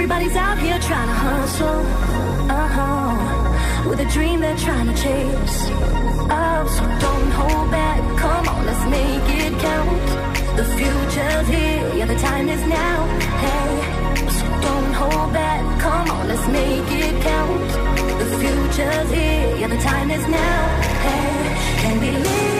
Everybody's 0.00 0.34
out 0.34 0.58
here 0.58 0.78
trying 0.78 1.08
to 1.08 1.12
hustle, 1.12 1.84
uh-huh. 2.50 3.86
With 3.86 4.00
a 4.00 4.06
dream 4.06 4.40
they're 4.40 4.56
trying 4.56 4.86
to 4.86 4.94
chase. 4.94 5.68
Oh, 6.32 6.64
so 6.74 6.84
don't 7.04 7.30
hold 7.32 7.70
back. 7.70 8.00
Come 8.16 8.48
on, 8.48 8.64
let's 8.64 8.82
make 8.88 9.28
it 9.44 9.52
count. 9.60 10.56
The 10.56 10.64
future's 10.64 11.48
here, 11.48 11.94
yeah, 11.98 12.06
the 12.06 12.16
time 12.16 12.48
is 12.48 12.66
now. 12.66 12.98
Hey, 13.44 13.72
so 14.38 14.46
don't 14.62 14.94
hold 14.94 15.34
back. 15.34 15.60
Come 15.82 16.10
on, 16.16 16.28
let's 16.28 16.48
make 16.48 16.90
it 17.04 17.22
count. 17.22 17.70
The 18.20 18.28
future's 18.40 19.10
here, 19.10 19.56
yeah, 19.58 19.68
the 19.68 19.80
time 19.80 20.10
is 20.10 20.26
now. 20.28 20.80
Hey, 21.04 21.88
and 21.88 22.00
believe. 22.00 22.59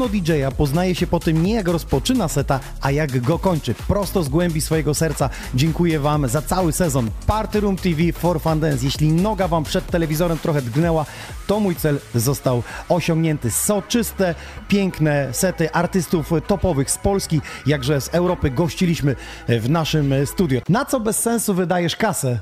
Podobno 0.00 0.20
DJ-a 0.20 0.50
poznaje 0.50 0.94
się 0.94 1.06
po 1.06 1.20
tym 1.20 1.42
nie 1.42 1.54
jak 1.54 1.68
rozpoczyna 1.68 2.28
seta, 2.28 2.60
a 2.80 2.90
jak 2.90 3.20
go 3.20 3.38
kończy. 3.38 3.74
Prosto 3.74 4.22
z 4.22 4.28
głębi 4.28 4.60
swojego 4.60 4.94
serca 4.94 5.30
dziękuję 5.54 6.00
Wam 6.00 6.28
za 6.28 6.42
cały 6.42 6.72
sezon. 6.72 7.10
Party 7.26 7.60
Room 7.60 7.76
TV 7.76 8.12
for 8.12 8.40
Fun 8.40 8.60
Dance. 8.60 8.84
Jeśli 8.84 9.12
noga 9.12 9.48
Wam 9.48 9.64
przed 9.64 9.86
telewizorem 9.86 10.38
trochę 10.38 10.62
drgnęła, 10.62 11.06
to 11.46 11.60
mój 11.60 11.76
cel 11.76 11.98
został 12.14 12.62
osiągnięty. 12.88 13.50
Soczyste, 13.50 14.34
piękne 14.68 15.28
sety 15.32 15.72
artystów 15.72 16.30
topowych 16.46 16.90
z 16.90 16.98
Polski, 16.98 17.40
jakże 17.66 18.00
z 18.00 18.08
Europy 18.08 18.50
gościliśmy 18.50 19.16
w 19.48 19.70
naszym 19.70 20.14
studio. 20.26 20.60
Na 20.68 20.84
co 20.84 21.00
bez 21.00 21.18
sensu 21.18 21.54
wydajesz 21.54 21.96
kasę? 21.96 22.38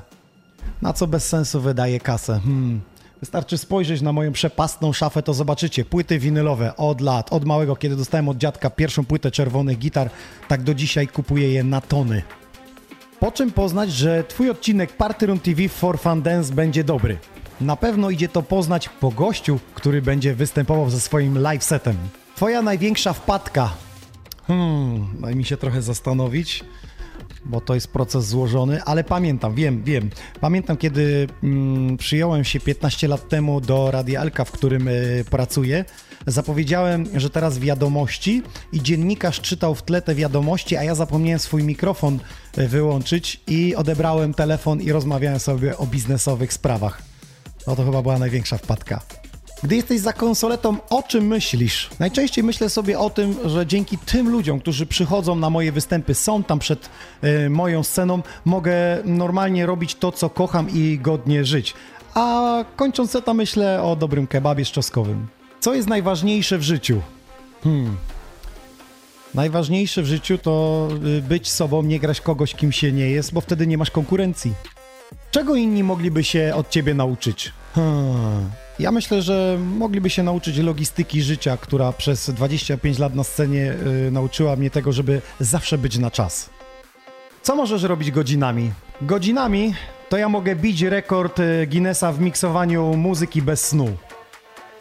Na 0.81 0.93
co 0.93 1.07
bez 1.07 1.27
sensu 1.27 1.61
wydaje 1.61 1.99
kasę? 1.99 2.39
Hmm. 2.43 2.81
Wystarczy 3.19 3.57
spojrzeć 3.57 4.01
na 4.01 4.13
moją 4.13 4.31
przepastną 4.31 4.93
szafę, 4.93 5.23
to 5.23 5.33
zobaczycie. 5.33 5.85
Płyty 5.85 6.19
winylowe 6.19 6.75
od 6.77 7.01
lat, 7.01 7.33
od 7.33 7.45
małego, 7.45 7.75
kiedy 7.75 7.95
dostałem 7.95 8.29
od 8.29 8.37
dziadka 8.37 8.69
pierwszą 8.69 9.05
płytę 9.05 9.31
czerwonych 9.31 9.77
gitar, 9.77 10.09
tak 10.47 10.63
do 10.63 10.73
dzisiaj 10.73 11.07
kupuję 11.07 11.53
je 11.53 11.63
na 11.63 11.81
tony. 11.81 12.21
Po 13.19 13.31
czym 13.31 13.51
poznać, 13.51 13.91
że 13.91 14.23
Twój 14.23 14.49
odcinek 14.49 14.93
Party 14.93 15.25
Room 15.25 15.39
TV 15.39 15.69
for 15.69 15.99
Fun 15.99 16.21
Dance 16.21 16.53
będzie 16.53 16.83
dobry? 16.83 17.17
Na 17.61 17.75
pewno 17.75 18.09
idzie 18.09 18.29
to 18.29 18.43
poznać 18.43 18.89
po 18.89 19.11
gościu, 19.11 19.59
który 19.73 20.01
będzie 20.01 20.35
występował 20.35 20.89
ze 20.89 20.99
swoim 20.99 21.37
live 21.37 21.63
setem. 21.63 21.95
Twoja 22.35 22.61
największa 22.61 23.13
wpadka. 23.13 23.69
Hmm, 24.47 25.07
daj 25.21 25.35
mi 25.35 25.45
się 25.45 25.57
trochę 25.57 25.81
zastanowić 25.81 26.63
bo 27.45 27.61
to 27.61 27.75
jest 27.75 27.87
proces 27.87 28.25
złożony, 28.25 28.83
ale 28.83 29.03
pamiętam, 29.03 29.55
wiem, 29.55 29.83
wiem. 29.83 30.09
Pamiętam, 30.41 30.77
kiedy 30.77 31.27
mm, 31.43 31.97
przyjąłem 31.97 32.43
się 32.43 32.59
15 32.59 33.07
lat 33.07 33.29
temu 33.29 33.61
do 33.61 33.91
Radia 33.91 34.21
Elka, 34.21 34.45
w 34.45 34.51
którym 34.51 34.87
y, 34.87 35.25
pracuję, 35.29 35.85
zapowiedziałem, 36.27 37.05
że 37.15 37.29
teraz 37.29 37.59
wiadomości 37.59 38.43
i 38.73 38.81
dziennikarz 38.81 39.41
czytał 39.41 39.75
w 39.75 39.83
tle 39.83 40.01
te 40.01 40.15
wiadomości, 40.15 40.77
a 40.77 40.83
ja 40.83 40.95
zapomniałem 40.95 41.39
swój 41.39 41.63
mikrofon 41.63 42.19
y, 42.57 42.67
wyłączyć 42.67 43.41
i 43.47 43.75
odebrałem 43.75 44.33
telefon 44.33 44.81
i 44.81 44.91
rozmawiałem 44.91 45.39
sobie 45.39 45.77
o 45.77 45.87
biznesowych 45.87 46.53
sprawach. 46.53 47.01
No 47.67 47.75
to 47.75 47.85
chyba 47.85 48.01
była 48.01 48.19
największa 48.19 48.57
wpadka. 48.57 49.18
Gdy 49.63 49.75
jesteś 49.75 49.99
za 49.99 50.13
konsoletą, 50.13 50.77
o 50.89 51.03
czym 51.03 51.27
myślisz? 51.27 51.89
Najczęściej 51.99 52.43
myślę 52.43 52.69
sobie 52.69 52.99
o 52.99 53.09
tym, 53.09 53.35
że 53.45 53.65
dzięki 53.65 53.97
tym 53.97 54.29
ludziom, 54.29 54.59
którzy 54.59 54.85
przychodzą 54.85 55.35
na 55.35 55.49
moje 55.49 55.71
występy, 55.71 56.15
są 56.15 56.43
tam 56.43 56.59
przed 56.59 56.89
y, 57.23 57.49
moją 57.49 57.83
sceną, 57.83 58.21
mogę 58.45 58.73
normalnie 59.05 59.65
robić 59.65 59.95
to, 59.95 60.11
co 60.11 60.29
kocham 60.29 60.69
i 60.69 60.99
godnie 61.01 61.45
żyć. 61.45 61.73
A 62.13 62.65
kończąc 62.75 63.11
seta 63.11 63.33
myślę 63.33 63.83
o 63.83 63.95
dobrym 63.95 64.27
kebabie 64.27 64.65
z. 64.65 64.91
Co 65.59 65.73
jest 65.73 65.87
najważniejsze 65.87 66.57
w 66.57 66.63
życiu? 66.63 67.01
Hmm. 67.63 67.97
Najważniejsze 69.33 70.01
w 70.01 70.05
życiu 70.05 70.37
to 70.37 70.87
y, 71.17 71.21
być 71.21 71.49
sobą, 71.49 71.83
nie 71.83 71.99
grać 71.99 72.21
kogoś, 72.21 72.55
kim 72.55 72.71
się 72.71 72.91
nie 72.91 73.09
jest, 73.09 73.33
bo 73.33 73.41
wtedy 73.41 73.67
nie 73.67 73.77
masz 73.77 73.91
konkurencji. 73.91 74.53
Czego 75.31 75.55
inni 75.55 75.83
mogliby 75.83 76.23
się 76.23 76.53
od 76.55 76.69
ciebie 76.69 76.93
nauczyć? 76.93 77.51
Hmm. 77.75 78.49
Ja 78.79 78.91
myślę, 78.91 79.21
że 79.21 79.57
mogliby 79.77 80.09
się 80.09 80.23
nauczyć 80.23 80.57
logistyki 80.57 81.21
życia, 81.21 81.57
która 81.57 81.93
przez 81.93 82.29
25 82.29 82.99
lat 82.99 83.15
na 83.15 83.23
scenie 83.23 83.73
y, 84.07 84.11
nauczyła 84.11 84.55
mnie 84.55 84.69
tego, 84.69 84.91
żeby 84.91 85.21
zawsze 85.39 85.77
być 85.77 85.97
na 85.97 86.11
czas. 86.11 86.49
Co 87.41 87.55
możesz 87.55 87.83
robić 87.83 88.11
godzinami? 88.11 88.71
Godzinami 89.01 89.73
to 90.09 90.17
ja 90.17 90.29
mogę 90.29 90.55
bić 90.55 90.81
rekord 90.81 91.39
y, 91.39 91.67
Guinnessa 91.67 92.11
w 92.11 92.19
miksowaniu 92.19 92.97
muzyki 92.97 93.41
bez 93.41 93.67
snu. 93.67 93.97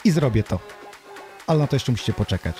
I 0.04 0.10
zrobię 0.10 0.42
to. 0.42 0.58
Ale 1.46 1.58
na 1.58 1.66
to 1.66 1.76
jeszcze 1.76 1.92
musicie 1.92 2.12
poczekać. 2.12 2.56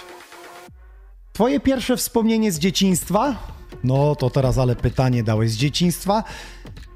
Twoje 1.32 1.60
pierwsze 1.60 1.96
wspomnienie 1.96 2.52
z 2.52 2.58
dzieciństwa? 2.58 3.36
No 3.84 4.16
to 4.16 4.30
teraz 4.30 4.58
ale 4.58 4.76
pytanie 4.76 5.22
dałeś 5.22 5.50
z 5.50 5.56
dzieciństwa. 5.56 6.24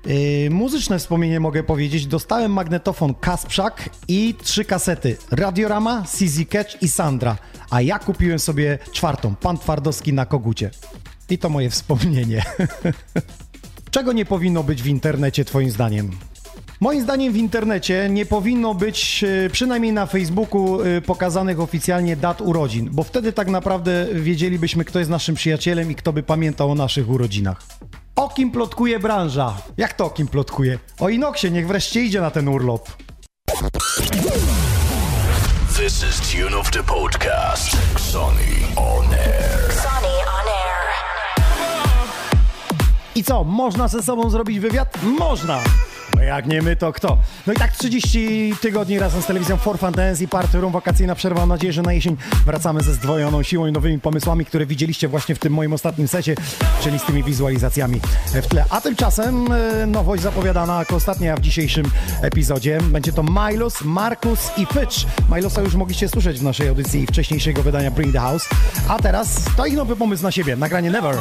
Yy, 0.06 0.50
muzyczne 0.50 0.98
wspomnienie 0.98 1.40
mogę 1.40 1.62
powiedzieć. 1.62 2.06
Dostałem 2.06 2.52
magnetofon 2.52 3.14
Kasprzak 3.14 3.90
i 4.08 4.34
trzy 4.42 4.64
kasety. 4.64 5.16
Radiorama, 5.30 6.02
CZ 6.02 6.48
Catch 6.50 6.82
i 6.82 6.88
Sandra. 6.88 7.36
A 7.70 7.80
ja 7.80 7.98
kupiłem 7.98 8.38
sobie 8.38 8.78
czwartą, 8.92 9.34
Pan 9.34 9.58
Twardowski 9.58 10.12
na 10.12 10.26
kogucie. 10.26 10.70
I 11.30 11.38
to 11.38 11.48
moje 11.48 11.70
wspomnienie. 11.70 12.42
Czego 13.90 14.12
nie 14.12 14.24
powinno 14.24 14.62
być 14.62 14.82
w 14.82 14.86
internecie 14.86 15.44
twoim 15.44 15.70
zdaniem? 15.70 16.10
Moim 16.80 17.02
zdaniem 17.02 17.32
w 17.32 17.36
internecie 17.36 18.08
nie 18.10 18.26
powinno 18.26 18.74
być, 18.74 19.24
e, 19.24 19.50
przynajmniej 19.50 19.92
na 19.92 20.06
Facebooku, 20.06 20.82
e, 20.82 21.00
pokazanych 21.00 21.60
oficjalnie 21.60 22.16
dat 22.16 22.40
urodzin, 22.40 22.88
bo 22.92 23.02
wtedy 23.02 23.32
tak 23.32 23.48
naprawdę 23.48 24.06
wiedzielibyśmy, 24.14 24.84
kto 24.84 24.98
jest 24.98 25.10
naszym 25.10 25.34
przyjacielem 25.34 25.90
i 25.90 25.94
kto 25.94 26.12
by 26.12 26.22
pamiętał 26.22 26.70
o 26.70 26.74
naszych 26.74 27.10
urodzinach. 27.10 27.62
O 28.16 28.28
kim 28.28 28.51
plotkuje 28.51 28.98
branża? 28.98 29.56
Jak 29.76 29.93
to 29.93 30.05
o 30.06 30.10
kim 30.10 30.28
plotkuje? 30.28 30.78
O 31.01 31.09
Inoksie, 31.09 31.51
niech 31.51 31.66
wreszcie 31.66 32.01
idzie 32.01 32.20
na 32.20 32.30
ten 32.30 32.48
urlop. 32.48 32.89
This 35.76 36.02
is 36.10 36.20
Tune 36.32 36.56
of 36.59 36.70
the 36.70 36.82
Podcast. 36.82 37.76
Sony 37.98 38.76
on 38.76 39.05
air. 39.14 39.72
Co, 43.24 43.44
można 43.44 43.89
ze 43.89 44.03
sobą 44.03 44.31
zrobić 44.31 44.61
wywiad? 44.61 44.99
Można! 45.03 45.61
Jak 46.27 46.47
nie 46.47 46.62
my, 46.62 46.77
to 46.77 46.93
kto? 46.93 47.19
No 47.47 47.53
i 47.53 47.57
tak 47.57 47.73
30 47.73 48.55
tygodni 48.61 48.99
razem 48.99 49.23
z 49.23 49.27
telewizją 49.27 49.57
For 49.57 49.78
Fun 49.78 49.93
Dance 49.93 50.24
i 50.24 50.28
Party 50.28 50.61
Room, 50.61 50.73
wakacyjna 50.73 51.15
przerwa. 51.15 51.40
Mam 51.40 51.49
nadzieję, 51.49 51.73
że 51.73 51.82
na 51.82 51.93
jesień 51.93 52.16
wracamy 52.47 52.82
ze 52.82 52.94
zdwojoną 52.94 53.43
siłą 53.43 53.66
i 53.66 53.73
nowymi 53.73 54.01
pomysłami, 54.01 54.44
które 54.44 54.66
widzieliście 54.66 55.09
właśnie 55.09 55.35
w 55.35 55.39
tym 55.39 55.53
moim 55.53 55.73
ostatnim 55.73 56.09
secie, 56.09 56.35
czyli 56.82 56.99
z 56.99 57.03
tymi 57.03 57.24
wizualizacjami 57.24 58.01
w 58.27 58.47
tle. 58.47 58.65
A 58.70 58.81
tymczasem 58.81 59.53
e, 59.53 59.86
nowość 59.86 60.23
zapowiadana 60.23 60.78
jako 60.78 60.97
ostatnia 60.97 61.36
w 61.36 61.40
dzisiejszym 61.40 61.86
epizodzie. 62.23 62.78
Będzie 62.82 63.12
to 63.12 63.23
Milos, 63.23 63.82
Markus 63.85 64.51
i 64.57 64.66
Fitch. 64.66 64.97
Milosa 65.35 65.62
już 65.62 65.74
mogliście 65.74 66.09
słyszeć 66.09 66.39
w 66.39 66.43
naszej 66.43 66.69
audycji 66.69 67.07
wcześniejszego 67.07 67.62
wydania 67.62 67.90
Bring 67.90 68.12
the 68.12 68.20
House. 68.20 68.49
A 68.89 68.99
teraz 68.99 69.44
to 69.57 69.66
ich 69.66 69.74
nowy 69.74 69.97
pomysł 69.97 70.23
na 70.23 70.31
siebie. 70.31 70.57
Nagranie 70.57 70.90
Never. 70.90 71.16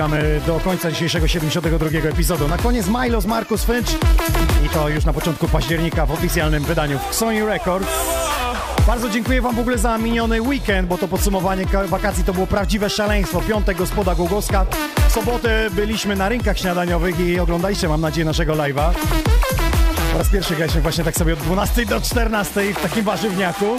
Dobiegamy 0.00 0.40
do 0.46 0.60
końca 0.60 0.90
dzisiejszego 0.90 1.28
72 1.28 2.08
epizodu. 2.08 2.48
Na 2.48 2.58
koniec 2.58 2.86
Milos 2.86 3.26
Markus 3.26 3.64
Finch 3.64 3.90
i 4.66 4.68
to 4.68 4.88
już 4.88 5.04
na 5.04 5.12
początku 5.12 5.48
października 5.48 6.06
w 6.06 6.10
oficjalnym 6.10 6.64
wydaniu 6.64 6.98
w 7.10 7.14
Sony 7.14 7.46
Records. 7.46 7.88
Bardzo 8.86 9.08
dziękuję 9.10 9.42
Wam 9.42 9.54
w 9.56 9.58
ogóle 9.58 9.78
za 9.78 9.98
miniony 9.98 10.42
weekend, 10.42 10.88
bo 10.88 10.98
to 10.98 11.08
podsumowanie 11.08 11.66
ka- 11.66 11.86
wakacji 11.86 12.24
to 12.24 12.32
było 12.32 12.46
prawdziwe 12.46 12.90
szaleństwo. 12.90 13.40
Piątek 13.40 13.76
gospoda 13.76 14.14
Głogowska. 14.14 14.66
W 15.08 15.12
sobotę 15.12 15.70
byliśmy 15.70 16.16
na 16.16 16.28
rynkach 16.28 16.58
śniadaniowych 16.58 17.20
i 17.20 17.40
oglądaliście, 17.40 17.88
mam 17.88 18.00
nadzieję, 18.00 18.24
naszego 18.24 18.52
live'a. 18.52 18.90
Po 20.12 20.18
raz 20.18 20.28
pierwszy 20.28 20.56
graliśmy 20.56 20.80
właśnie 20.80 21.04
tak 21.04 21.16
sobie 21.16 21.32
od 21.32 21.38
12 21.38 21.86
do 21.86 22.00
14 22.00 22.74
w 22.74 22.82
takim 22.82 23.04
warzywniaku. 23.04 23.76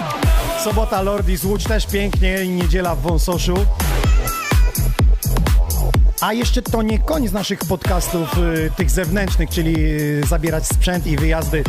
Sobota 0.64 1.02
Lordi 1.02 1.38
z 1.38 1.46
Łódź 1.46 1.64
też 1.64 1.86
pięknie 1.88 2.48
niedziela 2.48 2.96
w 2.96 3.02
Wąsoszu. 3.02 3.54
A 6.22 6.34
jeszcze 6.34 6.62
to 6.62 6.82
nie 6.82 7.00
koniec 7.00 7.32
naszych 7.32 7.60
podcastów 7.60 8.38
y, 8.38 8.72
tych 8.78 8.90
zewnętrznych, 8.90 9.50
czyli 9.50 9.76
y, 9.78 10.24
zabierać 10.30 10.68
sprzęt 10.68 11.08
i 11.08 11.18
wyjazdy 11.18 11.64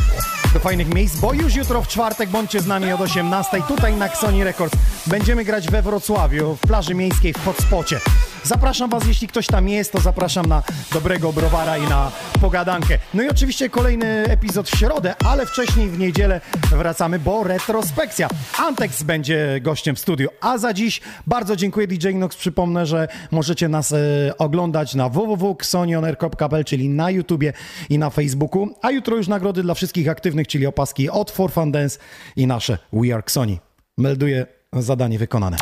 do 0.55 0.61
fajnych 0.61 0.95
miejsc, 0.95 1.17
bo 1.17 1.33
już 1.33 1.55
jutro 1.55 1.83
w 1.83 1.89
czwartek 1.89 2.31
bądźcie 2.31 2.61
z 2.61 2.67
nami 2.67 2.93
od 2.93 3.01
18 3.01 3.63
tutaj 3.69 3.97
na 3.97 4.09
Sony 4.09 4.45
Records. 4.45 4.77
Będziemy 5.07 5.45
grać 5.45 5.69
we 5.69 5.83
Wrocławiu, 5.83 6.57
w 6.57 6.61
plaży 6.61 6.95
miejskiej 6.95 7.33
w 7.33 7.45
Hotspocie. 7.45 8.01
Zapraszam 8.45 8.91
Was, 8.91 9.07
jeśli 9.07 9.29
ktoś 9.29 9.47
tam 9.47 9.69
jest, 9.69 9.93
to 9.93 10.01
zapraszam 10.01 10.47
na 10.47 10.63
dobrego 10.93 11.33
browara 11.33 11.79
i 11.79 11.89
na 11.89 12.11
pogadankę. 12.43 12.99
No 13.15 13.23
i 13.23 13.29
oczywiście 13.29 13.71
kolejny 13.71 14.07
epizod 14.07 14.69
w 14.69 14.79
środę, 14.79 15.15
ale 15.25 15.47
wcześniej 15.47 15.89
w 15.89 15.99
niedzielę 15.99 16.41
wracamy, 16.71 17.19
bo 17.19 17.45
retrospekcja. 17.45 18.29
Antex 18.59 19.03
będzie 19.03 19.61
gościem 19.61 19.97
w 19.97 19.99
studiu, 19.99 20.29
a 20.41 20.59
za 20.59 20.73
dziś 20.73 21.01
bardzo 21.27 21.57
dziękuję 21.57 21.87
DJ 21.87 22.09
Nox. 22.15 22.37
Przypomnę, 22.37 22.87
że 22.87 23.09
możecie 23.31 23.69
nas 23.69 23.93
e, 23.93 23.99
oglądać 24.39 24.95
na 24.95 25.09
www.xonioner.pl, 25.09 26.65
czyli 26.65 26.89
na 26.89 27.11
YouTubie 27.11 27.53
i 27.91 27.99
na 27.99 28.11
Facebooku, 28.11 28.69
a 28.83 28.91
jutro 28.91 29.17
już 29.17 29.29
nagrody 29.29 29.63
dla 29.63 29.75
wszystkich 29.75 30.09
aktywnych, 30.09 30.49
czyli 30.49 30.67
opaski 30.67 31.11
od 31.11 31.31
For 31.31 31.53
Fun 31.53 31.73
Dance 31.73 31.99
i 32.37 32.47
nasze 32.47 32.79
We 32.93 33.15
Are 33.15 33.23
Xoni. 33.23 33.61
Melduję 33.99 34.47
zadanie 34.73 35.19
wykonane. 35.19 35.57